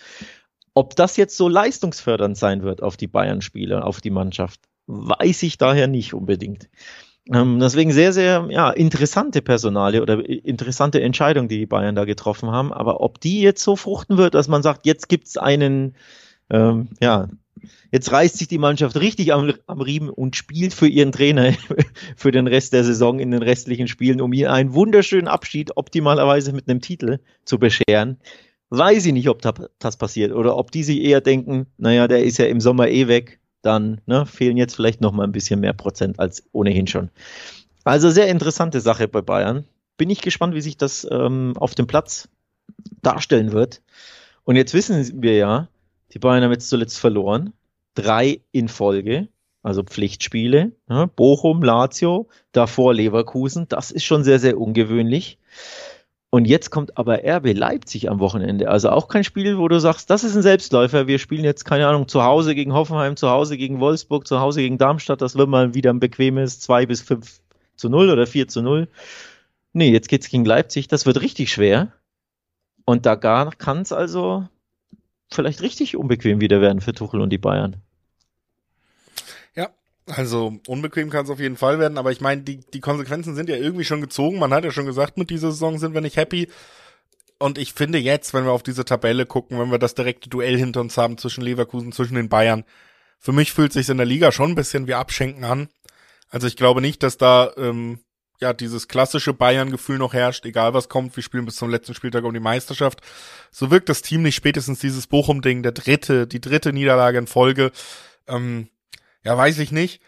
Ob 0.73 0.95
das 0.95 1.15
jetzt 1.15 1.37
so 1.37 1.47
leistungsfördernd 1.47 2.37
sein 2.37 2.63
wird 2.63 2.83
auf 2.83 2.97
die 2.97 3.07
Bayern-Spieler, 3.07 3.85
auf 3.85 4.01
die 4.01 4.09
Mannschaft, 4.09 4.59
weiß 4.87 5.43
ich 5.43 5.57
daher 5.57 5.87
nicht 5.87 6.13
unbedingt. 6.13 6.69
Ähm, 7.31 7.59
deswegen 7.59 7.91
sehr, 7.91 8.13
sehr 8.13 8.47
ja, 8.49 8.71
interessante 8.71 9.41
Personale 9.41 10.01
oder 10.01 10.27
interessante 10.27 11.01
Entscheidung, 11.01 11.47
die 11.47 11.59
die 11.59 11.65
Bayern 11.65 11.95
da 11.95 12.05
getroffen 12.05 12.51
haben. 12.51 12.73
Aber 12.73 13.01
ob 13.01 13.19
die 13.19 13.41
jetzt 13.41 13.63
so 13.63 13.75
fruchten 13.75 14.17
wird, 14.17 14.33
dass 14.33 14.47
man 14.47 14.63
sagt, 14.63 14.85
jetzt 14.85 15.07
gibt's 15.07 15.37
einen, 15.37 15.95
ähm, 16.49 16.89
ja, 16.99 17.29
jetzt 17.91 18.11
reißt 18.11 18.37
sich 18.37 18.47
die 18.47 18.57
Mannschaft 18.57 18.99
richtig 18.99 19.33
am, 19.33 19.53
am 19.67 19.81
Riemen 19.81 20.09
und 20.09 20.35
spielt 20.35 20.73
für 20.73 20.87
ihren 20.87 21.11
Trainer 21.11 21.53
für 22.15 22.31
den 22.31 22.47
Rest 22.47 22.73
der 22.73 22.83
Saison 22.83 23.19
in 23.19 23.31
den 23.31 23.43
restlichen 23.43 23.87
Spielen, 23.87 24.19
um 24.19 24.33
ihn 24.33 24.47
einen 24.47 24.73
wunderschönen 24.73 25.27
Abschied 25.27 25.77
optimalerweise 25.77 26.53
mit 26.53 26.67
einem 26.67 26.81
Titel 26.81 27.19
zu 27.45 27.59
bescheren. 27.59 28.17
Weiß 28.69 29.05
ich 29.05 29.13
nicht, 29.13 29.29
ob 29.29 29.41
das 29.41 29.97
passiert 29.97 30.31
oder 30.31 30.57
ob 30.57 30.71
die 30.71 30.83
sich 30.83 31.01
eher 31.01 31.21
denken, 31.21 31.67
naja, 31.77 32.07
der 32.07 32.23
ist 32.23 32.37
ja 32.37 32.45
im 32.45 32.61
Sommer 32.61 32.87
eh 32.87 33.09
weg, 33.09 33.40
dann 33.61 34.01
ne, 34.05 34.25
fehlen 34.25 34.57
jetzt 34.57 34.75
vielleicht 34.75 35.01
noch 35.01 35.11
mal 35.11 35.23
ein 35.23 35.31
bisschen 35.31 35.59
mehr 35.59 35.73
Prozent 35.73 36.19
als 36.19 36.43
ohnehin 36.51 36.87
schon. 36.87 37.09
Also 37.83 38.09
sehr 38.09 38.27
interessante 38.27 38.81
Sache 38.81 39.07
bei 39.07 39.21
Bayern. 39.21 39.65
Bin 39.97 40.09
ich 40.09 40.21
gespannt, 40.21 40.55
wie 40.55 40.61
sich 40.61 40.77
das 40.77 41.07
ähm, 41.09 41.53
auf 41.57 41.75
dem 41.75 41.87
Platz 41.87 42.29
darstellen 43.01 43.51
wird. 43.51 43.81
Und 44.43 44.55
jetzt 44.55 44.73
wissen 44.73 45.21
wir 45.21 45.35
ja, 45.35 45.67
die 46.13 46.19
Bayern 46.19 46.43
haben 46.43 46.51
jetzt 46.51 46.69
zuletzt 46.69 46.99
verloren. 46.99 47.53
Drei 47.93 48.41
in 48.51 48.67
Folge, 48.67 49.27
also 49.63 49.83
Pflichtspiele. 49.83 50.71
Ja, 50.89 51.05
Bochum, 51.05 51.61
Lazio, 51.63 52.29
davor 52.51 52.93
Leverkusen. 52.93 53.67
Das 53.67 53.91
ist 53.91 54.03
schon 54.03 54.23
sehr, 54.23 54.39
sehr 54.39 54.59
ungewöhnlich. 54.59 55.37
Und 56.33 56.45
jetzt 56.45 56.69
kommt 56.69 56.97
aber 56.97 57.25
RB 57.25 57.53
Leipzig 57.53 58.09
am 58.09 58.19
Wochenende. 58.19 58.69
Also 58.69 58.89
auch 58.89 59.09
kein 59.09 59.25
Spiel, 59.25 59.57
wo 59.57 59.67
du 59.67 59.81
sagst, 59.81 60.09
das 60.09 60.23
ist 60.23 60.33
ein 60.33 60.41
Selbstläufer. 60.41 61.05
Wir 61.05 61.19
spielen 61.19 61.43
jetzt, 61.43 61.65
keine 61.65 61.85
Ahnung, 61.85 62.07
zu 62.07 62.23
Hause 62.23 62.55
gegen 62.55 62.71
Hoffenheim, 62.71 63.17
zu 63.17 63.29
Hause 63.29 63.57
gegen 63.57 63.81
Wolfsburg, 63.81 64.25
zu 64.25 64.39
Hause 64.39 64.61
gegen 64.61 64.77
Darmstadt. 64.77 65.21
Das 65.21 65.35
wird 65.35 65.49
mal 65.49 65.73
wieder 65.73 65.91
ein 65.91 65.99
bequemes 65.99 66.61
2 66.61 66.85
bis 66.85 67.01
5 67.01 67.41
zu 67.75 67.89
0 67.89 68.09
oder 68.09 68.25
4 68.25 68.47
zu 68.47 68.61
0. 68.61 68.87
Nee, 69.73 69.91
jetzt 69.91 70.07
geht's 70.07 70.29
gegen 70.29 70.45
Leipzig. 70.45 70.87
Das 70.87 71.05
wird 71.05 71.19
richtig 71.19 71.51
schwer. 71.51 71.91
Und 72.85 73.05
da 73.05 73.17
kann 73.17 73.81
es 73.81 73.91
also 73.91 74.47
vielleicht 75.29 75.61
richtig 75.61 75.97
unbequem 75.97 76.39
wieder 76.39 76.61
werden 76.61 76.79
für 76.79 76.93
Tuchel 76.93 77.19
und 77.19 77.29
die 77.29 77.39
Bayern. 77.39 77.75
Also 80.07 80.59
unbequem 80.67 81.09
kann 81.09 81.25
es 81.25 81.31
auf 81.31 81.39
jeden 81.39 81.57
Fall 81.57 81.79
werden, 81.79 81.97
aber 81.97 82.11
ich 82.11 82.21
meine, 82.21 82.41
die, 82.41 82.59
die 82.59 82.79
Konsequenzen 82.79 83.35
sind 83.35 83.49
ja 83.49 83.55
irgendwie 83.55 83.85
schon 83.85 84.01
gezogen. 84.01 84.39
Man 84.39 84.53
hat 84.53 84.63
ja 84.63 84.71
schon 84.71 84.85
gesagt, 84.85 85.17
mit 85.17 85.29
dieser 85.29 85.51
Saison 85.51 85.77
sind 85.77 85.93
wir 85.93 86.01
nicht 86.01 86.17
happy. 86.17 86.49
Und 87.39 87.57
ich 87.57 87.73
finde 87.73 87.97
jetzt, 87.97 88.33
wenn 88.33 88.45
wir 88.45 88.51
auf 88.51 88.63
diese 88.63 88.85
Tabelle 88.85 89.25
gucken, 89.25 89.59
wenn 89.59 89.71
wir 89.71 89.79
das 89.79 89.95
direkte 89.95 90.29
Duell 90.29 90.57
hinter 90.57 90.81
uns 90.81 90.97
haben 90.97 91.17
zwischen 91.17 91.43
Leverkusen, 91.43 91.91
zwischen 91.91 92.15
den 92.15 92.29
Bayern, 92.29 92.65
für 93.19 93.31
mich 93.31 93.51
fühlt 93.53 93.73
sich 93.73 93.89
in 93.89 93.97
der 93.97 94.05
Liga 94.05 94.31
schon 94.31 94.51
ein 94.51 94.55
bisschen 94.55 94.87
wie 94.87 94.95
Abschenken 94.95 95.43
an. 95.43 95.69
Also 96.29 96.47
ich 96.47 96.55
glaube 96.55 96.81
nicht, 96.81 97.03
dass 97.03 97.17
da 97.17 97.51
ähm, 97.57 97.99
ja 98.39 98.53
dieses 98.53 98.87
klassische 98.87 99.33
Bayern-Gefühl 99.33 99.97
noch 99.97 100.13
herrscht, 100.13 100.45
egal 100.45 100.73
was 100.73 100.89
kommt, 100.89 101.15
wir 101.15 101.23
spielen 101.23 101.45
bis 101.45 101.55
zum 101.55 101.69
letzten 101.69 101.93
Spieltag 101.93 102.23
um 102.23 102.33
die 102.33 102.39
Meisterschaft. 102.39 103.01
So 103.51 103.69
wirkt 103.69 103.89
das 103.89 104.01
Team 104.01 104.23
nicht 104.23 104.35
spätestens 104.35 104.79
dieses 104.79 105.07
Bochum-Ding, 105.07 105.61
der 105.61 105.71
dritte, 105.71 106.27
die 106.27 106.41
dritte 106.41 106.73
Niederlage 106.73 107.19
in 107.19 107.27
Folge. 107.27 107.71
Ähm, 108.27 108.69
ja, 109.23 109.37
weiß 109.37 109.59
ich 109.59 109.71
nicht. 109.71 110.01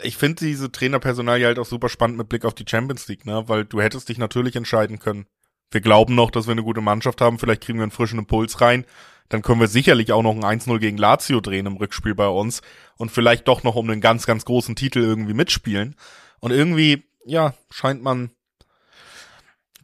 Ich 0.00 0.16
finde 0.16 0.44
diese 0.44 0.70
Trainerpersonal 0.70 1.42
halt 1.44 1.58
auch 1.58 1.66
super 1.66 1.88
spannend 1.88 2.18
mit 2.18 2.28
Blick 2.28 2.44
auf 2.44 2.54
die 2.54 2.64
Champions 2.68 3.08
League, 3.08 3.26
ne? 3.26 3.48
Weil 3.48 3.64
du 3.64 3.80
hättest 3.80 4.08
dich 4.08 4.18
natürlich 4.18 4.54
entscheiden 4.54 4.98
können. 4.98 5.26
Wir 5.70 5.80
glauben 5.80 6.14
noch, 6.14 6.30
dass 6.30 6.46
wir 6.46 6.52
eine 6.52 6.62
gute 6.62 6.80
Mannschaft 6.80 7.20
haben, 7.20 7.38
vielleicht 7.38 7.62
kriegen 7.62 7.78
wir 7.78 7.82
einen 7.82 7.90
frischen 7.90 8.18
Impuls 8.18 8.60
rein 8.60 8.86
dann 9.28 9.42
können 9.42 9.60
wir 9.60 9.68
sicherlich 9.68 10.12
auch 10.12 10.22
noch 10.22 10.34
ein 10.34 10.60
1-0 10.60 10.78
gegen 10.78 10.96
Lazio 10.96 11.40
drehen 11.40 11.66
im 11.66 11.76
Rückspiel 11.76 12.14
bei 12.14 12.28
uns 12.28 12.62
und 12.96 13.10
vielleicht 13.10 13.46
doch 13.48 13.62
noch 13.62 13.74
um 13.74 13.88
einen 13.88 14.00
ganz, 14.00 14.26
ganz 14.26 14.44
großen 14.44 14.74
Titel 14.74 15.00
irgendwie 15.00 15.34
mitspielen. 15.34 15.96
Und 16.40 16.50
irgendwie, 16.50 17.04
ja, 17.24 17.54
scheint 17.70 18.02
man 18.02 18.30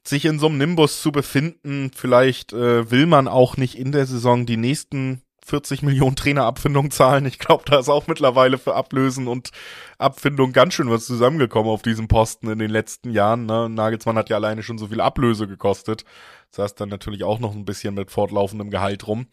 sich 0.07 0.25
in 0.25 0.39
so 0.39 0.47
einem 0.47 0.59
Nimbus 0.59 1.03
zu 1.03 1.13
befinden. 1.13 1.91
Vielleicht 1.95 2.53
äh, 2.53 2.91
will 2.91 3.07
man 3.07 3.29
auch 3.29 3.57
nicht 3.57 3.79
in 3.79 3.93
der 3.93 4.07
Saison 4.07 4.47
die 4.47 4.57
nächsten 4.57 5.23
40 5.45 5.83
Millionen 5.83 6.17
Trainerabfindung 6.17 6.91
zahlen. 6.91 7.27
Ich 7.27 7.39
glaube, 7.39 7.65
da 7.67 7.79
ist 7.79 7.91
auch 7.91 8.07
mittlerweile 8.07 8.57
für 8.57 8.75
Ablösen 8.75 9.29
und 9.29 9.51
Abfindung 9.99 10.53
ganz 10.53 10.75
schön 10.75 10.91
was 10.91 11.05
zusammengekommen 11.05 11.71
auf 11.71 11.83
diesem 11.83 12.09
Posten 12.09 12.49
in 12.49 12.59
den 12.59 12.71
letzten 12.71 13.11
Jahren. 13.11 13.45
Ne? 13.47 13.69
Nagelsmann 13.69 14.17
hat 14.17 14.31
ja 14.31 14.37
alleine 14.37 14.63
schon 14.63 14.79
so 14.79 14.89
viel 14.89 15.01
Ablöse 15.01 15.47
gekostet. 15.47 16.05
Das 16.51 16.65
heißt 16.65 16.81
dann 16.81 16.89
natürlich 16.89 17.25
auch 17.25 17.41
noch 17.41 17.55
ein 17.55 17.67
bisschen 17.67 17.95
mit 17.95 18.11
fortlaufendem 18.11 18.71
Gehalt 18.71 19.07
rum. 19.07 19.27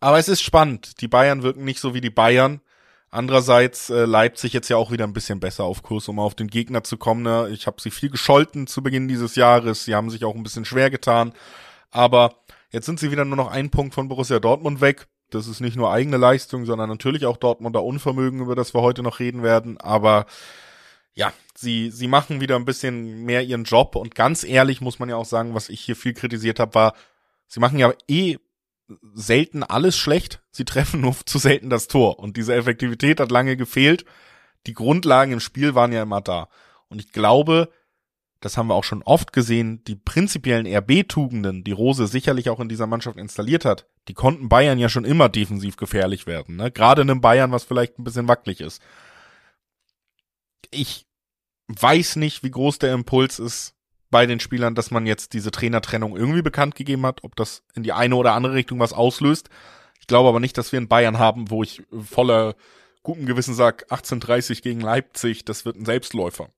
Aber 0.00 0.18
es 0.18 0.28
ist 0.28 0.42
spannend. 0.42 1.00
Die 1.00 1.08
Bayern 1.08 1.44
wirken 1.44 1.64
nicht 1.64 1.78
so 1.78 1.94
wie 1.94 2.00
die 2.00 2.10
Bayern. 2.10 2.60
Andererseits 3.10 3.90
äh, 3.90 4.06
Leipzig 4.06 4.52
jetzt 4.52 4.70
ja 4.70 4.76
auch 4.76 4.90
wieder 4.90 5.04
ein 5.04 5.12
bisschen 5.12 5.38
besser 5.38 5.64
auf 5.64 5.82
Kurs, 5.82 6.08
um 6.08 6.18
auf 6.18 6.34
den 6.34 6.48
Gegner 6.48 6.82
zu 6.82 6.96
kommen. 6.96 7.22
Ne? 7.22 7.50
Ich 7.52 7.68
habe 7.68 7.80
sie 7.80 7.90
viel 7.92 8.10
gescholten 8.10 8.66
zu 8.66 8.82
Beginn 8.82 9.06
dieses 9.06 9.36
Jahres. 9.36 9.84
Sie 9.84 9.94
haben 9.94 10.10
sich 10.10 10.24
auch 10.24 10.34
ein 10.34 10.42
bisschen 10.42 10.64
schwer 10.64 10.90
getan. 10.90 11.32
Aber 11.92 12.34
jetzt 12.70 12.86
sind 12.86 12.98
sie 12.98 13.12
wieder 13.12 13.24
nur 13.24 13.36
noch 13.36 13.52
ein 13.52 13.70
Punkt 13.70 13.94
von 13.94 14.08
Borussia 14.08 14.40
Dortmund 14.40 14.80
weg. 14.80 15.06
Das 15.34 15.46
ist 15.46 15.60
nicht 15.60 15.76
nur 15.76 15.92
eigene 15.92 16.16
Leistung, 16.16 16.64
sondern 16.64 16.88
natürlich 16.88 17.26
auch 17.26 17.36
Dortmunder 17.36 17.82
Unvermögen, 17.82 18.40
über 18.40 18.54
das 18.54 18.74
wir 18.74 18.82
heute 18.82 19.02
noch 19.02 19.20
reden 19.20 19.42
werden. 19.42 19.78
Aber 19.78 20.26
ja, 21.14 21.32
sie, 21.54 21.90
sie 21.90 22.08
machen 22.08 22.40
wieder 22.40 22.56
ein 22.56 22.64
bisschen 22.64 23.24
mehr 23.24 23.42
ihren 23.42 23.64
Job. 23.64 23.96
Und 23.96 24.14
ganz 24.14 24.44
ehrlich 24.44 24.80
muss 24.80 24.98
man 24.98 25.08
ja 25.08 25.16
auch 25.16 25.26
sagen, 25.26 25.54
was 25.54 25.68
ich 25.68 25.80
hier 25.80 25.96
viel 25.96 26.14
kritisiert 26.14 26.58
habe, 26.60 26.74
war, 26.74 26.94
sie 27.46 27.60
machen 27.60 27.78
ja 27.78 27.92
eh 28.08 28.36
selten 29.14 29.62
alles 29.62 29.96
schlecht. 29.96 30.42
Sie 30.50 30.64
treffen 30.64 31.00
nur 31.00 31.14
zu 31.26 31.38
selten 31.38 31.70
das 31.70 31.88
Tor. 31.88 32.18
Und 32.18 32.36
diese 32.36 32.54
Effektivität 32.54 33.20
hat 33.20 33.30
lange 33.30 33.56
gefehlt. 33.56 34.04
Die 34.66 34.74
Grundlagen 34.74 35.32
im 35.32 35.40
Spiel 35.40 35.74
waren 35.74 35.92
ja 35.92 36.02
immer 36.02 36.20
da. 36.20 36.48
Und 36.88 37.00
ich 37.00 37.12
glaube, 37.12 37.70
das 38.42 38.56
haben 38.56 38.66
wir 38.66 38.74
auch 38.74 38.84
schon 38.84 39.04
oft 39.04 39.32
gesehen, 39.32 39.84
die 39.84 39.94
prinzipiellen 39.94 40.66
RB-Tugenden, 40.66 41.62
die 41.62 41.72
Rose 41.72 42.08
sicherlich 42.08 42.50
auch 42.50 42.58
in 42.58 42.68
dieser 42.68 42.88
Mannschaft 42.88 43.16
installiert 43.16 43.64
hat, 43.64 43.86
die 44.08 44.14
konnten 44.14 44.48
Bayern 44.48 44.78
ja 44.78 44.88
schon 44.88 45.04
immer 45.04 45.28
defensiv 45.28 45.76
gefährlich 45.76 46.26
werden. 46.26 46.56
Ne? 46.56 46.72
Gerade 46.72 47.02
in 47.02 47.10
einem 47.10 47.20
Bayern, 47.20 47.52
was 47.52 47.62
vielleicht 47.62 47.98
ein 47.98 48.04
bisschen 48.04 48.26
wackelig 48.26 48.60
ist. 48.60 48.82
Ich 50.70 51.06
weiß 51.68 52.16
nicht, 52.16 52.42
wie 52.42 52.50
groß 52.50 52.80
der 52.80 52.92
Impuls 52.92 53.38
ist 53.38 53.74
bei 54.10 54.26
den 54.26 54.40
Spielern, 54.40 54.74
dass 54.74 54.90
man 54.90 55.06
jetzt 55.06 55.34
diese 55.34 55.52
Trainertrennung 55.52 56.16
irgendwie 56.16 56.42
bekannt 56.42 56.74
gegeben 56.74 57.06
hat, 57.06 57.22
ob 57.22 57.36
das 57.36 57.62
in 57.74 57.84
die 57.84 57.92
eine 57.92 58.16
oder 58.16 58.32
andere 58.32 58.54
Richtung 58.54 58.80
was 58.80 58.92
auslöst. 58.92 59.50
Ich 60.00 60.08
glaube 60.08 60.28
aber 60.28 60.40
nicht, 60.40 60.58
dass 60.58 60.72
wir 60.72 60.80
in 60.80 60.88
Bayern 60.88 61.20
haben, 61.20 61.48
wo 61.48 61.62
ich 61.62 61.84
voller 61.92 62.56
gutem 63.04 63.26
Gewissen 63.26 63.54
sage, 63.54 63.84
1830 63.84 64.62
gegen 64.62 64.80
Leipzig, 64.80 65.44
das 65.44 65.64
wird 65.64 65.76
ein 65.76 65.84
Selbstläufer. 65.84 66.48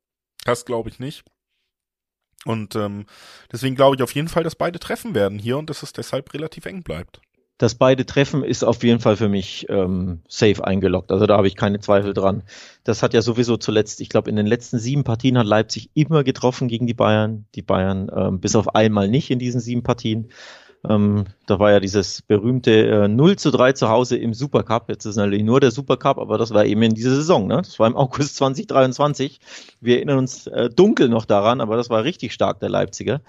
Das 0.46 0.64
glaube 0.64 0.88
ich 0.88 0.98
nicht. 0.98 1.24
Und 2.44 2.76
ähm, 2.76 3.06
deswegen 3.52 3.74
glaube 3.74 3.96
ich 3.96 4.02
auf 4.02 4.14
jeden 4.14 4.28
Fall, 4.28 4.44
dass 4.44 4.56
beide 4.56 4.78
treffen 4.78 5.14
werden 5.14 5.38
hier 5.38 5.58
und 5.58 5.70
dass 5.70 5.82
es 5.82 5.92
deshalb 5.92 6.32
relativ 6.34 6.66
eng 6.66 6.82
bleibt. 6.82 7.20
Das 7.56 7.76
beide 7.76 8.04
treffen 8.04 8.42
ist 8.42 8.64
auf 8.64 8.82
jeden 8.82 8.98
Fall 8.98 9.16
für 9.16 9.28
mich 9.28 9.66
ähm, 9.68 10.22
safe 10.28 10.64
eingeloggt. 10.64 11.12
Also 11.12 11.26
da 11.26 11.36
habe 11.36 11.46
ich 11.46 11.54
keine 11.54 11.78
Zweifel 11.78 12.12
dran. 12.12 12.42
Das 12.82 13.02
hat 13.02 13.14
ja 13.14 13.22
sowieso 13.22 13.56
zuletzt, 13.56 14.00
ich 14.00 14.08
glaube, 14.08 14.28
in 14.28 14.34
den 14.34 14.46
letzten 14.46 14.80
sieben 14.80 15.04
Partien 15.04 15.38
hat 15.38 15.46
Leipzig 15.46 15.90
immer 15.94 16.24
getroffen 16.24 16.66
gegen 16.66 16.88
die 16.88 16.94
Bayern. 16.94 17.46
Die 17.54 17.62
Bayern 17.62 18.10
ähm, 18.14 18.40
bis 18.40 18.56
auf 18.56 18.74
einmal 18.74 19.08
nicht 19.08 19.30
in 19.30 19.38
diesen 19.38 19.60
sieben 19.60 19.84
Partien. 19.84 20.30
Ähm, 20.88 21.24
da 21.46 21.58
war 21.58 21.72
ja 21.72 21.80
dieses 21.80 22.22
berühmte 22.22 23.04
äh, 23.04 23.08
0 23.08 23.36
zu 23.36 23.50
3 23.50 23.72
zu 23.72 23.88
Hause 23.88 24.16
im 24.16 24.34
Supercup. 24.34 24.88
Jetzt 24.88 25.04
ist 25.04 25.16
natürlich 25.16 25.42
nur 25.42 25.60
der 25.60 25.70
Supercup, 25.70 26.18
aber 26.18 26.38
das 26.38 26.52
war 26.52 26.64
eben 26.64 26.82
in 26.82 26.94
dieser 26.94 27.14
Saison. 27.14 27.46
Ne? 27.46 27.56
Das 27.56 27.78
war 27.78 27.86
im 27.86 27.96
August 27.96 28.36
2023. 28.36 29.40
Wir 29.80 29.96
erinnern 29.96 30.18
uns 30.18 30.46
äh, 30.46 30.68
dunkel 30.68 31.08
noch 31.08 31.24
daran, 31.24 31.60
aber 31.60 31.76
das 31.76 31.90
war 31.90 32.04
richtig 32.04 32.32
stark, 32.32 32.60
der 32.60 32.68
Leipziger. 32.68 33.20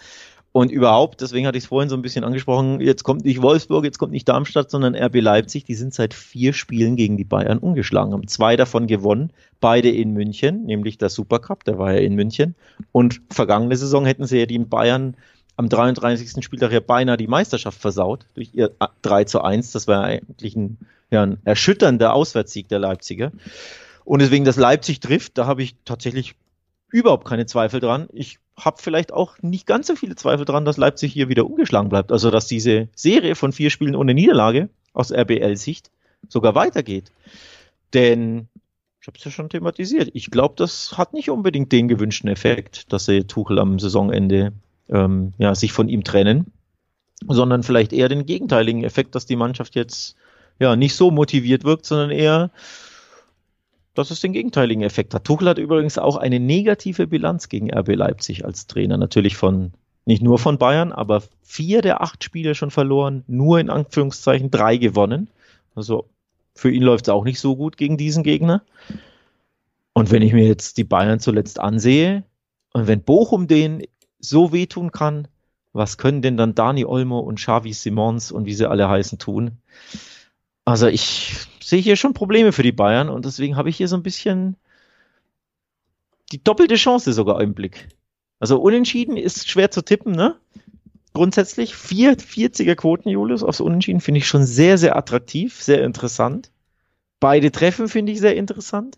Und 0.56 0.72
überhaupt, 0.72 1.20
deswegen 1.20 1.48
hatte 1.48 1.58
ich 1.58 1.66
es 1.66 1.68
vorhin 1.68 1.90
so 1.90 1.98
ein 1.98 2.02
bisschen 2.02 2.24
angesprochen, 2.24 2.80
jetzt 2.80 3.04
kommt 3.04 3.26
nicht 3.26 3.42
Wolfsburg, 3.42 3.84
jetzt 3.84 3.98
kommt 3.98 4.14
nicht 4.14 4.30
Darmstadt, 4.30 4.72
sondern 4.72 4.96
RB 4.96 5.20
Leipzig. 5.20 5.66
Die 5.66 5.76
sind 5.76 5.94
seit 5.94 6.14
vier 6.14 6.54
Spielen 6.54 6.96
gegen 6.96 7.18
die 7.18 7.26
Bayern 7.26 7.58
ungeschlagen, 7.58 8.14
haben 8.14 8.30
zwei 8.30 8.56
davon 8.56 8.88
gewonnen, 8.88 9.34
beide 9.60 9.90
in 9.90 10.14
München, 10.14 10.64
nämlich 10.64 10.98
der 10.98 11.10
Supercup, 11.10 11.66
der 11.66 11.78
war 11.78 11.92
ja 11.92 12.00
in 12.00 12.16
München. 12.16 12.56
Und 12.94 13.20
vergangene 13.30 13.76
Saison 13.76 14.06
hätten 14.06 14.28
sie 14.28 14.40
ja 14.40 14.46
die 14.46 14.60
Bayern 14.60 15.18
am 15.58 15.70
33. 15.70 16.44
Spieltag 16.44 16.72
ja 16.72 16.80
beinahe 16.80 17.18
die 17.18 17.28
Meisterschaft 17.28 17.80
versaut 17.80 18.26
durch 18.34 18.50
ihr 18.54 18.72
3 19.02 19.24
zu 19.26 19.42
1. 19.42 19.72
Das 19.72 19.88
war 19.88 20.04
eigentlich 20.04 20.56
ein, 20.56 20.78
ja, 21.12 21.24
ein 21.24 21.38
erschütternder 21.46 22.14
Auswärtssieg 22.14 22.68
der 22.68 22.80
Leipziger. 22.80 23.32
Und 24.04 24.22
deswegen, 24.22 24.46
dass 24.46 24.58
Leipzig 24.58 25.00
trifft, 25.00 25.38
da 25.38 25.46
habe 25.46 25.64
ich 25.64 25.76
tatsächlich 25.86 26.36
überhaupt 26.90 27.28
keine 27.28 27.46
Zweifel 27.46 27.80
dran. 27.80 28.08
Ich 28.14 28.40
habe 28.58 28.82
vielleicht 28.82 29.12
auch 29.12 29.38
nicht 29.42 29.66
ganz 29.66 29.88
so 29.88 29.96
viele 29.96 30.16
Zweifel 30.16 30.46
dran, 30.46 30.66
dass 30.66 30.78
Leipzig 30.78 31.12
hier 31.12 31.30
wieder 31.30 31.46
ungeschlagen 31.46 31.90
bleibt. 31.90 32.12
Also, 32.12 32.32
dass 32.32 32.48
diese 32.48 32.88
Serie 32.96 33.36
von 33.36 33.52
vier 33.52 33.70
Spielen 33.70 33.96
ohne 33.96 34.14
Niederlage 34.14 34.70
aus 34.94 35.12
RBL-Sicht 35.12 35.90
sogar 36.30 36.56
weitergeht. 36.56 37.12
Denn 37.94 38.48
ich 39.02 39.08
habe 39.08 39.18
es 39.18 39.24
ja 39.24 39.32
schon 39.32 39.50
thematisiert. 39.50 40.10
Ich 40.14 40.32
glaube, 40.32 40.56
das 40.58 40.98
hat 40.98 41.14
nicht 41.14 41.30
unbedingt 41.30 41.72
den 41.72 41.88
gewünschten 41.88 42.30
Effekt, 42.30 42.92
dass 42.92 43.06
sie 43.06 43.26
Tuchel 43.26 43.60
am 43.60 43.78
Saisonende 43.78 44.54
ähm, 44.90 45.34
ja, 45.38 45.56
sich 45.56 45.72
von 45.72 45.90
ihm 45.90 46.04
trennen, 46.04 46.52
sondern 47.28 47.64
vielleicht 47.64 47.94
eher 47.94 48.10
den 48.10 48.26
gegenteiligen 48.26 48.84
Effekt, 48.84 49.16
dass 49.16 49.26
die 49.26 49.36
Mannschaft 49.36 49.76
jetzt 49.76 50.16
ja 50.60 50.76
nicht 50.76 50.96
so 50.96 51.12
motiviert 51.12 51.64
wirkt, 51.64 51.86
sondern 51.86 52.12
eher, 52.12 52.52
dass 53.94 54.12
es 54.12 54.22
den 54.22 54.34
gegenteiligen 54.34 54.84
Effekt 54.84 55.14
hat. 55.14 55.24
Tuchel 55.24 55.50
hat 55.50 55.58
übrigens 55.58 55.98
auch 55.98 56.18
eine 56.18 56.40
negative 56.40 57.08
Bilanz 57.08 57.50
gegen 57.50 57.74
RB 57.74 57.96
Leipzig 57.96 58.46
als 58.46 58.68
Trainer, 58.68 58.98
natürlich 58.98 59.38
von 59.38 59.74
nicht 60.06 60.22
nur 60.22 60.38
von 60.38 60.60
Bayern, 60.60 60.92
aber 60.92 61.24
vier 61.42 61.82
der 61.82 62.02
acht 62.02 62.24
Spiele 62.24 62.54
schon 62.54 62.70
verloren, 62.72 63.24
nur 63.28 63.60
in 63.60 63.72
Anführungszeichen 63.72 64.52
drei 64.52 64.78
gewonnen. 64.78 65.30
Also 65.74 66.06
für 66.54 66.72
ihn 66.72 66.84
läuft 66.84 67.08
es 67.08 67.10
auch 67.10 67.26
nicht 67.26 67.40
so 67.40 67.56
gut 67.56 67.76
gegen 67.76 67.98
diesen 67.98 68.24
Gegner. 68.24 68.62
Und 69.94 70.12
wenn 70.12 70.22
ich 70.22 70.34
mir 70.34 70.46
jetzt 70.46 70.78
die 70.78 70.84
Bayern 70.84 71.20
zuletzt 71.20 71.60
ansehe 71.60 72.24
und 72.74 72.88
wenn 72.88 73.02
Bochum 73.02 73.48
den 73.48 73.84
so 74.30 74.52
wehtun 74.52 74.92
kann, 74.92 75.28
was 75.74 75.98
können 75.98 76.22
denn 76.22 76.38
dann 76.38 76.56
Dani 76.56 76.86
Olmo 76.86 77.20
und 77.20 77.38
Xavi 77.38 77.74
Simons 77.74 78.32
und 78.32 78.46
wie 78.46 78.54
sie 78.54 78.70
alle 78.70 78.88
heißen 78.88 79.20
tun? 79.20 79.58
Also 80.64 80.88
ich 80.88 81.36
sehe 81.62 81.82
hier 81.82 81.96
schon 81.96 82.14
Probleme 82.14 82.52
für 82.52 82.64
die 82.64 82.72
Bayern 82.72 83.10
und 83.10 83.26
deswegen 83.26 83.56
habe 83.56 83.70
ich 83.70 83.78
hier 83.78 83.88
so 83.88 83.96
ein 83.96 84.04
bisschen 84.04 84.56
die 86.32 86.44
doppelte 86.44 86.76
Chance 86.76 87.14
sogar 87.14 87.42
im 87.42 87.54
Blick. 87.54 87.90
Also 88.40 88.60
unentschieden 88.60 89.18
ist 89.18 89.50
schwer 89.50 89.72
zu 89.72 89.82
tippen, 89.82 90.14
ne? 90.14 90.36
Grundsätzlich 91.14 91.76
vier 91.76 92.18
40er 92.18 92.76
Quoten, 92.76 93.10
Julius, 93.10 93.44
aufs 93.44 93.62
Unentschieden 93.62 94.02
finde 94.02 94.18
ich 94.18 94.28
schon 94.28 94.46
sehr, 94.46 94.78
sehr 94.78 94.98
attraktiv, 94.98 95.62
sehr 95.62 95.84
interessant. 95.84 96.52
Beide 97.22 97.52
Treffen 97.52 97.88
finde 97.88 98.12
ich 98.12 98.20
sehr 98.20 98.36
interessant. 98.36 98.98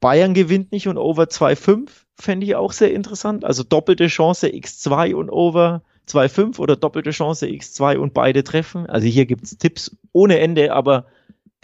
Bayern 0.00 0.34
gewinnt 0.34 0.72
nicht 0.72 0.88
und 0.88 0.98
Over 0.98 1.24
2,5 1.24 1.90
fände 2.14 2.46
ich 2.46 2.54
auch 2.54 2.72
sehr 2.72 2.92
interessant. 2.92 3.44
Also 3.44 3.62
doppelte 3.62 4.06
Chance 4.06 4.48
X2 4.48 5.14
und 5.14 5.30
Over 5.30 5.82
2,5 6.08 6.58
oder 6.58 6.76
doppelte 6.76 7.10
Chance 7.10 7.46
X2 7.46 7.96
und 7.96 8.14
beide 8.14 8.44
treffen. 8.44 8.86
Also 8.86 9.06
hier 9.06 9.26
gibt 9.26 9.44
es 9.44 9.58
Tipps 9.58 9.96
ohne 10.12 10.38
Ende, 10.38 10.72
aber 10.72 11.06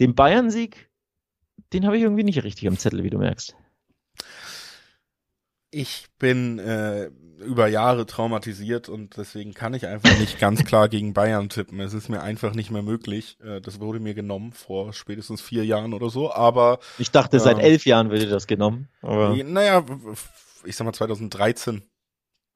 den 0.01 0.15
Bayern-Sieg, 0.15 0.91
den 1.73 1.87
habe 1.87 1.97
ich 1.97 2.03
irgendwie 2.03 2.25
nicht 2.25 2.43
richtig 2.43 2.69
am 2.69 2.79
Zettel, 2.79 3.05
wie 3.05 3.11
du 3.11 3.19
merkst. 3.19 3.57
ich 5.75 6.07
bin 6.19 6.59
äh, 6.59 7.11
über 7.39 7.69
Jahre 7.69 8.07
traumatisiert 8.07 8.89
und 8.89 9.17
deswegen 9.17 9.55
kann 9.55 9.75
ich 9.75 9.87
einfach 9.87 10.19
nicht 10.19 10.39
ganz 10.39 10.65
klar 10.65 10.89
gegen 10.89 11.15
Bayern 11.15 11.49
tippen. 11.49 11.81
Es 11.81 11.95
ist 11.95 12.09
mir 12.09 12.23
einfach 12.23 12.55
nicht 12.55 12.71
mehr 12.71 12.83
möglich. 12.83 13.39
Äh, 13.45 13.61
das 13.61 13.81
wurde 13.81 14.01
mir 14.01 14.15
genommen 14.15 14.53
vor 14.53 14.93
spätestens 14.93 15.41
vier 15.41 15.65
Jahren 15.65 15.95
oder 15.95 16.11
so, 16.11 16.33
aber. 16.33 16.79
Ich 16.99 17.11
dachte, 17.11 17.41
seit 17.41 17.59
ähm, 17.59 17.65
elf 17.65 17.87
Jahren 17.87 18.11
würde 18.11 18.27
das 18.27 18.47
genommen. 18.47 18.89
Aber 19.03 19.35
naja, 19.35 19.85
ich 20.65 20.77
sag 20.77 20.85
mal 20.85 20.93
2013 20.93 21.83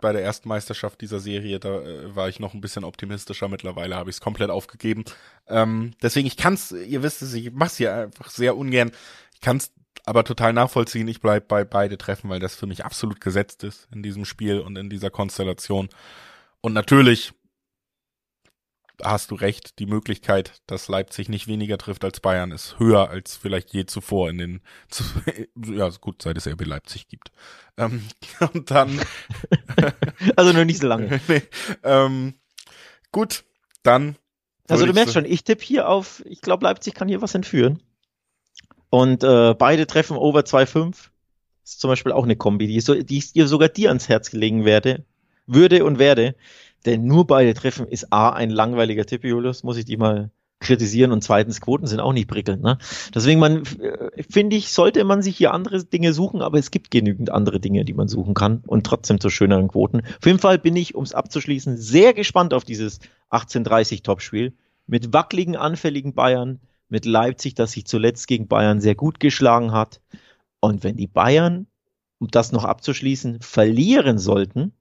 bei 0.01 0.13
der 0.13 0.23
ersten 0.23 0.49
Meisterschaft 0.49 1.01
dieser 1.01 1.19
Serie, 1.19 1.59
da 1.59 1.81
äh, 1.81 2.15
war 2.15 2.29
ich 2.29 2.41
noch 2.41 2.55
ein 2.55 2.61
bisschen 2.61 2.85
optimistischer. 2.85 3.49
Mittlerweile 3.49 3.97
habe 3.97 4.11
ich 4.11 4.17
es 4.17 4.21
komplett 4.21 4.51
aufgegeben. 4.51 5.05
Ähm, 5.49 5.95
deswegen, 6.03 6.27
ich 6.27 6.37
kann's, 6.37 6.73
ihr 6.73 7.03
wisst 7.03 7.23
es, 7.23 7.35
ich 7.35 7.51
mach's 7.53 7.77
hier 7.77 7.95
einfach 7.95 8.31
sehr 8.31 8.57
ungern. 8.57 8.93
Ich 9.35 9.41
kann's 9.41 9.73
aber 10.09 10.25
total 10.25 10.55
nachvollziehen. 10.55 11.07
Ich 11.07 11.21
bleib 11.21 11.49
bei 11.49 11.65
beide 11.65 11.99
Treffen, 11.99 12.31
weil 12.31 12.41
das 12.41 12.57
für 12.57 12.67
mich 12.67 12.85
absolut 12.85 13.21
gesetzt 13.21 13.63
ist 13.63 13.89
in 13.93 14.03
diesem 14.03 14.25
Spiel 14.25 14.61
und 14.61 14.77
in 14.77 14.89
dieser 14.89 15.11
Konstellation. 15.11 15.89
Und 16.63 16.73
natürlich 16.73 17.35
hast 19.05 19.31
du 19.31 19.35
recht, 19.35 19.79
die 19.79 19.87
Möglichkeit, 19.87 20.63
dass 20.67 20.89
Leipzig 20.89 21.29
nicht 21.29 21.47
weniger 21.47 21.77
trifft 21.77 22.05
als 22.05 22.21
Bayern, 22.21 22.51
ist 22.51 22.79
höher 22.79 23.11
als 23.11 23.37
vielleicht 23.37 23.73
je 23.73 23.85
zuvor 23.85 24.31
in 24.31 24.39
den, 24.39 24.61
ja 25.63 25.89
gut, 26.01 26.23
seit 26.23 26.39
es 26.39 26.47
RB 26.49 26.65
Leipzig 26.65 27.07
gibt. 27.09 27.31
Ähm, 27.77 28.03
und 28.55 28.71
dann. 28.71 29.01
also 30.37 30.53
nur 30.53 30.65
nicht 30.65 30.81
so 30.81 30.89
lange. 30.89 31.21
nee, 31.29 31.43
ähm, 31.85 32.35
gut, 33.13 33.45
dann. 33.83 34.17
Also 34.69 34.87
du 34.87 34.93
merkst 34.95 35.15
so, 35.15 35.21
schon, 35.21 35.31
ich 35.31 35.45
tippe 35.45 35.65
hier 35.65 35.89
auf, 35.89 36.23
ich 36.27 36.41
glaube 36.41 36.65
Leipzig 36.65 36.95
kann 36.95 37.09
hier 37.09 37.23
was 37.23 37.35
entführen. 37.35 37.83
Und 38.91 39.23
äh, 39.25 39.55
beide 39.55 39.87
treffen 39.87 40.17
over 40.17 40.41
2,5. 40.41 41.11
Ist 41.65 41.81
zum 41.81 41.89
Beispiel 41.89 42.13
auch 42.13 42.25
eine 42.25 42.37
Kombi, 42.37 42.67
die, 42.67 42.81
so, 42.81 42.95
die 42.95 43.19
ich 43.19 43.33
sogar 43.35 43.69
dir 43.69 43.91
ans 43.91 44.09
Herz 44.09 44.31
gelegen 44.31 44.65
werde, 44.65 45.05
würde 45.47 45.85
und 45.85 45.99
werde. 45.99 46.35
Denn 46.87 47.05
nur 47.05 47.27
beide 47.27 47.53
treffen 47.55 47.87
ist 47.87 48.13
A, 48.13 48.31
ein 48.31 48.51
langweiliger 48.51 49.05
Tipp, 49.05 49.25
Julius, 49.25 49.65
muss 49.65 49.77
ich 49.77 49.85
die 49.85 49.97
mal 49.97 50.31
kritisieren 50.61 51.13
und 51.13 51.23
zweitens 51.23 51.61
Quoten 51.61 51.87
sind 51.87 52.01
auch 52.01 52.13
nicht 52.13 52.29
prickelnd. 52.29 52.63
Ne? 52.63 52.79
Deswegen 53.15 53.39
man 53.39 53.63
äh, 53.81 54.23
finde 54.29 54.57
ich, 54.57 54.73
sollte 54.73 55.05
man 55.05 55.23
sich 55.23 55.37
hier 55.37 55.53
andere 55.53 55.85
Dinge 55.85 56.13
suchen, 56.13 56.43
aber 56.43 56.59
es 56.59 56.71
gibt 56.71 56.91
genügend 56.91 57.31
andere 57.31 57.61
Dinge, 57.61 57.85
die 57.85 57.95
man 57.95 58.09
suchen 58.09 58.35
kann 58.35 58.63
und 58.67 58.85
trotzdem 58.85 59.21
zu 59.21 59.31
schöneren 59.31 59.69
Quoten. 59.69 60.01
Auf 60.01 60.27
jeden 60.27 60.39
Fall 60.39 60.59
bin 60.59 60.75
ich, 60.77 60.95
um 60.95 61.05
es 61.05 61.15
abzuschließen, 61.15 61.77
sehr 61.77 62.13
gespannt 62.13 62.55
auf 62.55 62.65
dieses 62.65 62.99
18:30 63.31 64.03
Topspiel 64.03 64.53
mit 64.87 65.13
wackeligen, 65.13 65.55
anfälligen 65.55 66.15
Bayern, 66.15 66.61
mit 66.89 67.05
Leipzig, 67.05 67.55
das 67.55 67.73
sich 67.73 67.87
zuletzt 67.87 68.27
gegen 68.29 68.49
Bayern 68.49 68.81
sehr 68.81 68.95
gut 68.95 69.21
geschlagen 69.21 69.73
hat. 69.73 70.01
Und 70.61 70.85
wenn 70.85 70.97
die 70.97 71.07
Bayern, 71.07 71.67
um 72.19 72.29
das 72.29 72.53
noch 72.53 72.65
abzuschließen, 72.65 73.41
verlieren 73.41 74.19
sollten, 74.19 74.73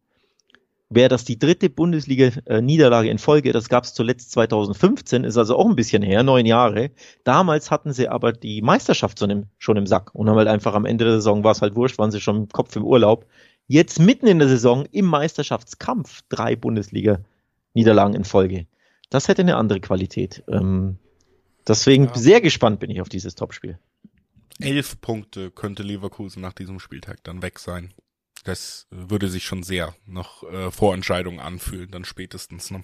wäre 0.90 1.10
das 1.10 1.26
die 1.26 1.38
dritte 1.38 1.70
Bundesliga-Niederlage 1.70 3.10
in 3.10 3.18
Folge. 3.18 3.52
Das 3.52 3.70
gab 3.70 3.84
es 3.84 3.94
zuletzt 3.94 4.32
2015, 4.32 5.24
ist 5.24 5.38
also 5.38 5.58
auch 5.58 5.68
ein 5.68 5.76
bisschen 5.76 6.02
her, 6.02 6.24
neun 6.24 6.46
Jahre. 6.46 6.92
Damals 7.24 7.72
hatten 7.72 7.94
sie 7.94 8.08
aber 8.08 8.32
die 8.32 8.62
Meisterschaft 8.62 9.20
schon 9.58 9.78
im 9.78 9.88
Sack 9.88 10.16
und 10.16 10.30
haben 10.30 10.38
halt 10.38 10.48
einfach 10.48 10.76
am 10.76 10.86
Ende 10.86 11.06
der 11.06 11.16
Saison, 11.16 11.44
war 11.44 11.52
es 11.52 11.62
halt 11.62 11.76
wurscht, 11.76 11.98
waren 11.98 12.12
sie 12.12 12.22
schon 12.22 12.38
im 12.38 12.50
Kopf 12.50 12.76
im 12.76 12.86
Urlaub. 12.86 13.26
Jetzt 13.68 14.00
mitten 14.00 14.28
in 14.28 14.40
der 14.40 14.48
Saison 14.48 14.86
im 14.92 15.06
Meisterschaftskampf 15.06 16.22
drei 16.30 16.56
Bundesliga-Niederlagen 16.56 18.16
in 18.16 18.24
Folge. 18.24 18.66
Das 19.10 19.28
hätte 19.28 19.42
eine 19.42 19.58
andere 19.58 19.82
Qualität. 19.82 20.44
Ähm, 20.48 20.98
Deswegen 21.68 22.06
ja. 22.06 22.16
sehr 22.16 22.42
gespannt 22.42 22.80
bin 22.80 22.90
ich 22.90 23.02
auf 23.02 23.10
dieses 23.10 23.36
Topspiel. 23.36 23.78
Elf 24.60 25.00
Punkte 25.02 25.52
könnte 25.52 25.84
Leverkusen 25.84 26.42
nach 26.42 26.54
diesem 26.54 26.80
Spieltag 26.80 27.24
dann 27.24 27.42
weg 27.42 27.60
sein. 27.60 27.94
Das 28.44 28.88
würde 28.90 29.28
sich 29.28 29.44
schon 29.44 29.64
sehr 29.64 29.94
noch 30.06 30.44
äh, 30.44 30.72
Vorentscheidungen 30.72 31.40
anfühlen, 31.40 31.92
dann 31.92 32.06
spätestens. 32.06 32.72
Ne? 32.72 32.84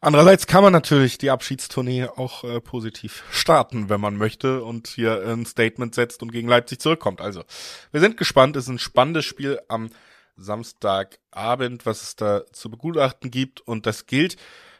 Andererseits 0.00 0.46
kann 0.46 0.62
man 0.62 0.72
natürlich 0.72 1.18
die 1.18 1.30
Abschiedstournee 1.30 2.04
auch 2.04 2.44
äh, 2.44 2.60
positiv 2.60 3.24
starten, 3.30 3.88
wenn 3.88 4.00
man 4.00 4.16
möchte 4.16 4.62
und 4.62 4.86
hier 4.86 5.26
ein 5.26 5.44
Statement 5.44 5.94
setzt 5.94 6.22
und 6.22 6.30
gegen 6.30 6.48
Leipzig 6.48 6.80
zurückkommt. 6.80 7.20
Also, 7.20 7.42
wir 7.90 8.00
sind 8.00 8.16
gespannt. 8.16 8.56
Es 8.56 8.64
ist 8.64 8.70
ein 8.70 8.78
spannendes 8.78 9.24
Spiel 9.24 9.60
am 9.68 9.90
Samstagabend, 10.36 11.86
was 11.86 12.02
es 12.02 12.16
da 12.16 12.42
zu 12.52 12.70
begutachten 12.70 13.30
gibt. 13.30 13.60
Und 13.62 13.86
das 13.86 14.06
gilt 14.06 14.36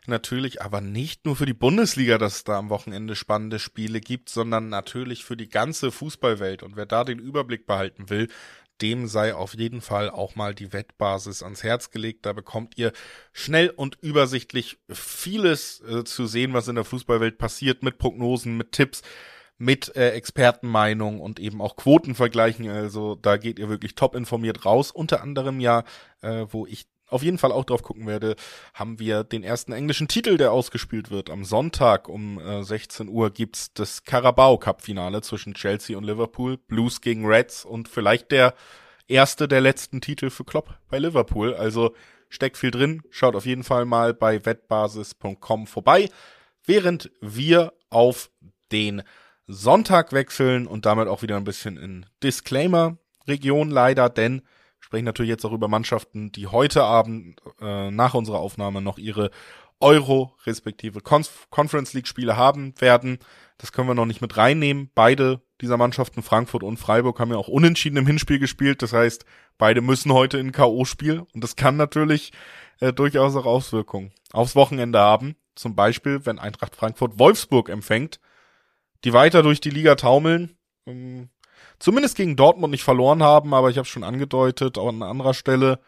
natürlich 0.08 0.62
aber 0.62 0.80
nicht 0.80 1.24
nur 1.24 1.36
für 1.36 1.46
die 1.46 1.54
Bundesliga, 1.54 2.18
dass 2.18 2.36
es 2.36 2.44
da 2.44 2.58
am 2.58 2.70
Wochenende 2.70 3.16
spannende 3.16 3.58
Spiele 3.58 4.00
gibt, 4.00 4.28
sondern 4.28 4.68
natürlich 4.68 5.24
für 5.24 5.36
die 5.36 5.48
ganze 5.48 5.90
Fußballwelt. 5.90 6.62
Und 6.62 6.76
wer 6.76 6.86
da 6.86 7.04
den 7.04 7.18
Überblick 7.18 7.66
behalten 7.66 8.10
will, 8.10 8.28
dem 8.82 9.06
sei 9.06 9.34
auf 9.34 9.54
jeden 9.54 9.80
Fall 9.80 10.10
auch 10.10 10.36
mal 10.36 10.54
die 10.54 10.72
Wettbasis 10.72 11.42
ans 11.42 11.62
Herz 11.62 11.90
gelegt. 11.90 12.26
Da 12.26 12.32
bekommt 12.32 12.76
ihr 12.76 12.92
schnell 13.32 13.70
und 13.70 13.98
übersichtlich 14.00 14.78
vieles 14.90 15.80
äh, 15.80 16.04
zu 16.04 16.26
sehen, 16.26 16.52
was 16.52 16.68
in 16.68 16.74
der 16.74 16.84
Fußballwelt 16.84 17.38
passiert, 17.38 17.82
mit 17.82 17.98
Prognosen, 17.98 18.56
mit 18.56 18.72
Tipps, 18.72 19.02
mit 19.58 19.96
äh, 19.96 20.10
Expertenmeinung 20.10 21.20
und 21.20 21.38
eben 21.40 21.62
auch 21.62 21.76
Quotenvergleichen. 21.76 22.68
Also 22.68 23.14
da 23.14 23.38
geht 23.38 23.58
ihr 23.58 23.68
wirklich 23.68 23.94
top 23.94 24.14
informiert 24.14 24.64
raus. 24.64 24.90
Unter 24.90 25.22
anderem 25.22 25.60
ja, 25.60 25.84
äh, 26.20 26.46
wo 26.50 26.66
ich 26.66 26.86
auf 27.08 27.22
jeden 27.22 27.38
Fall 27.38 27.52
auch 27.52 27.64
drauf 27.64 27.82
gucken 27.82 28.06
werde, 28.06 28.36
haben 28.74 28.98
wir 28.98 29.24
den 29.24 29.44
ersten 29.44 29.72
englischen 29.72 30.08
Titel, 30.08 30.36
der 30.36 30.52
ausgespielt 30.52 31.10
wird. 31.10 31.30
Am 31.30 31.44
Sonntag 31.44 32.08
um 32.08 32.38
äh, 32.38 32.62
16 32.62 33.08
Uhr 33.08 33.30
gibt's 33.30 33.72
das 33.72 34.04
Carabao 34.04 34.58
Cup 34.58 34.82
Finale 34.82 35.22
zwischen 35.22 35.54
Chelsea 35.54 35.96
und 35.96 36.04
Liverpool, 36.04 36.56
Blues 36.56 37.00
gegen 37.00 37.26
Reds 37.26 37.64
und 37.64 37.88
vielleicht 37.88 38.30
der 38.32 38.54
erste 39.08 39.48
der 39.48 39.60
letzten 39.60 40.00
Titel 40.00 40.30
für 40.30 40.44
Klopp 40.44 40.78
bei 40.88 40.98
Liverpool. 40.98 41.54
Also 41.54 41.94
steckt 42.28 42.56
viel 42.56 42.70
drin. 42.70 43.02
Schaut 43.10 43.36
auf 43.36 43.46
jeden 43.46 43.64
Fall 43.64 43.84
mal 43.84 44.14
bei 44.14 44.44
wettbasis.com 44.44 45.66
vorbei, 45.66 46.08
während 46.64 47.10
wir 47.20 47.72
auf 47.88 48.30
den 48.72 49.02
Sonntag 49.46 50.12
wechseln 50.12 50.66
und 50.66 50.86
damit 50.86 51.06
auch 51.06 51.22
wieder 51.22 51.36
ein 51.36 51.44
bisschen 51.44 51.76
in 51.76 52.06
Disclaimer 52.22 52.98
Region 53.28 53.70
leider, 53.70 54.08
denn 54.08 54.42
sprechen 54.86 55.04
natürlich 55.04 55.30
jetzt 55.30 55.44
auch 55.44 55.52
über 55.52 55.66
Mannschaften, 55.66 56.30
die 56.30 56.46
heute 56.46 56.84
Abend 56.84 57.42
äh, 57.60 57.90
nach 57.90 58.14
unserer 58.14 58.38
Aufnahme 58.38 58.80
noch 58.80 58.98
ihre 58.98 59.32
Euro 59.80 60.32
respektive 60.46 61.00
Conf 61.00 61.48
Conference 61.50 61.92
League 61.92 62.06
Spiele 62.06 62.36
haben 62.36 62.72
werden. 62.80 63.18
Das 63.58 63.72
können 63.72 63.88
wir 63.88 63.96
noch 63.96 64.06
nicht 64.06 64.20
mit 64.20 64.36
reinnehmen. 64.36 64.92
Beide 64.94 65.40
dieser 65.60 65.76
Mannschaften, 65.76 66.22
Frankfurt 66.22 66.62
und 66.62 66.76
Freiburg, 66.76 67.18
haben 67.18 67.32
ja 67.32 67.36
auch 67.36 67.48
unentschieden 67.48 67.96
im 67.96 68.06
Hinspiel 68.06 68.38
gespielt. 68.38 68.80
Das 68.80 68.92
heißt, 68.92 69.24
beide 69.58 69.80
müssen 69.80 70.12
heute 70.12 70.38
in 70.38 70.52
K.O.-Spiel 70.52 71.26
und 71.34 71.42
das 71.42 71.56
kann 71.56 71.76
natürlich 71.76 72.30
äh, 72.78 72.92
durchaus 72.92 73.34
auch 73.34 73.44
Auswirkungen 73.44 74.12
aufs 74.32 74.54
Wochenende 74.54 75.00
haben. 75.00 75.34
Zum 75.56 75.74
Beispiel, 75.74 76.24
wenn 76.26 76.38
Eintracht 76.38 76.76
Frankfurt 76.76 77.18
Wolfsburg 77.18 77.70
empfängt, 77.70 78.20
die 79.02 79.12
weiter 79.12 79.42
durch 79.42 79.60
die 79.60 79.70
Liga 79.70 79.96
taumeln. 79.96 80.56
Ähm, 80.86 81.28
zumindest 81.78 82.16
gegen 82.16 82.36
Dortmund 82.36 82.70
nicht 82.70 82.84
verloren 82.84 83.22
haben, 83.22 83.54
aber 83.54 83.70
ich 83.70 83.78
habe 83.78 83.86
schon 83.86 84.04
angedeutet, 84.04 84.78
auch 84.78 84.88
an 84.88 85.02
anderer 85.02 85.34
Stelle, 85.34 85.78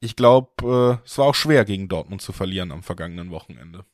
ich 0.00 0.16
glaube, 0.16 1.00
äh, 1.02 1.06
es 1.06 1.18
war 1.18 1.26
auch 1.26 1.34
schwer 1.34 1.64
gegen 1.64 1.88
Dortmund 1.88 2.22
zu 2.22 2.32
verlieren 2.32 2.72
am 2.72 2.82
vergangenen 2.82 3.30
Wochenende. 3.30 3.84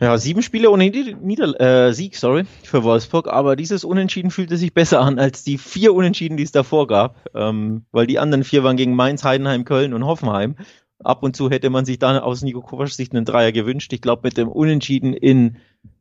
Ja, 0.00 0.16
sieben 0.16 0.42
Spiele 0.42 0.70
ohne 0.70 0.88
Nieder 0.88 1.60
äh, 1.60 1.92
Sieg, 1.92 2.16
sorry, 2.16 2.44
für 2.62 2.82
Wolfsburg, 2.84 3.28
aber 3.28 3.54
dieses 3.54 3.84
Unentschieden 3.84 4.30
fühlte 4.30 4.56
sich 4.56 4.72
besser 4.72 5.00
an 5.00 5.18
als 5.18 5.44
die 5.44 5.58
vier 5.58 5.92
Unentschieden, 5.92 6.38
die 6.38 6.42
es 6.42 6.52
davor 6.52 6.86
gab, 6.86 7.28
ähm, 7.34 7.84
weil 7.92 8.06
die 8.06 8.18
anderen 8.18 8.42
vier 8.42 8.64
waren 8.64 8.78
gegen 8.78 8.94
Mainz, 8.94 9.24
Heidenheim, 9.24 9.66
Köln 9.66 9.92
und 9.92 10.06
Hoffenheim. 10.06 10.56
Ab 11.04 11.22
und 11.22 11.36
zu 11.36 11.50
hätte 11.50 11.68
man 11.68 11.84
sich 11.84 11.98
da 11.98 12.18
aus 12.18 12.40
Nico 12.40 12.62
Kovacs 12.62 12.96
Sicht 12.96 13.14
einen 13.14 13.26
Dreier 13.26 13.52
gewünscht. 13.52 13.92
Ich 13.92 14.00
glaube, 14.00 14.22
mit 14.24 14.38
dem 14.38 14.48
Unentschieden 14.48 15.12
in 15.12 15.58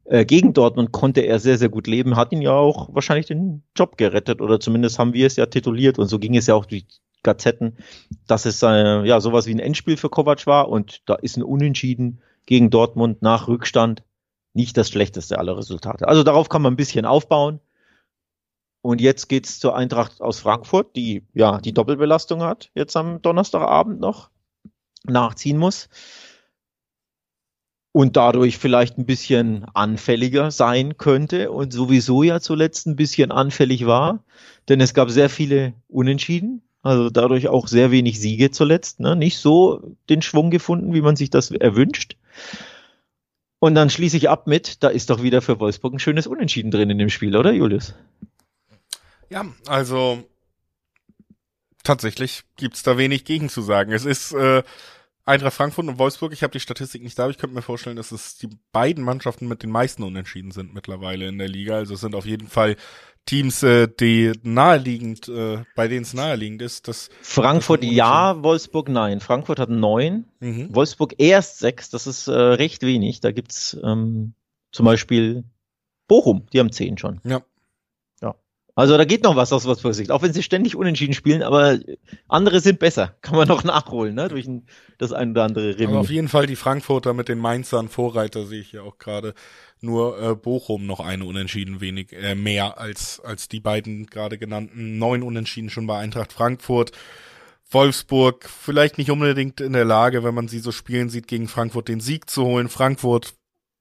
äh, 0.09 0.25
gegen 0.25 0.53
Dortmund 0.53 0.91
konnte 0.91 1.21
er 1.21 1.39
sehr, 1.39 1.59
sehr 1.59 1.69
gut 1.69 1.85
leben, 1.85 2.15
hat 2.15 2.31
ihn 2.31 2.41
ja 2.41 2.53
auch 2.53 2.93
wahrscheinlich 2.93 3.27
den 3.27 3.63
Job 3.77 3.95
gerettet 3.95 4.41
oder 4.41 4.59
zumindest 4.59 4.97
haben 4.97 5.13
wir 5.13 5.27
es 5.27 5.35
ja 5.35 5.45
tituliert 5.45 5.99
und 5.99 6.07
so 6.07 6.17
ging 6.17 6.35
es 6.35 6.47
ja 6.47 6.55
auch 6.55 6.65
durch 6.65 6.85
Gazetten, 7.21 7.77
dass 8.25 8.45
es 8.45 8.63
äh, 8.63 9.05
ja 9.05 9.21
sowas 9.21 9.45
wie 9.45 9.53
ein 9.53 9.59
Endspiel 9.59 9.97
für 9.97 10.09
Kovac 10.09 10.47
war 10.47 10.69
und 10.69 11.07
da 11.07 11.13
ist 11.13 11.37
ein 11.37 11.43
Unentschieden 11.43 12.21
gegen 12.47 12.71
Dortmund 12.71 13.21
nach 13.21 13.47
Rückstand 13.47 14.03
nicht 14.53 14.77
das 14.77 14.89
schlechteste 14.89 15.37
aller 15.37 15.55
Resultate. 15.55 16.07
Also 16.07 16.23
darauf 16.23 16.49
kann 16.49 16.63
man 16.63 16.73
ein 16.73 16.77
bisschen 16.77 17.05
aufbauen. 17.05 17.59
Und 18.81 19.01
jetzt 19.01 19.27
geht's 19.27 19.59
zur 19.59 19.75
Eintracht 19.75 20.21
aus 20.21 20.39
Frankfurt, 20.39 20.95
die 20.95 21.27
ja 21.33 21.59
die 21.59 21.73
Doppelbelastung 21.73 22.41
hat, 22.41 22.71
jetzt 22.73 22.95
am 22.95 23.21
Donnerstagabend 23.21 23.99
noch 23.99 24.31
nachziehen 25.03 25.57
muss 25.57 25.89
und 27.91 28.15
dadurch 28.15 28.57
vielleicht 28.57 28.97
ein 28.97 29.05
bisschen 29.05 29.65
anfälliger 29.73 30.51
sein 30.51 30.97
könnte 30.97 31.51
und 31.51 31.73
sowieso 31.73 32.23
ja 32.23 32.39
zuletzt 32.39 32.87
ein 32.87 32.95
bisschen 32.95 33.31
anfällig 33.31 33.85
war, 33.85 34.23
denn 34.67 34.79
es 34.81 34.93
gab 34.93 35.09
sehr 35.09 35.29
viele 35.29 35.73
Unentschieden, 35.87 36.61
also 36.81 37.09
dadurch 37.09 37.47
auch 37.47 37.67
sehr 37.67 37.91
wenig 37.91 38.19
Siege 38.19 38.51
zuletzt, 38.51 38.99
ne? 38.99 39.15
nicht 39.15 39.37
so 39.37 39.95
den 40.09 40.21
Schwung 40.21 40.51
gefunden, 40.51 40.93
wie 40.93 41.01
man 41.01 41.15
sich 41.15 41.29
das 41.29 41.51
erwünscht. 41.51 42.15
Und 43.59 43.75
dann 43.75 43.89
schließe 43.89 44.15
ich 44.15 44.29
ab 44.29 44.47
mit, 44.47 44.83
da 44.83 44.87
ist 44.87 45.09
doch 45.09 45.21
wieder 45.21 45.41
für 45.41 45.59
Wolfsburg 45.59 45.93
ein 45.93 45.99
schönes 45.99 46.27
Unentschieden 46.27 46.71
drin 46.71 46.89
in 46.89 46.97
dem 46.97 47.09
Spiel, 47.09 47.35
oder 47.35 47.51
Julius? 47.51 47.93
Ja, 49.29 49.45
also 49.67 50.23
Tatsächlich 51.83 52.43
gibt's 52.57 52.83
da 52.83 52.97
wenig 52.97 53.25
gegen 53.25 53.49
zu 53.49 53.61
sagen. 53.61 53.91
Es 53.91 54.05
ist 54.05 54.33
äh, 54.33 54.63
Eintracht 55.29 55.53
Frankfurt 55.53 55.87
und 55.87 55.99
Wolfsburg. 55.99 56.33
Ich 56.33 56.43
habe 56.43 56.51
die 56.51 56.59
Statistik 56.59 57.03
nicht 57.03 57.17
da, 57.17 57.23
aber 57.23 57.31
ich 57.31 57.37
könnte 57.37 57.55
mir 57.55 57.61
vorstellen, 57.61 57.95
dass 57.95 58.11
es 58.11 58.37
die 58.37 58.49
beiden 58.71 59.03
Mannschaften 59.03 59.47
mit 59.47 59.63
den 59.63 59.69
meisten 59.69 60.03
Unentschieden 60.03 60.51
sind 60.51 60.73
mittlerweile 60.73 61.27
in 61.27 61.37
der 61.37 61.47
Liga. 61.47 61.75
Also 61.75 61.93
es 61.93 62.01
sind 62.01 62.15
auf 62.15 62.25
jeden 62.25 62.47
Fall 62.47 62.75
Teams, 63.25 63.61
äh, 63.61 63.87
die 63.87 64.31
naheliegend, 64.41 65.29
äh, 65.29 65.63
bei 65.75 65.87
denen 65.87 66.01
es 66.01 66.13
naheliegend 66.15 66.63
ist. 66.63 66.87
Dass, 66.87 67.09
Frankfurt 67.21 67.83
dass 67.83 67.91
ja, 67.91 68.41
Wolfsburg 68.41 68.89
nein. 68.89 69.19
Frankfurt 69.19 69.59
hat 69.59 69.69
neun, 69.69 70.25
Mhm. 70.39 70.73
Wolfsburg 70.73 71.15
erst 71.19 71.59
sechs, 71.59 71.89
das 71.89 72.07
ist 72.07 72.27
äh, 72.27 72.31
recht 72.31 72.81
wenig. 72.81 73.19
Da 73.19 73.31
gibt's 73.31 73.77
ähm, 73.83 74.33
zum 74.71 74.85
Beispiel 74.85 75.43
Bochum, 76.07 76.47
die 76.51 76.59
haben 76.59 76.71
zehn 76.71 76.97
schon. 76.97 77.21
Ja. 77.23 77.41
Also 78.75 78.97
da 78.97 79.03
geht 79.03 79.23
noch 79.23 79.35
was 79.35 79.51
aus 79.51 79.65
Wolfsburger 79.65 79.93
Sicht, 79.93 80.11
auch 80.11 80.21
wenn 80.21 80.31
sie 80.31 80.43
ständig 80.43 80.75
unentschieden 80.75 81.13
spielen, 81.13 81.43
aber 81.43 81.79
andere 82.27 82.59
sind 82.59 82.79
besser. 82.79 83.15
Kann 83.21 83.35
man 83.35 83.47
noch 83.47 83.63
nachholen, 83.63 84.15
ne? 84.15 84.29
Durch 84.29 84.47
ein, 84.47 84.65
das 84.97 85.11
ein 85.11 85.31
oder 85.31 85.43
andere 85.43 85.71
Aber 85.71 85.81
auf 85.81 86.07
Remis. 86.07 86.09
jeden 86.09 86.27
Fall 86.27 86.45
die 86.45 86.55
Frankfurter 86.55 87.13
mit 87.13 87.27
den 87.27 87.39
Mainzern 87.39 87.89
Vorreiter 87.89 88.45
sehe 88.45 88.61
ich 88.61 88.71
ja 88.71 88.81
auch 88.83 88.97
gerade. 88.97 89.33
Nur 89.81 90.21
äh, 90.21 90.35
Bochum 90.35 90.85
noch 90.85 90.99
eine 90.99 91.25
Unentschieden 91.25 91.79
wenig 91.79 92.11
äh, 92.13 92.35
mehr 92.35 92.79
als 92.79 93.21
als 93.21 93.47
die 93.47 93.61
beiden 93.61 94.07
gerade 94.07 94.37
genannten 94.37 94.97
neun 94.97 95.23
Unentschieden 95.23 95.69
schon 95.69 95.87
bei 95.87 95.97
Eintracht 95.97 96.33
Frankfurt. 96.33 96.91
Wolfsburg 97.71 98.49
vielleicht 98.49 98.97
nicht 98.97 99.11
unbedingt 99.11 99.61
in 99.61 99.73
der 99.73 99.85
Lage, 99.85 100.23
wenn 100.23 100.33
man 100.33 100.47
sie 100.47 100.59
so 100.59 100.71
spielen 100.71 101.09
sieht, 101.09 101.27
gegen 101.27 101.47
Frankfurt 101.47 101.87
den 101.87 101.99
Sieg 101.99 102.29
zu 102.29 102.43
holen. 102.43 102.67
Frankfurt 102.67 103.35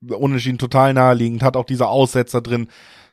unentschieden 0.06 0.58
total 0.58 0.94
naheliegend, 0.94 1.42
hat 1.42 1.56
auch 1.56 1.64
diese 1.64 1.88
Aussetzer 1.88 2.40
drin, 2.40 2.68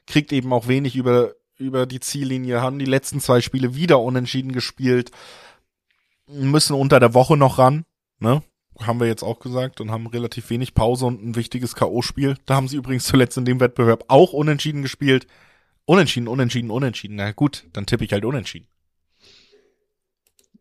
kriegt 0.05 0.32
eben 0.32 0.53
auch 0.53 0.67
wenig 0.67 0.95
über 0.95 1.34
über 1.58 1.86
die 1.86 1.99
Ziellinie, 1.99 2.62
haben 2.62 2.80
die 2.80 2.86
letzten 2.86 3.20
zwei 3.20 3.41
Spiele 3.41 3.76
wieder 3.76 3.99
unentschieden 3.99 4.51
gespielt, 4.51 5.12
müssen 6.28 6.76
unter 6.76 6.99
der 6.99 7.14
Woche 7.14 7.38
noch 7.38 7.58
ran, 7.58 7.86
ne? 8.20 8.41
Haben 8.82 8.99
wir 8.99 9.08
jetzt 9.08 9.24
auch 9.24 9.39
gesagt 9.39 9.80
und 9.80 9.89
haben 9.89 10.06
relativ 10.08 10.49
wenig 10.49 10.74
Pause 10.74 11.06
und 11.06 11.24
ein 11.24 11.36
wichtiges 11.38 11.76
K.O.-Spiel. 11.76 12.36
Da 12.45 12.56
haben 12.56 12.68
sie 12.68 12.76
übrigens 12.76 13.06
zuletzt 13.06 13.38
in 13.38 13.45
dem 13.45 13.62
Wettbewerb 13.62 14.03
auch 14.10 14.34
unentschieden 14.34 14.82
gespielt. 14.82 15.28
Unentschieden, 15.86 16.28
unentschieden, 16.28 16.70
unentschieden. 16.70 17.16
Na 17.16 17.32
gut, 17.32 17.68
dann 17.72 17.86
tippe 17.86 18.03
ich 18.03 18.12
halt 18.12 18.26
unentschieden. 18.26 18.68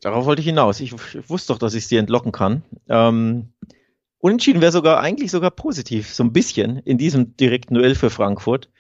Darauf 0.00 0.26
wollte 0.26 0.40
ich 0.40 0.46
hinaus. 0.46 0.78
Ich, 0.80 0.92
ich 0.92 1.30
wusste 1.30 1.52
doch, 1.52 1.58
dass 1.58 1.74
ich 1.74 1.88
sie 1.88 1.96
entlocken 1.96 2.30
kann. 2.30 2.62
Ähm, 2.88 3.54
unentschieden 4.18 4.60
wäre 4.60 4.70
sogar 4.70 5.00
eigentlich 5.00 5.30
sogar 5.30 5.50
positiv, 5.50 6.14
so 6.14 6.22
ein 6.22 6.32
bisschen 6.32 6.78
in 6.78 6.98
diesem 6.98 7.36
direkten 7.36 7.74
Duell 7.74 7.94
für 7.94 8.10
Frankfurt, 8.10 8.70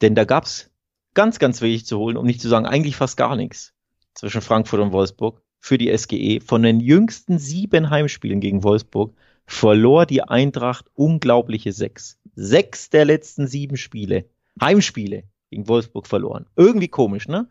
denn 0.00 0.14
da 0.14 0.24
gab's 0.24 0.69
ganz, 1.14 1.38
ganz 1.38 1.60
wenig 1.62 1.86
zu 1.86 1.98
holen, 1.98 2.16
um 2.16 2.26
nicht 2.26 2.40
zu 2.40 2.48
sagen 2.48 2.66
eigentlich 2.66 2.96
fast 2.96 3.16
gar 3.16 3.36
nichts 3.36 3.72
zwischen 4.14 4.40
Frankfurt 4.40 4.80
und 4.80 4.92
Wolfsburg 4.92 5.42
für 5.60 5.78
die 5.78 5.96
SGE. 5.96 6.40
Von 6.40 6.62
den 6.62 6.80
jüngsten 6.80 7.38
sieben 7.38 7.90
Heimspielen 7.90 8.40
gegen 8.40 8.62
Wolfsburg 8.64 9.14
verlor 9.46 10.06
die 10.06 10.22
Eintracht 10.22 10.86
unglaubliche 10.94 11.72
sechs. 11.72 12.18
Sechs 12.34 12.90
der 12.90 13.04
letzten 13.04 13.46
sieben 13.46 13.76
Spiele, 13.76 14.26
Heimspiele 14.60 15.24
gegen 15.50 15.68
Wolfsburg 15.68 16.06
verloren. 16.06 16.46
Irgendwie 16.56 16.88
komisch, 16.88 17.28
ne? 17.28 17.48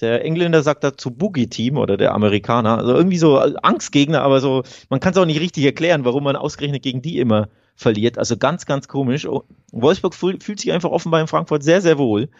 Der 0.00 0.24
Engländer 0.24 0.62
sagt 0.62 0.82
dazu 0.82 1.10
Boogie-Team 1.10 1.76
oder 1.76 1.96
der 1.96 2.14
Amerikaner. 2.14 2.78
Also 2.78 2.94
irgendwie 2.94 3.18
so 3.18 3.38
Angstgegner, 3.38 4.22
aber 4.22 4.40
so, 4.40 4.62
man 4.88 5.00
kann 5.00 5.12
es 5.12 5.18
auch 5.18 5.26
nicht 5.26 5.40
richtig 5.40 5.64
erklären, 5.64 6.04
warum 6.04 6.24
man 6.24 6.36
ausgerechnet 6.36 6.82
gegen 6.82 7.02
die 7.02 7.18
immer 7.18 7.48
verliert. 7.74 8.16
Also 8.16 8.36
ganz, 8.38 8.64
ganz 8.64 8.88
komisch. 8.88 9.26
Wolfsburg 9.72 10.14
fühl, 10.14 10.40
fühlt 10.40 10.60
sich 10.60 10.72
einfach 10.72 10.90
offenbar 10.90 11.20
in 11.20 11.26
Frankfurt 11.26 11.62
sehr, 11.62 11.82
sehr 11.82 11.98
wohl. 11.98 12.30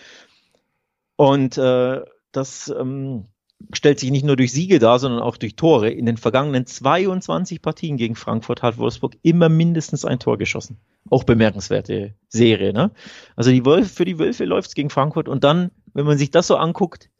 Und 1.20 1.58
äh, 1.58 2.00
das 2.32 2.72
ähm, 2.74 3.26
stellt 3.74 4.00
sich 4.00 4.10
nicht 4.10 4.24
nur 4.24 4.36
durch 4.36 4.52
Siege 4.52 4.78
dar, 4.78 4.98
sondern 4.98 5.20
auch 5.20 5.36
durch 5.36 5.54
Tore. 5.54 5.90
In 5.90 6.06
den 6.06 6.16
vergangenen 6.16 6.64
22 6.64 7.60
Partien 7.60 7.98
gegen 7.98 8.14
Frankfurt 8.14 8.62
hat 8.62 8.78
Wolfsburg 8.78 9.18
immer 9.20 9.50
mindestens 9.50 10.06
ein 10.06 10.18
Tor 10.18 10.38
geschossen. 10.38 10.78
Auch 11.10 11.24
bemerkenswerte 11.24 12.14
Serie. 12.30 12.72
Ne? 12.72 12.90
Also 13.36 13.50
die 13.50 13.66
Wolf, 13.66 13.92
für 13.92 14.06
die 14.06 14.18
Wölfe 14.18 14.46
läuft's 14.46 14.74
gegen 14.74 14.88
Frankfurt. 14.88 15.28
Und 15.28 15.44
dann, 15.44 15.72
wenn 15.92 16.06
man 16.06 16.16
sich 16.16 16.30
das 16.30 16.46
so 16.46 16.56
anguckt, 16.56 17.10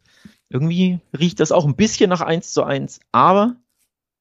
irgendwie 0.49 0.99
riecht 1.15 1.39
das 1.39 1.51
auch 1.51 1.65
ein 1.65 1.75
bisschen 1.75 2.09
nach 2.09 2.21
1 2.21 2.53
zu 2.53 2.63
1. 2.63 3.01
Aber 3.11 3.57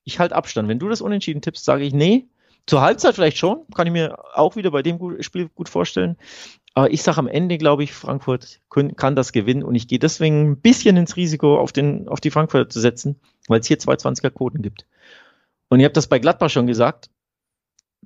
ich 0.04 0.18
halte 0.18 0.36
Abstand. 0.36 0.68
Wenn 0.68 0.78
du 0.78 0.90
das 0.90 1.00
unentschieden 1.00 1.40
tippst, 1.40 1.64
sage 1.64 1.84
ich 1.84 1.94
nee. 1.94 2.28
Zur 2.66 2.82
Halbzeit 2.82 3.14
vielleicht 3.14 3.38
schon. 3.38 3.64
Kann 3.74 3.86
ich 3.86 3.94
mir 3.94 4.18
auch 4.34 4.56
wieder 4.56 4.72
bei 4.72 4.82
dem 4.82 5.22
Spiel 5.22 5.48
gut 5.48 5.70
vorstellen. 5.70 6.18
Aber 6.74 6.92
ich 6.92 7.02
sage 7.02 7.18
am 7.18 7.26
Ende, 7.26 7.58
glaube 7.58 7.82
ich, 7.82 7.92
Frankfurt 7.92 8.60
kann 8.68 9.16
das 9.16 9.32
gewinnen 9.32 9.64
und 9.64 9.74
ich 9.74 9.88
gehe 9.88 9.98
deswegen 9.98 10.52
ein 10.52 10.60
bisschen 10.60 10.96
ins 10.96 11.16
Risiko, 11.16 11.58
auf, 11.58 11.72
den, 11.72 12.06
auf 12.08 12.20
die 12.20 12.30
Frankfurter 12.30 12.68
zu 12.68 12.80
setzen, 12.80 13.20
weil 13.48 13.60
es 13.60 13.66
hier 13.66 13.78
220er 13.78 14.30
Quoten 14.30 14.62
gibt. 14.62 14.86
Und 15.68 15.80
ihr 15.80 15.86
habt 15.86 15.96
das 15.96 16.06
bei 16.06 16.18
Gladbach 16.18 16.50
schon 16.50 16.66
gesagt. 16.66 17.10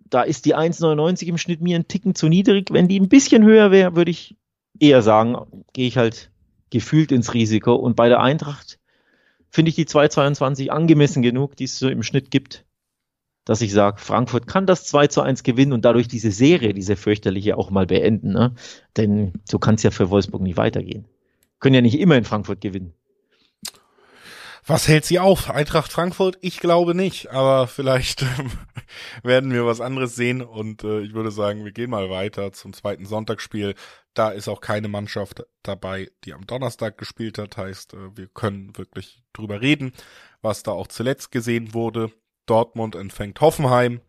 Da 0.08 0.22
ist 0.22 0.44
die 0.44 0.56
1,99 0.56 1.26
im 1.26 1.38
Schnitt 1.38 1.60
mir 1.60 1.76
ein 1.76 1.88
Ticken 1.88 2.14
zu 2.14 2.28
niedrig. 2.28 2.70
Wenn 2.72 2.88
die 2.88 3.00
ein 3.00 3.08
bisschen 3.08 3.44
höher 3.44 3.70
wäre, 3.70 3.96
würde 3.96 4.10
ich 4.10 4.36
eher 4.78 5.02
sagen, 5.02 5.64
gehe 5.72 5.88
ich 5.88 5.96
halt 5.96 6.30
gefühlt 6.70 7.12
ins 7.12 7.34
Risiko. 7.34 7.74
Und 7.74 7.96
bei 7.96 8.08
der 8.08 8.20
Eintracht 8.20 8.78
finde 9.50 9.68
ich 9.68 9.76
die 9.76 9.86
2,22 9.86 10.68
angemessen 10.68 11.22
genug, 11.22 11.56
die 11.56 11.64
es 11.64 11.78
so 11.78 11.88
im 11.88 12.02
Schnitt 12.02 12.30
gibt, 12.30 12.64
dass 13.44 13.60
ich 13.60 13.72
sage, 13.72 13.98
Frankfurt 14.00 14.46
kann 14.46 14.66
das 14.66 14.86
2 14.86 15.08
zu 15.08 15.20
1 15.20 15.42
gewinnen 15.42 15.72
und 15.72 15.84
dadurch 15.84 16.08
diese 16.08 16.30
Serie, 16.30 16.74
diese 16.74 16.96
fürchterliche, 16.96 17.56
auch 17.56 17.70
mal 17.70 17.86
beenden. 17.86 18.32
Ne? 18.32 18.54
Denn 18.96 19.32
so 19.44 19.58
kann 19.58 19.74
es 19.74 19.82
ja 19.82 19.90
für 19.90 20.10
Wolfsburg 20.10 20.42
nicht 20.42 20.56
weitergehen. 20.56 21.06
Können 21.60 21.74
ja 21.74 21.80
nicht 21.80 21.98
immer 21.98 22.16
in 22.16 22.24
Frankfurt 22.24 22.60
gewinnen. 22.60 22.94
Was 24.66 24.88
hält 24.88 25.04
sie 25.04 25.18
auf? 25.18 25.50
Eintracht 25.50 25.92
Frankfurt? 25.92 26.38
Ich 26.40 26.58
glaube 26.58 26.94
nicht, 26.94 27.30
aber 27.30 27.66
vielleicht 27.66 28.22
ähm, 28.22 28.50
werden 29.22 29.52
wir 29.52 29.66
was 29.66 29.82
anderes 29.82 30.16
sehen 30.16 30.40
und 30.40 30.84
äh, 30.84 31.00
ich 31.00 31.12
würde 31.12 31.30
sagen, 31.30 31.66
wir 31.66 31.72
gehen 31.72 31.90
mal 31.90 32.08
weiter 32.08 32.50
zum 32.52 32.72
zweiten 32.72 33.04
Sonntagsspiel. 33.04 33.74
Da 34.14 34.30
ist 34.30 34.48
auch 34.48 34.62
keine 34.62 34.88
Mannschaft 34.88 35.44
dabei, 35.62 36.10
die 36.24 36.32
am 36.32 36.46
Donnerstag 36.46 36.96
gespielt 36.96 37.36
hat, 37.36 37.58
heißt, 37.58 37.92
äh, 37.92 38.16
wir 38.16 38.26
können 38.28 38.74
wirklich 38.78 39.22
drüber 39.34 39.60
reden, 39.60 39.92
was 40.40 40.62
da 40.62 40.70
auch 40.70 40.86
zuletzt 40.86 41.30
gesehen 41.30 41.74
wurde. 41.74 42.10
Dortmund 42.46 42.94
empfängt 42.94 43.40
Hoffenheim. 43.40 44.00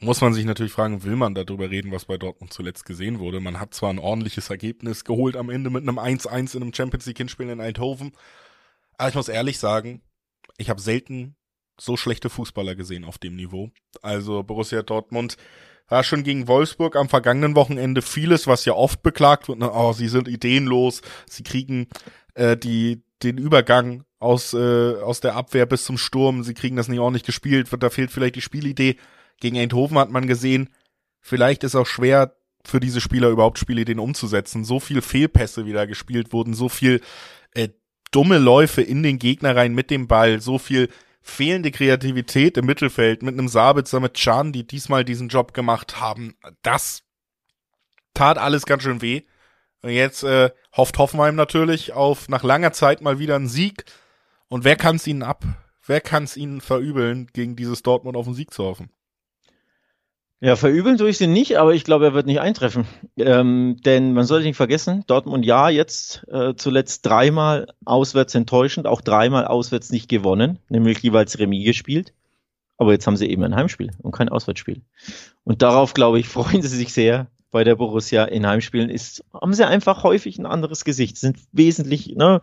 Muss 0.00 0.20
man 0.20 0.32
sich 0.32 0.44
natürlich 0.44 0.72
fragen, 0.72 1.02
will 1.02 1.16
man 1.16 1.34
darüber 1.34 1.70
reden, 1.70 1.90
was 1.90 2.04
bei 2.04 2.18
Dortmund 2.18 2.52
zuletzt 2.52 2.84
gesehen 2.84 3.18
wurde? 3.18 3.40
Man 3.40 3.58
hat 3.58 3.74
zwar 3.74 3.90
ein 3.90 3.98
ordentliches 3.98 4.48
Ergebnis 4.48 5.04
geholt 5.04 5.36
am 5.36 5.50
Ende 5.50 5.70
mit 5.70 5.82
einem 5.82 5.98
1-1 5.98 6.54
in 6.54 6.62
einem 6.62 6.74
Champions 6.74 7.06
League 7.06 7.18
Hinspiel 7.18 7.48
in 7.48 7.60
Eindhoven, 7.60 8.12
aber 8.96 9.08
ich 9.08 9.14
muss 9.16 9.28
ehrlich 9.28 9.58
sagen, 9.58 10.02
ich 10.56 10.70
habe 10.70 10.80
selten 10.80 11.36
so 11.80 11.96
schlechte 11.96 12.30
Fußballer 12.30 12.74
gesehen 12.74 13.04
auf 13.04 13.18
dem 13.18 13.36
Niveau. 13.36 13.70
Also 14.02 14.42
Borussia 14.42 14.82
Dortmund 14.82 15.36
war 15.88 16.04
schon 16.04 16.22
gegen 16.22 16.48
Wolfsburg 16.48 16.96
am 16.96 17.08
vergangenen 17.08 17.54
Wochenende 17.54 18.02
vieles, 18.02 18.46
was 18.46 18.64
ja 18.64 18.74
oft 18.74 19.02
beklagt 19.02 19.48
wird. 19.48 19.58
Ne? 19.58 19.70
Oh, 19.72 19.92
sie 19.92 20.08
sind 20.08 20.28
ideenlos, 20.28 21.02
sie 21.26 21.42
kriegen 21.42 21.88
äh, 22.34 22.56
die 22.56 23.02
den 23.22 23.38
Übergang 23.38 24.04
aus 24.18 24.52
äh, 24.54 25.00
aus 25.00 25.20
der 25.20 25.36
Abwehr 25.36 25.66
bis 25.66 25.84
zum 25.84 25.98
Sturm, 25.98 26.42
sie 26.42 26.54
kriegen 26.54 26.76
das 26.76 26.88
nicht 26.88 26.98
ordentlich 26.98 27.24
gespielt, 27.24 27.68
da 27.78 27.90
fehlt 27.90 28.10
vielleicht 28.10 28.36
die 28.36 28.40
Spielidee. 28.40 28.96
Gegen 29.40 29.58
Eindhoven 29.58 29.98
hat 29.98 30.10
man 30.10 30.26
gesehen, 30.26 30.70
vielleicht 31.20 31.62
ist 31.62 31.76
auch 31.76 31.86
schwer 31.86 32.34
für 32.64 32.80
diese 32.80 33.00
Spieler 33.00 33.28
überhaupt 33.28 33.58
Spielideen 33.58 34.00
umzusetzen. 34.00 34.64
So 34.64 34.80
viel 34.80 35.00
Fehlpässe 35.00 35.64
wieder 35.64 35.86
gespielt 35.86 36.32
wurden, 36.32 36.54
so 36.54 36.68
viel 36.68 37.00
äh, 37.54 37.68
dumme 38.10 38.38
Läufe 38.38 38.82
in 38.82 39.02
den 39.02 39.18
Gegner 39.18 39.54
rein 39.54 39.74
mit 39.74 39.90
dem 39.90 40.08
Ball, 40.08 40.40
so 40.40 40.58
viel 40.58 40.88
fehlende 41.20 41.70
Kreativität 41.70 42.56
im 42.56 42.66
Mittelfeld 42.66 43.22
mit 43.22 43.34
einem 43.34 43.48
Sabitzer, 43.48 44.00
mit 44.00 44.14
Can, 44.14 44.52
die 44.52 44.66
diesmal 44.66 45.04
diesen 45.04 45.28
Job 45.28 45.52
gemacht 45.54 46.00
haben. 46.00 46.36
Das 46.62 47.02
tat 48.14 48.38
alles 48.38 48.66
ganz 48.66 48.82
schön 48.82 49.02
weh. 49.02 49.22
Und 49.82 49.90
jetzt 49.90 50.24
äh, 50.24 50.50
hofft 50.76 50.98
Hoffenheim 50.98 51.36
natürlich 51.36 51.92
auf 51.92 52.28
nach 52.28 52.42
langer 52.42 52.72
Zeit 52.72 53.00
mal 53.00 53.18
wieder 53.18 53.36
einen 53.36 53.48
Sieg. 53.48 53.84
Und 54.48 54.64
wer 54.64 54.76
kann 54.76 54.96
es 54.96 55.06
ihnen 55.06 55.22
ab? 55.22 55.44
Wer 55.86 56.00
kann 56.00 56.24
es 56.24 56.36
ihnen 56.36 56.60
verübeln, 56.60 57.28
gegen 57.32 57.56
dieses 57.56 57.82
Dortmund 57.82 58.16
auf 58.16 58.26
den 58.26 58.34
Sieg 58.34 58.52
zu 58.52 58.64
hoffen? 58.64 58.90
Ja, 60.40 60.54
verübeln 60.54 60.98
tue 60.98 61.08
ich 61.08 61.18
sie 61.18 61.26
nicht, 61.26 61.58
aber 61.58 61.74
ich 61.74 61.82
glaube, 61.82 62.04
er 62.04 62.14
wird 62.14 62.26
nicht 62.26 62.40
eintreffen. 62.40 62.86
Ähm, 63.16 63.76
denn 63.84 64.12
man 64.12 64.24
sollte 64.24 64.46
nicht 64.46 64.56
vergessen, 64.56 65.02
Dortmund 65.08 65.44
ja 65.44 65.68
jetzt 65.68 66.24
äh, 66.28 66.54
zuletzt 66.54 67.04
dreimal 67.06 67.66
auswärts 67.84 68.36
enttäuschend, 68.36 68.86
auch 68.86 69.00
dreimal 69.00 69.46
auswärts 69.46 69.90
nicht 69.90 70.08
gewonnen, 70.08 70.60
nämlich 70.68 71.00
jeweils 71.00 71.40
Remis 71.40 71.64
gespielt. 71.64 72.12
Aber 72.76 72.92
jetzt 72.92 73.08
haben 73.08 73.16
sie 73.16 73.26
eben 73.26 73.42
ein 73.42 73.56
Heimspiel 73.56 73.90
und 74.00 74.12
kein 74.12 74.28
Auswärtsspiel. 74.28 74.82
Und 75.42 75.62
darauf, 75.62 75.92
glaube 75.92 76.20
ich, 76.20 76.28
freuen 76.28 76.62
sie 76.62 76.68
sich 76.68 76.92
sehr 76.92 77.26
bei 77.50 77.64
der 77.64 77.74
Borussia 77.74 78.24
in 78.24 78.46
Heimspielen. 78.46 78.90
Ist, 78.90 79.24
haben 79.32 79.54
sie 79.54 79.66
einfach 79.66 80.04
häufig 80.04 80.38
ein 80.38 80.46
anderes 80.46 80.84
Gesicht, 80.84 81.16
sind 81.18 81.38
wesentlich, 81.50 82.14
ne, 82.14 82.40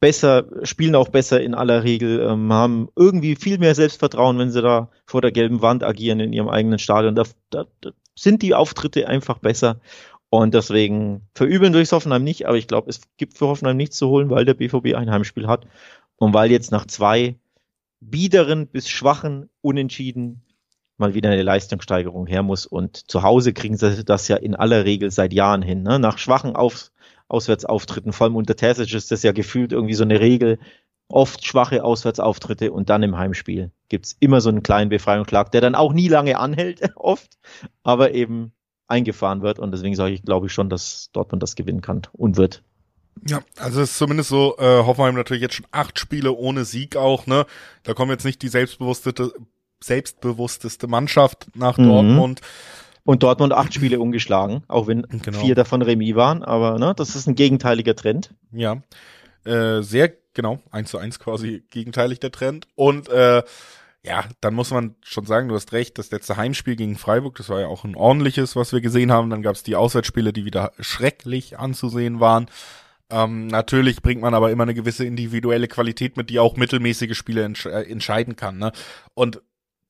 besser, 0.00 0.46
spielen 0.62 0.94
auch 0.94 1.08
besser 1.08 1.40
in 1.40 1.54
aller 1.54 1.84
Regel, 1.84 2.20
ähm, 2.20 2.52
haben 2.52 2.88
irgendwie 2.96 3.36
viel 3.36 3.58
mehr 3.58 3.74
Selbstvertrauen, 3.74 4.38
wenn 4.38 4.50
sie 4.50 4.62
da 4.62 4.90
vor 5.06 5.22
der 5.22 5.32
gelben 5.32 5.62
Wand 5.62 5.82
agieren 5.82 6.20
in 6.20 6.32
ihrem 6.32 6.48
eigenen 6.48 6.78
Stadion. 6.78 7.14
Da, 7.14 7.24
da, 7.50 7.64
da 7.80 7.90
sind 8.14 8.42
die 8.42 8.54
Auftritte 8.54 9.08
einfach 9.08 9.38
besser. 9.38 9.80
Und 10.28 10.54
deswegen 10.54 11.22
verübeln 11.34 11.72
durchs 11.72 11.92
Hoffenheim 11.92 12.24
nicht, 12.24 12.46
aber 12.46 12.56
ich 12.56 12.66
glaube, 12.66 12.90
es 12.90 13.00
gibt 13.16 13.38
für 13.38 13.46
Hoffenheim 13.46 13.76
nichts 13.76 13.96
zu 13.96 14.08
holen, 14.08 14.28
weil 14.28 14.44
der 14.44 14.54
BVB 14.54 14.94
ein 14.94 15.10
Heimspiel 15.10 15.46
hat. 15.46 15.66
und 16.16 16.34
weil 16.34 16.50
jetzt 16.50 16.72
nach 16.72 16.86
zwei 16.86 17.36
biederen 18.00 18.66
bis 18.68 18.88
schwachen 18.88 19.48
Unentschieden 19.62 20.42
mal 20.98 21.14
wieder 21.14 21.30
eine 21.30 21.42
Leistungssteigerung 21.42 22.26
her 22.26 22.42
muss. 22.42 22.66
Und 22.66 23.10
zu 23.10 23.22
Hause 23.22 23.52
kriegen 23.52 23.76
sie 23.76 24.04
das 24.04 24.28
ja 24.28 24.36
in 24.36 24.54
aller 24.54 24.84
Regel 24.84 25.10
seit 25.10 25.32
Jahren 25.32 25.62
hin. 25.62 25.82
Ne? 25.82 25.98
Nach 25.98 26.18
schwachen 26.18 26.56
Auf 26.56 26.90
Auswärtsauftritten, 27.28 28.12
vor 28.12 28.26
allem 28.26 28.36
unter 28.36 28.56
Terzic 28.56 28.92
ist 28.94 29.10
das 29.10 29.22
ja 29.22 29.32
gefühlt 29.32 29.72
irgendwie 29.72 29.94
so 29.94 30.04
eine 30.04 30.20
Regel. 30.20 30.58
Oft 31.08 31.46
schwache 31.46 31.84
Auswärtsauftritte 31.84 32.72
und 32.72 32.90
dann 32.90 33.02
im 33.02 33.16
Heimspiel 33.16 33.70
gibt's 33.88 34.16
immer 34.18 34.40
so 34.40 34.48
einen 34.48 34.62
kleinen 34.62 34.88
Befreiungsschlag, 34.88 35.52
der 35.52 35.60
dann 35.60 35.76
auch 35.76 35.92
nie 35.92 36.08
lange 36.08 36.38
anhält, 36.38 36.80
oft, 36.96 37.38
aber 37.84 38.12
eben 38.12 38.52
eingefahren 38.88 39.42
wird. 39.42 39.58
Und 39.58 39.72
deswegen 39.72 39.94
sage 39.94 40.14
ich, 40.14 40.22
glaube 40.22 40.46
ich 40.46 40.52
schon, 40.52 40.68
dass 40.68 41.10
Dortmund 41.12 41.42
das 41.42 41.54
gewinnen 41.54 41.80
kann 41.80 42.02
und 42.12 42.36
wird. 42.36 42.62
Ja, 43.26 43.40
also 43.56 43.80
es 43.80 43.92
ist 43.92 43.98
zumindest 43.98 44.28
so, 44.28 44.56
äh, 44.58 44.82
Hoffenheim 44.84 45.14
natürlich 45.14 45.42
jetzt 45.42 45.54
schon 45.54 45.66
acht 45.70 45.98
Spiele 45.98 46.32
ohne 46.32 46.64
Sieg 46.64 46.96
auch, 46.96 47.26
ne? 47.26 47.46
Da 47.82 47.94
kommen 47.94 48.10
jetzt 48.10 48.24
nicht 48.24 48.42
die 48.42 48.48
selbstbewusste, 48.48 49.32
selbstbewussteste 49.82 50.86
Mannschaft 50.86 51.48
nach 51.54 51.78
mhm. 51.78 51.88
Dortmund. 51.88 52.40
Und 53.06 53.22
Dortmund 53.22 53.52
acht 53.52 53.72
Spiele 53.72 54.00
ungeschlagen, 54.00 54.64
auch 54.66 54.88
wenn 54.88 55.02
genau. 55.02 55.38
vier 55.38 55.54
davon 55.54 55.80
Remis 55.80 56.16
waren, 56.16 56.42
aber 56.42 56.78
ne, 56.78 56.92
das 56.94 57.14
ist 57.14 57.28
ein 57.28 57.36
gegenteiliger 57.36 57.94
Trend. 57.94 58.34
Ja, 58.52 58.82
äh, 59.44 59.80
sehr 59.80 60.12
genau, 60.34 60.60
eins 60.70 60.90
zu 60.90 60.98
eins 60.98 61.18
quasi 61.18 61.64
gegenteilig 61.70 62.18
der 62.18 62.32
Trend. 62.32 62.66
Und 62.74 63.08
äh, 63.08 63.42
ja, 64.02 64.24
dann 64.40 64.54
muss 64.54 64.70
man 64.70 64.96
schon 65.02 65.24
sagen, 65.24 65.48
du 65.48 65.54
hast 65.54 65.72
recht, 65.72 65.98
das 65.98 66.10
letzte 66.10 66.36
Heimspiel 66.36 66.76
gegen 66.76 66.96
Freiburg, 66.96 67.36
das 67.36 67.48
war 67.48 67.60
ja 67.60 67.68
auch 67.68 67.84
ein 67.84 67.96
ordentliches, 67.96 68.56
was 68.56 68.72
wir 68.72 68.80
gesehen 68.80 69.12
haben. 69.12 69.30
Dann 69.30 69.42
gab 69.42 69.54
es 69.54 69.62
die 69.62 69.76
Auswärtsspiele, 69.76 70.32
die 70.32 70.44
wieder 70.44 70.72
schrecklich 70.80 71.58
anzusehen 71.58 72.18
waren. 72.18 72.46
Ähm, 73.08 73.46
natürlich 73.46 74.02
bringt 74.02 74.20
man 74.20 74.34
aber 74.34 74.50
immer 74.50 74.64
eine 74.64 74.74
gewisse 74.74 75.04
individuelle 75.04 75.68
Qualität 75.68 76.16
mit, 76.16 76.28
die 76.28 76.40
auch 76.40 76.56
mittelmäßige 76.56 77.16
Spiele 77.16 77.44
entsch 77.44 77.66
äh, 77.66 77.82
entscheiden 77.82 78.34
kann. 78.34 78.58
Ne? 78.58 78.72
Und 79.14 79.42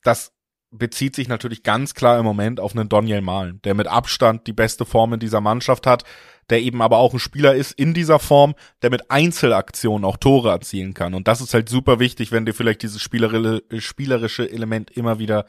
das 0.03 0.33
bezieht 0.71 1.14
sich 1.14 1.29
natürlich 1.29 1.62
ganz 1.62 1.95
klar 1.95 2.19
im 2.19 2.25
Moment 2.25 2.61
auf 2.61 2.75
einen 2.75 2.89
Daniel 2.89 3.21
Mahlen, 3.21 3.61
der 3.62 3.75
mit 3.75 3.87
Abstand 3.87 4.47
die 4.47 4.53
beste 4.53 4.85
Form 4.85 5.12
in 5.12 5.21
dieser 5.21 5.41
Mannschaft 5.41 5.87
hat, 5.87 6.05
der 6.51 6.61
eben 6.61 6.83
aber 6.83 6.99
auch 6.99 7.12
ein 7.12 7.19
Spieler 7.19 7.55
ist 7.55 7.73
in 7.73 7.95
dieser 7.95 8.19
Form, 8.19 8.55
der 8.83 8.91
mit 8.91 9.11
Einzelaktionen 9.11 10.05
auch 10.05 10.17
Tore 10.17 10.51
erzielen 10.51 10.95
kann. 10.95 11.14
Und 11.14 11.29
das 11.29 11.41
ist 11.41 11.55
halt 11.55 11.69
super 11.69 11.99
wichtig, 11.99 12.33
wenn 12.33 12.47
dir 12.47 12.55
vielleicht 12.55 12.83
dieses 12.83 13.03
spielerische 13.03 14.51
Element 14.51 14.91
immer 14.91 15.19
wieder 15.19 15.47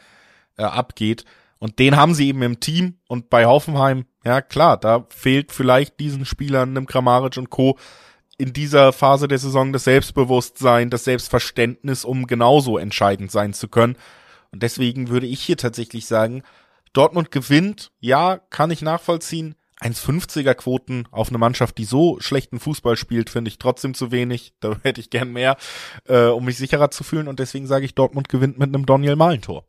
äh, 0.57 0.63
abgeht. 0.63 1.23
Und 1.59 1.79
den 1.79 1.95
haben 1.95 2.13
sie 2.13 2.27
eben 2.27 2.41
im 2.43 2.59
Team 2.59 2.95
und 3.07 3.29
bei 3.29 3.45
Hoffenheim, 3.45 4.05
ja 4.23 4.41
klar, 4.41 4.77
da 4.77 5.05
fehlt 5.09 5.51
vielleicht 5.51 5.99
diesen 5.99 6.25
Spielern, 6.25 6.69
einem 6.69 6.85
Kramaric 6.85 7.37
und 7.37 7.49
Co. 7.49 7.77
in 8.37 8.53
dieser 8.53 8.93
Phase 8.93 9.27
der 9.27 9.39
Saison 9.39 9.73
das 9.73 9.85
Selbstbewusstsein, 9.85 10.91
das 10.91 11.03
Selbstverständnis, 11.03 12.05
um 12.05 12.27
genauso 12.27 12.77
entscheidend 12.77 13.31
sein 13.31 13.53
zu 13.53 13.67
können. 13.67 13.95
Und 14.51 14.63
deswegen 14.63 15.09
würde 15.09 15.27
ich 15.27 15.41
hier 15.41 15.57
tatsächlich 15.57 16.05
sagen, 16.05 16.43
Dortmund 16.93 17.31
gewinnt, 17.31 17.91
ja, 17.99 18.37
kann 18.49 18.71
ich 18.71 18.81
nachvollziehen. 18.81 19.55
1,50er 19.81 20.55
Quoten 20.55 21.07
auf 21.11 21.29
eine 21.29 21.37
Mannschaft, 21.37 21.77
die 21.77 21.85
so 21.85 22.19
schlechten 22.19 22.59
Fußball 22.59 22.97
spielt, 22.97 23.29
finde 23.29 23.49
ich 23.49 23.59
trotzdem 23.59 23.93
zu 23.93 24.11
wenig. 24.11 24.53
Da 24.59 24.77
hätte 24.83 25.01
ich 25.01 25.09
gern 25.09 25.31
mehr, 25.31 25.57
äh, 26.05 26.25
um 26.25 26.45
mich 26.45 26.57
sicherer 26.57 26.89
zu 26.89 27.03
fühlen. 27.03 27.27
Und 27.27 27.39
deswegen 27.39 27.67
sage 27.67 27.85
ich, 27.85 27.93
Dortmund 27.93 28.29
gewinnt 28.29 28.57
mit 28.57 28.69
einem 28.73 28.85
Daniel 28.85 29.15
Malentor. 29.15 29.65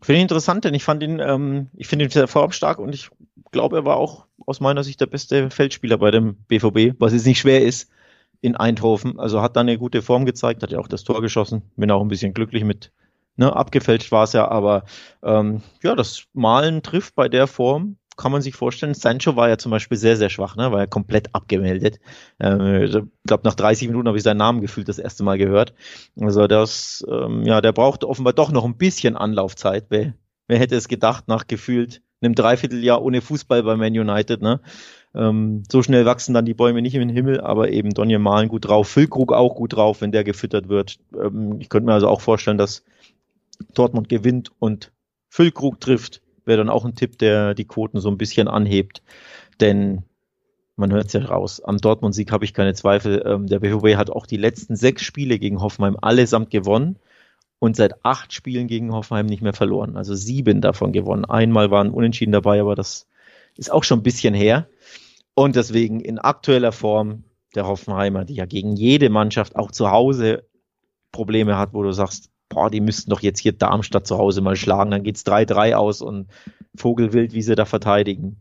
Finde 0.00 0.18
ich 0.18 0.22
interessant, 0.22 0.64
denn 0.64 0.74
ich 0.74 0.84
fand 0.84 1.02
ihn, 1.02 1.20
ähm, 1.20 1.68
ich 1.74 1.86
finde 1.86 2.06
ihn 2.06 2.10
sehr 2.10 2.26
formstark 2.26 2.78
und 2.78 2.94
ich 2.94 3.10
glaube, 3.52 3.76
er 3.76 3.84
war 3.84 3.96
auch 3.96 4.26
aus 4.46 4.58
meiner 4.58 4.82
Sicht 4.82 5.00
der 5.00 5.06
beste 5.06 5.50
Feldspieler 5.50 5.98
bei 5.98 6.10
dem 6.10 6.36
BVB, 6.48 6.98
was 6.98 7.12
jetzt 7.12 7.26
nicht 7.26 7.40
schwer 7.40 7.62
ist 7.62 7.90
in 8.40 8.56
Eindhoven. 8.56 9.20
Also 9.20 9.42
hat 9.42 9.54
da 9.54 9.60
eine 9.60 9.78
gute 9.78 10.02
Form 10.02 10.24
gezeigt, 10.24 10.62
hat 10.62 10.72
ja 10.72 10.78
auch 10.78 10.88
das 10.88 11.04
Tor 11.04 11.20
geschossen. 11.20 11.62
Bin 11.76 11.90
auch 11.90 12.00
ein 12.00 12.08
bisschen 12.08 12.34
glücklich 12.34 12.64
mit, 12.64 12.90
ne, 13.36 13.54
abgefälscht 13.54 14.12
war 14.12 14.24
es 14.24 14.32
ja, 14.32 14.48
aber 14.48 14.84
ähm, 15.22 15.62
ja, 15.82 15.94
das 15.94 16.24
Malen 16.32 16.82
trifft 16.82 17.14
bei 17.14 17.28
der 17.28 17.46
Form 17.46 17.96
kann 18.16 18.32
man 18.32 18.42
sich 18.42 18.54
vorstellen. 18.54 18.94
Sancho 18.94 19.36
war 19.36 19.48
ja 19.48 19.58
zum 19.58 19.70
Beispiel 19.70 19.96
sehr, 19.96 20.16
sehr 20.16 20.30
schwach, 20.30 20.56
ne? 20.56 20.70
war 20.72 20.80
ja 20.80 20.86
komplett 20.86 21.34
abgemeldet. 21.34 21.98
Ähm, 22.40 22.82
ich 22.82 22.92
glaube, 23.26 23.42
nach 23.44 23.54
30 23.54 23.88
Minuten 23.88 24.08
habe 24.08 24.16
ich 24.16 24.22
seinen 24.22 24.38
Namen 24.38 24.60
gefühlt 24.60 24.88
das 24.88 24.98
erste 24.98 25.24
Mal 25.24 25.38
gehört. 25.38 25.74
Also 26.20 26.46
das, 26.46 27.04
ähm, 27.10 27.44
ja, 27.44 27.60
der 27.60 27.72
braucht 27.72 28.04
offenbar 28.04 28.32
doch 28.32 28.52
noch 28.52 28.64
ein 28.64 28.76
bisschen 28.76 29.16
Anlaufzeit. 29.16 29.86
Wer, 29.88 30.14
wer 30.48 30.58
hätte 30.58 30.76
es 30.76 30.88
gedacht, 30.88 31.28
nach 31.28 31.46
gefühlt 31.46 32.02
einem 32.20 32.34
Dreivierteljahr 32.34 33.02
ohne 33.02 33.20
Fußball 33.20 33.62
bei 33.62 33.76
Man 33.76 33.98
United, 33.98 34.42
ne? 34.42 34.60
Ähm, 35.14 35.64
so 35.70 35.82
schnell 35.82 36.06
wachsen 36.06 36.32
dann 36.32 36.46
die 36.46 36.54
Bäume 36.54 36.80
nicht 36.80 36.94
im 36.94 37.08
Himmel, 37.08 37.40
aber 37.40 37.70
eben 37.70 37.90
Donny 37.90 38.16
Malen 38.18 38.48
gut 38.48 38.66
drauf, 38.66 38.88
Füllkrug 38.88 39.32
auch 39.32 39.56
gut 39.56 39.74
drauf, 39.74 40.00
wenn 40.00 40.12
der 40.12 40.24
gefüttert 40.24 40.68
wird. 40.68 40.98
Ähm, 41.20 41.56
ich 41.60 41.68
könnte 41.68 41.86
mir 41.86 41.94
also 41.94 42.08
auch 42.08 42.20
vorstellen, 42.20 42.56
dass 42.56 42.84
Dortmund 43.74 44.08
gewinnt 44.08 44.50
und 44.58 44.92
Füllkrug 45.28 45.80
trifft 45.80 46.22
wäre 46.44 46.58
dann 46.58 46.68
auch 46.68 46.84
ein 46.84 46.94
Tipp, 46.94 47.18
der 47.18 47.54
die 47.54 47.64
Quoten 47.64 48.00
so 48.00 48.10
ein 48.10 48.18
bisschen 48.18 48.48
anhebt. 48.48 49.02
Denn 49.60 50.02
man 50.76 50.92
hört 50.92 51.06
es 51.06 51.12
ja 51.12 51.24
raus. 51.24 51.60
Am 51.62 51.78
Dortmund-Sieg 51.78 52.32
habe 52.32 52.44
ich 52.44 52.54
keine 52.54 52.74
Zweifel. 52.74 53.22
Ähm, 53.24 53.46
der 53.46 53.60
BVB 53.60 53.96
hat 53.96 54.10
auch 54.10 54.26
die 54.26 54.36
letzten 54.36 54.76
sechs 54.76 55.02
Spiele 55.02 55.38
gegen 55.38 55.60
Hoffenheim 55.60 55.96
allesamt 56.00 56.50
gewonnen 56.50 56.98
und 57.58 57.76
seit 57.76 58.04
acht 58.04 58.32
Spielen 58.32 58.66
gegen 58.66 58.92
Hoffenheim 58.92 59.26
nicht 59.26 59.42
mehr 59.42 59.52
verloren. 59.52 59.96
Also 59.96 60.14
sieben 60.14 60.60
davon 60.60 60.92
gewonnen. 60.92 61.24
Einmal 61.24 61.70
waren 61.70 61.90
Unentschieden 61.90 62.32
dabei, 62.32 62.60
aber 62.60 62.74
das 62.74 63.06
ist 63.56 63.70
auch 63.70 63.84
schon 63.84 64.00
ein 64.00 64.02
bisschen 64.02 64.34
her. 64.34 64.68
Und 65.34 65.56
deswegen 65.56 66.00
in 66.00 66.18
aktueller 66.18 66.72
Form 66.72 67.24
der 67.54 67.66
Hoffenheimer, 67.66 68.24
die 68.24 68.34
ja 68.34 68.46
gegen 68.46 68.74
jede 68.74 69.10
Mannschaft 69.10 69.56
auch 69.56 69.70
zu 69.70 69.90
Hause 69.90 70.44
Probleme 71.12 71.56
hat, 71.58 71.74
wo 71.74 71.82
du 71.82 71.92
sagst, 71.92 72.31
boah, 72.52 72.70
die 72.70 72.80
müssten 72.80 73.10
doch 73.10 73.20
jetzt 73.20 73.40
hier 73.40 73.52
Darmstadt 73.52 74.06
zu 74.06 74.18
Hause 74.18 74.40
mal 74.40 74.56
schlagen, 74.56 74.90
dann 74.90 75.02
geht's 75.02 75.26
3-3 75.26 75.74
aus 75.74 76.02
und 76.02 76.28
Vogelwild, 76.74 77.32
wie 77.32 77.42
sie 77.42 77.54
da 77.54 77.64
verteidigen. 77.64 78.40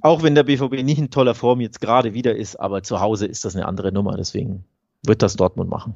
Auch 0.00 0.22
wenn 0.22 0.34
der 0.34 0.42
BVB 0.42 0.82
nicht 0.82 0.98
in 0.98 1.10
toller 1.10 1.34
Form 1.34 1.60
jetzt 1.60 1.80
gerade 1.80 2.14
wieder 2.14 2.34
ist, 2.34 2.56
aber 2.56 2.82
zu 2.82 3.00
Hause 3.00 3.26
ist 3.26 3.44
das 3.44 3.54
eine 3.56 3.66
andere 3.66 3.92
Nummer, 3.92 4.16
deswegen 4.16 4.64
wird 5.04 5.22
das 5.22 5.36
Dortmund 5.36 5.70
machen. 5.70 5.94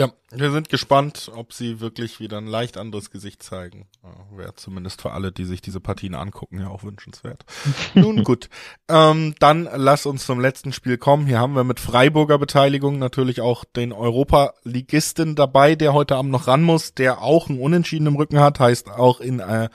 Ja, 0.00 0.08
wir 0.30 0.50
sind 0.50 0.70
gespannt, 0.70 1.30
ob 1.34 1.52
sie 1.52 1.80
wirklich 1.80 2.20
wieder 2.20 2.38
ein 2.38 2.46
leicht 2.46 2.78
anderes 2.78 3.10
Gesicht 3.10 3.42
zeigen. 3.42 3.86
Wäre 4.34 4.54
zumindest 4.54 5.02
für 5.02 5.12
alle, 5.12 5.30
die 5.30 5.44
sich 5.44 5.60
diese 5.60 5.78
Partien 5.78 6.14
angucken, 6.14 6.58
ja 6.58 6.68
auch 6.68 6.84
wünschenswert. 6.84 7.44
Nun 7.94 8.24
gut, 8.24 8.48
ähm, 8.88 9.34
dann 9.40 9.68
lass 9.74 10.06
uns 10.06 10.24
zum 10.24 10.40
letzten 10.40 10.72
Spiel 10.72 10.96
kommen. 10.96 11.26
Hier 11.26 11.38
haben 11.38 11.54
wir 11.54 11.64
mit 11.64 11.80
Freiburger 11.80 12.38
Beteiligung 12.38 12.98
natürlich 12.98 13.42
auch 13.42 13.66
den 13.66 13.92
Europa-Ligisten 13.92 15.36
dabei, 15.36 15.74
der 15.74 15.92
heute 15.92 16.16
Abend 16.16 16.32
noch 16.32 16.46
ran 16.46 16.62
muss, 16.62 16.94
der 16.94 17.20
auch 17.20 17.50
einen 17.50 17.60
Unentschieden 17.60 18.06
im 18.06 18.16
Rücken 18.16 18.40
hat, 18.40 18.58
heißt 18.58 18.88
auch 18.88 19.20
in 19.20 19.40
äh, 19.40 19.68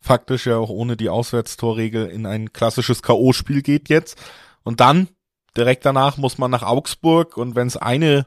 faktisch 0.00 0.46
ja 0.46 0.56
auch 0.56 0.70
ohne 0.70 0.96
die 0.96 1.10
Auswärtstorregel 1.10 2.06
in 2.06 2.24
ein 2.24 2.54
klassisches 2.54 3.02
K.O.-Spiel 3.02 3.60
geht 3.60 3.90
jetzt. 3.90 4.16
Und 4.62 4.80
dann 4.80 5.08
direkt 5.54 5.84
danach 5.84 6.16
muss 6.16 6.38
man 6.38 6.50
nach 6.50 6.62
Augsburg 6.62 7.36
und 7.36 7.56
wenn 7.56 7.66
es 7.66 7.76
eine 7.76 8.26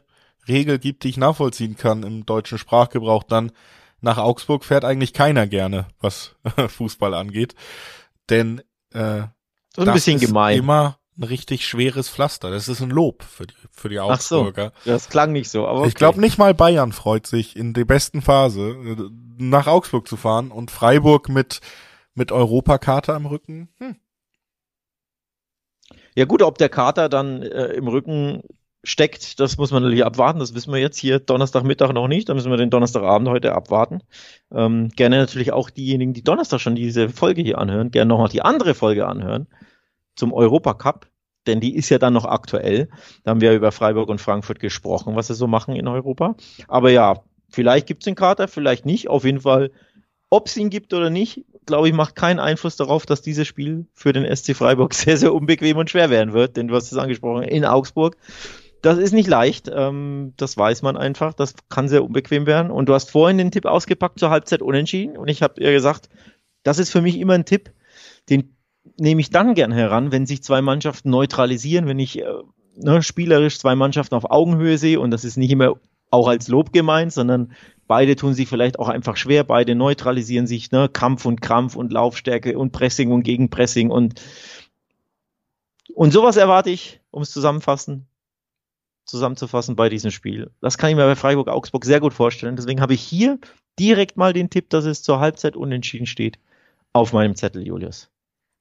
Regel 0.49 0.79
gibt, 0.79 1.03
die 1.03 1.09
ich 1.09 1.17
nachvollziehen 1.17 1.77
kann 1.77 2.03
im 2.03 2.25
deutschen 2.25 2.57
Sprachgebrauch, 2.57 3.23
dann 3.23 3.51
nach 4.01 4.17
Augsburg 4.17 4.63
fährt 4.63 4.85
eigentlich 4.85 5.13
keiner 5.13 5.47
gerne, 5.47 5.87
was 5.99 6.35
Fußball 6.67 7.13
angeht. 7.13 7.55
Denn 8.29 8.59
äh, 8.91 9.23
das, 9.75 9.87
ein 9.87 9.93
bisschen 9.93 10.17
ist 10.17 10.27
gemein. 10.27 10.57
immer 10.57 10.99
ein 11.17 11.23
richtig 11.23 11.67
schweres 11.67 12.09
Pflaster. 12.09 12.49
Das 12.49 12.69
ist 12.69 12.81
ein 12.81 12.89
Lob 12.89 13.23
für 13.23 13.45
die, 13.45 13.53
für 13.71 13.89
die 13.89 13.99
Augsburger. 13.99 14.71
Ach 14.73 14.85
so, 14.85 14.91
das 14.91 15.09
klang 15.09 15.33
nicht 15.33 15.49
so. 15.49 15.67
Aber 15.67 15.79
okay. 15.79 15.89
Ich 15.89 15.95
glaube 15.95 16.19
nicht 16.19 16.37
mal 16.37 16.53
Bayern 16.53 16.93
freut 16.93 17.27
sich 17.27 17.55
in 17.55 17.73
der 17.73 17.85
besten 17.85 18.21
Phase 18.21 18.69
äh, 18.69 18.95
nach 19.37 19.67
Augsburg 19.67 20.07
zu 20.07 20.17
fahren 20.17 20.51
und 20.51 20.71
Freiburg 20.71 21.29
mit 21.29 21.59
mit 22.13 22.31
Europakater 22.31 23.15
im 23.15 23.25
Rücken. 23.25 23.69
Hm. 23.77 23.95
Ja 26.15 26.25
gut, 26.25 26.41
ob 26.41 26.57
der 26.57 26.69
Kater 26.69 27.07
dann 27.07 27.41
äh, 27.41 27.67
im 27.67 27.87
Rücken 27.87 28.43
steckt, 28.83 29.39
das 29.39 29.57
muss 29.57 29.71
man 29.71 29.83
natürlich 29.83 30.05
abwarten. 30.05 30.39
Das 30.39 30.53
wissen 30.53 30.71
wir 30.71 30.79
jetzt 30.79 30.97
hier 30.97 31.19
Donnerstagmittag 31.19 31.91
noch 31.93 32.07
nicht. 32.07 32.29
Da 32.29 32.33
müssen 32.33 32.49
wir 32.49 32.57
den 32.57 32.69
Donnerstagabend 32.69 33.27
heute 33.29 33.53
abwarten. 33.53 34.01
Ähm, 34.51 34.89
gerne 34.89 35.17
natürlich 35.17 35.51
auch 35.51 35.69
diejenigen, 35.69 36.13
die 36.13 36.23
Donnerstag 36.23 36.59
schon 36.61 36.75
diese 36.75 37.09
Folge 37.09 37.41
hier 37.41 37.57
anhören, 37.57 37.91
gerne 37.91 38.09
nochmal 38.09 38.29
die 38.29 38.41
andere 38.41 38.73
Folge 38.73 39.07
anhören 39.07 39.47
zum 40.15 40.33
Europacup, 40.33 41.07
denn 41.47 41.59
die 41.61 41.75
ist 41.75 41.89
ja 41.89 41.97
dann 41.97 42.13
noch 42.13 42.25
aktuell. 42.25 42.89
Da 43.23 43.31
haben 43.31 43.41
wir 43.41 43.53
über 43.53 43.71
Freiburg 43.71 44.09
und 44.09 44.21
Frankfurt 44.21 44.59
gesprochen, 44.59 45.15
was 45.15 45.27
sie 45.27 45.35
so 45.35 45.47
machen 45.47 45.75
in 45.75 45.87
Europa. 45.87 46.35
Aber 46.67 46.91
ja, 46.91 47.23
vielleicht 47.49 47.87
gibt 47.87 48.03
es 48.03 48.05
den 48.05 48.15
Kater, 48.15 48.47
vielleicht 48.47 48.85
nicht. 48.85 49.07
Auf 49.07 49.23
jeden 49.23 49.41
Fall, 49.41 49.71
ob 50.29 50.47
es 50.47 50.57
ihn 50.57 50.69
gibt 50.69 50.93
oder 50.93 51.09
nicht, 51.09 51.45
glaube 51.65 51.87
ich, 51.87 51.93
macht 51.93 52.15
keinen 52.15 52.39
Einfluss 52.39 52.75
darauf, 52.75 53.05
dass 53.05 53.21
dieses 53.21 53.47
Spiel 53.47 53.87
für 53.93 54.13
den 54.13 54.25
SC 54.35 54.55
Freiburg 54.55 54.93
sehr, 54.95 55.17
sehr 55.17 55.33
unbequem 55.33 55.77
und 55.77 55.89
schwer 55.89 56.09
werden 56.09 56.33
wird. 56.33 56.57
Denn 56.57 56.67
du 56.67 56.75
hast 56.75 56.91
es 56.91 56.97
angesprochen, 56.97 57.43
in 57.43 57.65
Augsburg 57.65 58.17
das 58.81 58.97
ist 58.97 59.13
nicht 59.13 59.27
leicht, 59.27 59.69
ähm, 59.73 60.33
das 60.37 60.57
weiß 60.57 60.81
man 60.81 60.97
einfach, 60.97 61.33
das 61.33 61.53
kann 61.69 61.89
sehr 61.89 62.03
unbequem 62.03 62.45
werden. 62.45 62.71
Und 62.71 62.87
du 62.87 62.93
hast 62.93 63.11
vorhin 63.11 63.37
den 63.37 63.51
Tipp 63.51 63.65
ausgepackt 63.65 64.19
zur 64.19 64.29
Halbzeit 64.29 64.61
unentschieden. 64.61 65.17
Und 65.17 65.27
ich 65.27 65.41
habe 65.41 65.61
ihr 65.61 65.71
gesagt, 65.71 66.09
das 66.63 66.79
ist 66.79 66.91
für 66.91 67.01
mich 67.01 67.17
immer 67.17 67.33
ein 67.33 67.45
Tipp, 67.45 67.71
den 68.29 68.55
nehme 68.97 69.21
ich 69.21 69.29
dann 69.29 69.53
gern 69.53 69.71
heran, 69.71 70.11
wenn 70.11 70.25
sich 70.25 70.43
zwei 70.43 70.61
Mannschaften 70.61 71.09
neutralisieren, 71.09 71.87
wenn 71.87 71.99
ich 71.99 72.19
äh, 72.19 72.25
ne, 72.75 73.01
spielerisch 73.01 73.59
zwei 73.59 73.75
Mannschaften 73.75 74.15
auf 74.15 74.29
Augenhöhe 74.29 74.77
sehe. 74.77 74.99
Und 74.99 75.11
das 75.11 75.25
ist 75.25 75.37
nicht 75.37 75.51
immer 75.51 75.75
auch 76.11 76.27
als 76.27 76.47
Lob 76.47 76.73
gemeint, 76.73 77.13
sondern 77.13 77.51
beide 77.87 78.15
tun 78.15 78.33
sich 78.33 78.47
vielleicht 78.47 78.79
auch 78.79 78.89
einfach 78.89 79.17
schwer, 79.17 79.43
beide 79.43 79.75
neutralisieren 79.75 80.47
sich, 80.47 80.71
ne, 80.71 80.89
Kampf 80.89 81.25
und 81.25 81.41
Krampf 81.41 81.75
und 81.75 81.91
Laufstärke 81.91 82.57
und 82.57 82.71
Pressing 82.71 83.11
und 83.11 83.23
Gegenpressing. 83.23 83.89
Und 83.89 84.21
und 85.93 86.11
sowas 86.11 86.37
erwarte 86.37 86.69
ich, 86.69 87.01
um 87.11 87.21
es 87.23 87.31
zusammenfassen, 87.31 88.07
zusammenzufassen 89.09 89.75
bei 89.75 89.89
diesem 89.89 90.11
Spiel. 90.11 90.51
Das 90.61 90.77
kann 90.77 90.89
ich 90.89 90.95
mir 90.95 91.05
bei 91.05 91.15
Freiburg 91.15 91.47
Augsburg 91.47 91.85
sehr 91.85 91.99
gut 91.99 92.13
vorstellen. 92.13 92.55
Deswegen 92.55 92.81
habe 92.81 92.93
ich 92.93 93.01
hier 93.01 93.39
direkt 93.79 94.17
mal 94.17 94.33
den 94.33 94.49
Tipp, 94.49 94.69
dass 94.69 94.85
es 94.85 95.03
zur 95.03 95.19
Halbzeit 95.19 95.55
unentschieden 95.55 96.05
steht, 96.05 96.39
auf 96.93 97.13
meinem 97.13 97.35
Zettel, 97.35 97.65
Julius. 97.65 98.09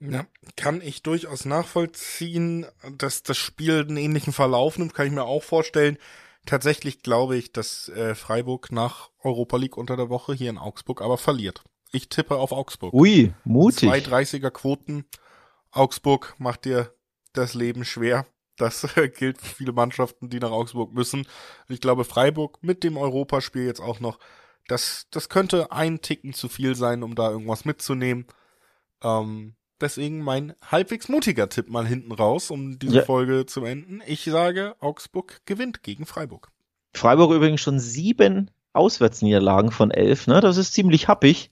Ja, 0.00 0.26
kann 0.56 0.80
ich 0.80 1.02
durchaus 1.02 1.44
nachvollziehen, 1.44 2.66
dass 2.96 3.24
das 3.24 3.36
Spiel 3.36 3.80
einen 3.80 3.96
ähnlichen 3.96 4.32
Verlauf 4.32 4.78
nimmt, 4.78 4.94
kann 4.94 5.06
ich 5.06 5.12
mir 5.12 5.24
auch 5.24 5.42
vorstellen. 5.42 5.98
Tatsächlich 6.46 7.02
glaube 7.02 7.36
ich, 7.36 7.52
dass 7.52 7.88
äh, 7.90 8.14
Freiburg 8.14 8.70
nach 8.70 9.10
Europa 9.22 9.56
League 9.56 9.76
unter 9.76 9.96
der 9.96 10.08
Woche 10.08 10.34
hier 10.34 10.50
in 10.50 10.58
Augsburg 10.58 11.02
aber 11.02 11.18
verliert. 11.18 11.62
Ich 11.90 12.08
tippe 12.08 12.36
auf 12.36 12.52
Augsburg. 12.52 12.94
Ui, 12.94 13.32
mutig. 13.44 13.88
Zwei 13.88 13.98
30er 13.98 14.50
Quoten. 14.50 15.04
Augsburg 15.70 16.34
macht 16.38 16.64
dir 16.64 16.94
das 17.32 17.54
Leben 17.54 17.84
schwer. 17.84 18.26
Das 18.58 18.86
gilt 19.18 19.40
für 19.40 19.54
viele 19.54 19.72
Mannschaften, 19.72 20.28
die 20.28 20.40
nach 20.40 20.50
Augsburg 20.50 20.92
müssen. 20.92 21.26
Ich 21.68 21.80
glaube, 21.80 22.04
Freiburg 22.04 22.58
mit 22.60 22.84
dem 22.84 22.96
Europaspiel 22.96 23.64
jetzt 23.64 23.80
auch 23.80 24.00
noch, 24.00 24.18
das, 24.66 25.06
das 25.10 25.28
könnte 25.28 25.72
ein 25.72 26.02
Ticken 26.02 26.34
zu 26.34 26.48
viel 26.48 26.74
sein, 26.74 27.02
um 27.02 27.14
da 27.14 27.30
irgendwas 27.30 27.64
mitzunehmen. 27.64 28.26
Ähm, 29.02 29.54
deswegen 29.80 30.20
mein 30.20 30.54
halbwegs 30.70 31.08
mutiger 31.08 31.48
Tipp 31.48 31.70
mal 31.70 31.86
hinten 31.86 32.12
raus, 32.12 32.50
um 32.50 32.78
diese 32.78 32.98
ja. 32.98 33.04
Folge 33.04 33.46
zu 33.46 33.64
enden. 33.64 34.02
Ich 34.06 34.24
sage, 34.24 34.76
Augsburg 34.80 35.40
gewinnt 35.46 35.82
gegen 35.82 36.04
Freiburg. 36.04 36.50
Freiburg 36.92 37.32
übrigens 37.32 37.60
schon 37.60 37.78
sieben 37.78 38.50
Auswärtsniederlagen 38.72 39.70
von 39.70 39.90
elf, 39.90 40.26
ne? 40.26 40.40
Das 40.40 40.56
ist 40.56 40.74
ziemlich 40.74 41.08
happig. 41.08 41.50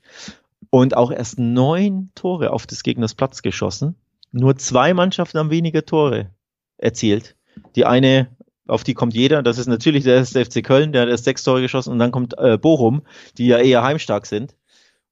Und 0.71 0.97
auch 0.97 1.11
erst 1.13 1.39
neun 1.39 2.11
Tore 2.15 2.51
auf 2.51 2.67
des 2.67 2.83
Gegners 2.83 3.15
Platz 3.15 3.43
geschossen. 3.43 3.95
Nur 4.33 4.57
zwei 4.57 4.93
Mannschaften 4.95 5.39
haben 5.39 5.51
weniger 5.51 5.87
Tore 5.87 6.31
erzielt. 6.79 7.37
Die 7.75 7.85
eine, 7.85 8.29
auf 8.67 8.85
die 8.85 8.95
kommt 8.95 9.15
jeder, 9.15 9.43
das 9.43 9.59
ist 9.59 9.67
natürlich 9.67 10.05
der 10.05 10.25
FC 10.25 10.63
Köln, 10.65 10.93
der 10.93 11.03
hat 11.03 11.09
erst 11.09 11.25
sechs 11.25 11.43
Tore 11.43 11.63
geschossen 11.63 11.93
und 11.93 11.99
dann 11.99 12.13
kommt 12.13 12.39
äh, 12.39 12.59
Bochum, 12.59 13.03
die 13.39 13.47
ja 13.47 13.59
eher 13.59 13.83
heimstark 13.83 14.27
sind. 14.27 14.55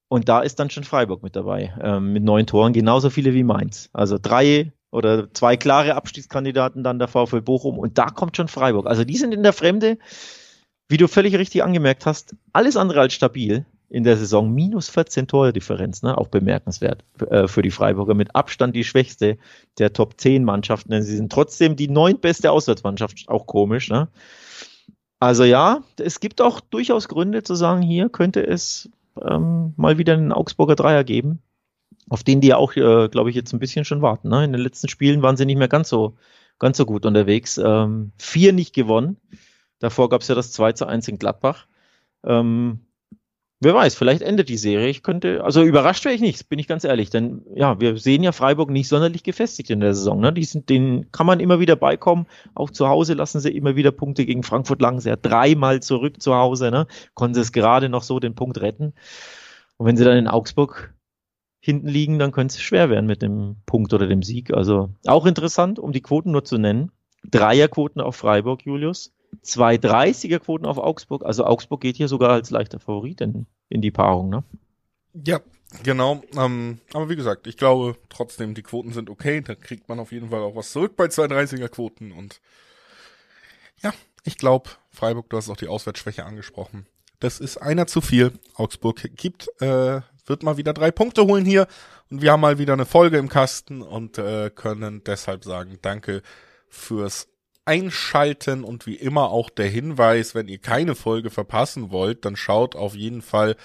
Und 0.09 0.29
da 0.29 0.41
ist 0.41 0.61
dann 0.61 0.71
schon 0.71 0.85
Freiburg 0.85 1.23
mit 1.23 1.35
dabei, 1.35 1.75
ähm, 1.83 2.13
mit 2.13 2.23
neun 2.23 2.47
Toren, 2.47 2.73
genauso 2.73 3.11
viele 3.11 3.35
wie 3.35 3.43
Mainz. 3.43 3.89
Also 3.93 4.19
drei 4.21 4.73
oder 4.91 5.33
zwei 5.33 5.57
klare 5.57 5.97
Abstiegskandidaten 5.97 6.85
dann 6.85 6.99
der 6.99 7.09
VfL 7.09 7.43
Bochum 7.43 7.79
und 7.79 7.99
da 7.99 8.07
kommt 8.07 8.37
schon 8.37 8.49
Freiburg. 8.49 8.87
Also 8.87 9.05
die 9.05 9.17
sind 9.17 9.35
in 9.35 9.43
der 9.43 9.53
Fremde, 9.53 9.99
wie 10.89 10.99
du 10.99 11.09
völlig 11.09 11.35
richtig 11.37 11.65
angemerkt 11.65 12.07
hast, 12.07 12.37
alles 12.53 12.77
andere 12.77 13.01
als 13.01 13.15
stabil 13.15 13.67
in 13.95 14.03
der 14.03 14.17
Saison. 14.17 14.53
Minus 14.53 14.89
14 14.89 15.29
Tore-Differenz, 15.29 16.03
ne? 16.03 16.19
auch 16.19 16.27
bemerkenswert 16.27 17.05
äh, 17.31 17.47
für 17.47 17.63
die 17.63 17.71
Freiburger. 17.71 18.15
Mit 18.15 18.35
Abstand 18.35 18.75
die 18.75 18.83
schwächste 18.83 19.39
der 19.79 19.93
Top 19.93 20.21
10 20.21 20.43
Mannschaften, 20.43 20.91
denn 20.91 21.05
sie 21.05 21.17
sind 21.17 21.31
trotzdem 21.31 21.77
die 21.77 21.87
neuntbeste 21.87 22.51
Auswärtsmannschaft, 22.51 23.29
auch 23.29 23.47
komisch. 23.47 23.91
Ne? 23.91 24.09
Also 25.21 25.45
ja, 25.45 25.85
es 25.97 26.19
gibt 26.19 26.41
auch 26.41 26.59
durchaus 26.59 27.07
Gründe 27.07 27.45
zu 27.45 27.55
sagen, 27.55 27.83
hier 27.83 28.09
könnte 28.09 28.45
es 28.45 28.91
ähm, 29.23 29.75
mal 29.77 29.97
wieder 29.97 30.15
einen 30.15 30.33
Augsburger 30.33 30.75
Dreier 30.75 31.05
geben, 31.05 31.41
auf 32.09 32.25
den 32.25 32.41
die 32.41 32.49
ja 32.49 32.57
auch, 32.57 32.75
äh, 32.75 33.09
glaube 33.09 33.31
ich, 33.31 33.37
jetzt 33.37 33.53
ein 33.53 33.61
bisschen 33.61 33.85
schon 33.85 34.03
warten. 34.03 34.29
Ne? 34.29 34.45
In 34.45 34.53
den 34.53 34.61
letzten 34.61 34.89
Spielen 34.89 35.23
waren 35.23 35.37
sie 35.37 35.47
nicht 35.47 35.59
mehr 35.59 35.69
ganz 35.69 35.89
so, 35.89 36.17
ganz 36.59 36.79
so 36.79 36.85
gut 36.85 37.07
unterwegs. 37.07 37.59
Ähm, 37.59 38.11
vier 38.19 38.53
nicht 38.53 38.75
gewonnen. 38.75 39.19
Davor 39.79 40.09
gab 40.09 40.23
es 40.23 40.29
ja 40.29 40.35
das 40.35 40.51
2 40.51 40.73
zu 40.73 40.87
1 40.87 41.07
in 41.07 41.19
Gladbach. 41.21 41.69
Ähm, 42.25 42.81
wer 43.65 43.75
weiß, 43.75 43.95
vielleicht 43.95 44.23
endet 44.23 44.49
die 44.49 44.57
Serie. 44.57 44.89
Ich 44.89 45.03
könnte, 45.03 45.43
also 45.43 45.63
überrascht 45.63 46.05
wäre 46.05 46.15
ich 46.15 46.21
nicht, 46.21 46.49
bin 46.49 46.59
ich 46.59 46.69
ganz 46.69 46.85
ehrlich. 46.85 47.11
Denn 47.11 47.43
ja, 47.55 47.81
wir 47.81 47.97
sehen 47.97 48.23
ja 48.23 48.33
Freiburg 48.33 48.71
nicht 48.71 48.89
sonderlich 48.89 49.23
gefestigt 49.23 49.71
in 49.71 49.81
der 49.81 49.95
Saison. 49.95 50.21
Ne? 50.21 50.33
Die 50.33 50.45
sind, 50.45 50.69
denen 50.69 51.11
kann 51.11 51.27
man 51.27 51.41
immer 51.41 51.61
wieder 51.61 51.77
beikommen. 51.77 52.27
Auch 52.55 52.71
zu 52.71 52.89
Hause 52.89 53.15
lassen 53.15 53.41
sie 53.41 53.51
immer 53.51 53.77
wieder 53.77 53.91
Punkte 53.91 54.27
gegen 54.27 54.43
Frankfurt 54.43 54.81
lang. 54.81 55.01
Sie 55.01 55.11
hat 55.11 55.21
dreimal 55.23 55.81
zurück 55.83 56.23
zu 56.23 56.35
Hause, 56.35 56.71
ne? 56.71 56.87
Konnten 57.15 57.35
sie 57.35 57.41
es 57.41 57.53
gerade 57.53 57.89
noch 57.89 58.03
so 58.03 58.21
den 58.21 58.35
Punkt 58.35 58.61
retten. 58.61 58.93
Und 59.77 59.87
wenn 59.87 59.97
sie 59.97 60.05
dann 60.05 60.17
in 60.17 60.29
Augsburg 60.29 60.95
hinten 61.61 61.89
liegen, 61.89 62.19
dann 62.19 62.31
könnte 62.31 62.53
es 62.53 62.61
schwer 62.61 62.91
werden 62.91 63.07
mit 63.07 63.23
dem 63.23 63.57
Punkt 63.65 63.93
oder 63.95 64.07
dem 64.07 64.23
Sieg. 64.23 64.53
Also 64.53 64.91
auch 65.07 65.25
interessant, 65.25 65.79
um 65.79 65.93
die 65.93 66.03
Quoten 66.03 66.31
nur 66.31 66.45
zu 66.45 66.59
nennen. 66.59 66.93
Dreierquoten 67.31 68.03
auf 68.03 68.17
Freiburg, 68.17 68.67
Julius. 68.67 69.15
Zwei 69.43 69.77
30er 69.77 70.39
Quoten 70.39 70.67
auf 70.67 70.79
Augsburg. 70.79 71.25
Also 71.25 71.45
Augsburg 71.45 71.81
geht 71.81 71.97
hier 71.97 72.09
sogar 72.09 72.31
als 72.31 72.51
leichter 72.51 72.79
Favorit 72.79 73.21
in, 73.21 73.47
in 73.69 73.81
die 73.81 73.91
Paarung, 73.91 74.31
ne? 74.31 74.45
Ja, 75.13 75.41
genau. 75.83 76.23
Ähm, 76.37 76.81
aber 76.93 77.09
wie 77.09 77.17
gesagt, 77.17 77.47
ich 77.47 77.57
glaube 77.57 77.97
trotzdem, 78.09 78.55
die 78.55 78.63
Quoten 78.63 78.93
sind 78.93 79.11
okay. 79.11 79.41
Da 79.41 79.55
kriegt 79.55 79.89
man 79.89 80.01
auf 80.01 80.13
jeden 80.13 80.31
Fall 80.31 80.41
auch 80.41 80.57
was 80.57 80.73
zurück 80.73 80.97
bei 80.97 81.09
zwei 81.09 81.25
30er 81.25 81.69
Quoten. 81.69 82.13
Und 82.13 82.41
ja, 83.81 83.93
ich 84.25 84.39
glaube, 84.39 84.71
Freiburg, 84.91 85.31
du 85.31 85.37
hast 85.37 85.49
auch 85.49 85.57
die 85.57 85.69
Auswärtsschwäche 85.69 86.25
angesprochen. 86.25 86.87
Das 87.21 87.41
ist 87.41 87.59
einer 87.59 87.87
zu 87.87 88.01
viel. 88.01 88.33
Augsburg 88.55 89.09
gibt, 89.17 89.49
äh, 89.61 90.01
wird 90.27 90.43
mal 90.43 90.57
wieder 90.57 90.73
drei 90.73 90.91
Punkte 90.91 91.25
holen 91.25 91.45
hier. 91.45 91.67
Und 92.11 92.23
wir 92.23 92.33
haben 92.33 92.41
mal 92.41 92.59
wieder 92.59 92.75
eine 92.75 92.87
Folge 92.87 93.19
im 93.19 93.29
Kasten 93.29 93.83
und 93.83 94.19
äh, 94.19 94.51
können 94.51 95.03
deshalb 95.05 95.45
sagen, 95.45 95.79
danke 95.81 96.23
fürs 96.69 97.29
Einschalten 97.65 98.65
und 98.65 98.87
wie 98.87 98.97
immer 98.97 99.31
auch 99.31 99.51
der 99.51 99.69
Hinweis, 99.69 100.35
wenn 100.35 100.49
ihr 100.49 100.59
keine 100.59 100.95
Folge 100.95 101.31
verpassen 101.31 101.91
wollt, 101.91 102.25
dann 102.25 102.37
schaut 102.37 102.77
auf 102.77 102.95
jeden 102.95 103.23
Fall 103.23 103.57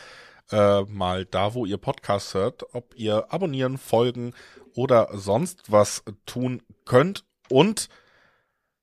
äh, 0.51 0.81
mal 0.83 1.25
da, 1.25 1.53
wo 1.53 1.65
ihr 1.65 1.77
Podcast 1.77 2.33
hört, 2.33 2.73
ob 2.73 2.93
ihr 2.95 3.31
abonnieren, 3.31 3.77
folgen 3.77 4.33
oder 4.75 5.09
sonst 5.13 5.71
was 5.71 6.03
tun 6.25 6.61
könnt. 6.85 7.25
Und 7.49 7.89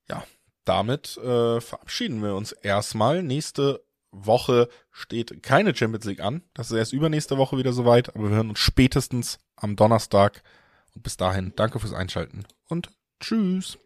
ja, 0.09 0.25
damit 0.65 1.17
äh, 1.19 1.61
verabschieden 1.61 2.23
wir 2.23 2.35
uns 2.35 2.53
erstmal. 2.53 3.23
Nächste 3.23 3.85
Woche 4.11 4.69
steht 4.91 5.43
keine 5.43 5.75
Champions 5.75 6.05
League 6.05 6.21
an. 6.21 6.43
Das 6.55 6.71
ist 6.71 6.77
erst 6.77 6.93
übernächste 6.93 7.39
Woche 7.39 7.59
wieder 7.59 7.73
soweit, 7.73 8.15
aber 8.15 8.31
wir 8.31 8.37
hören 8.37 8.51
uns 8.51 8.59
spätestens 8.59 9.39
am 9.57 9.77
Donnerstag. 9.77 10.43
Und 10.95 11.03
bis 11.03 11.17
dahin, 11.17 11.53
danke 11.57 11.79
fürs 11.79 11.93
Einschalten 11.93 12.45
und 12.69 12.91
tschüss. 13.21 13.79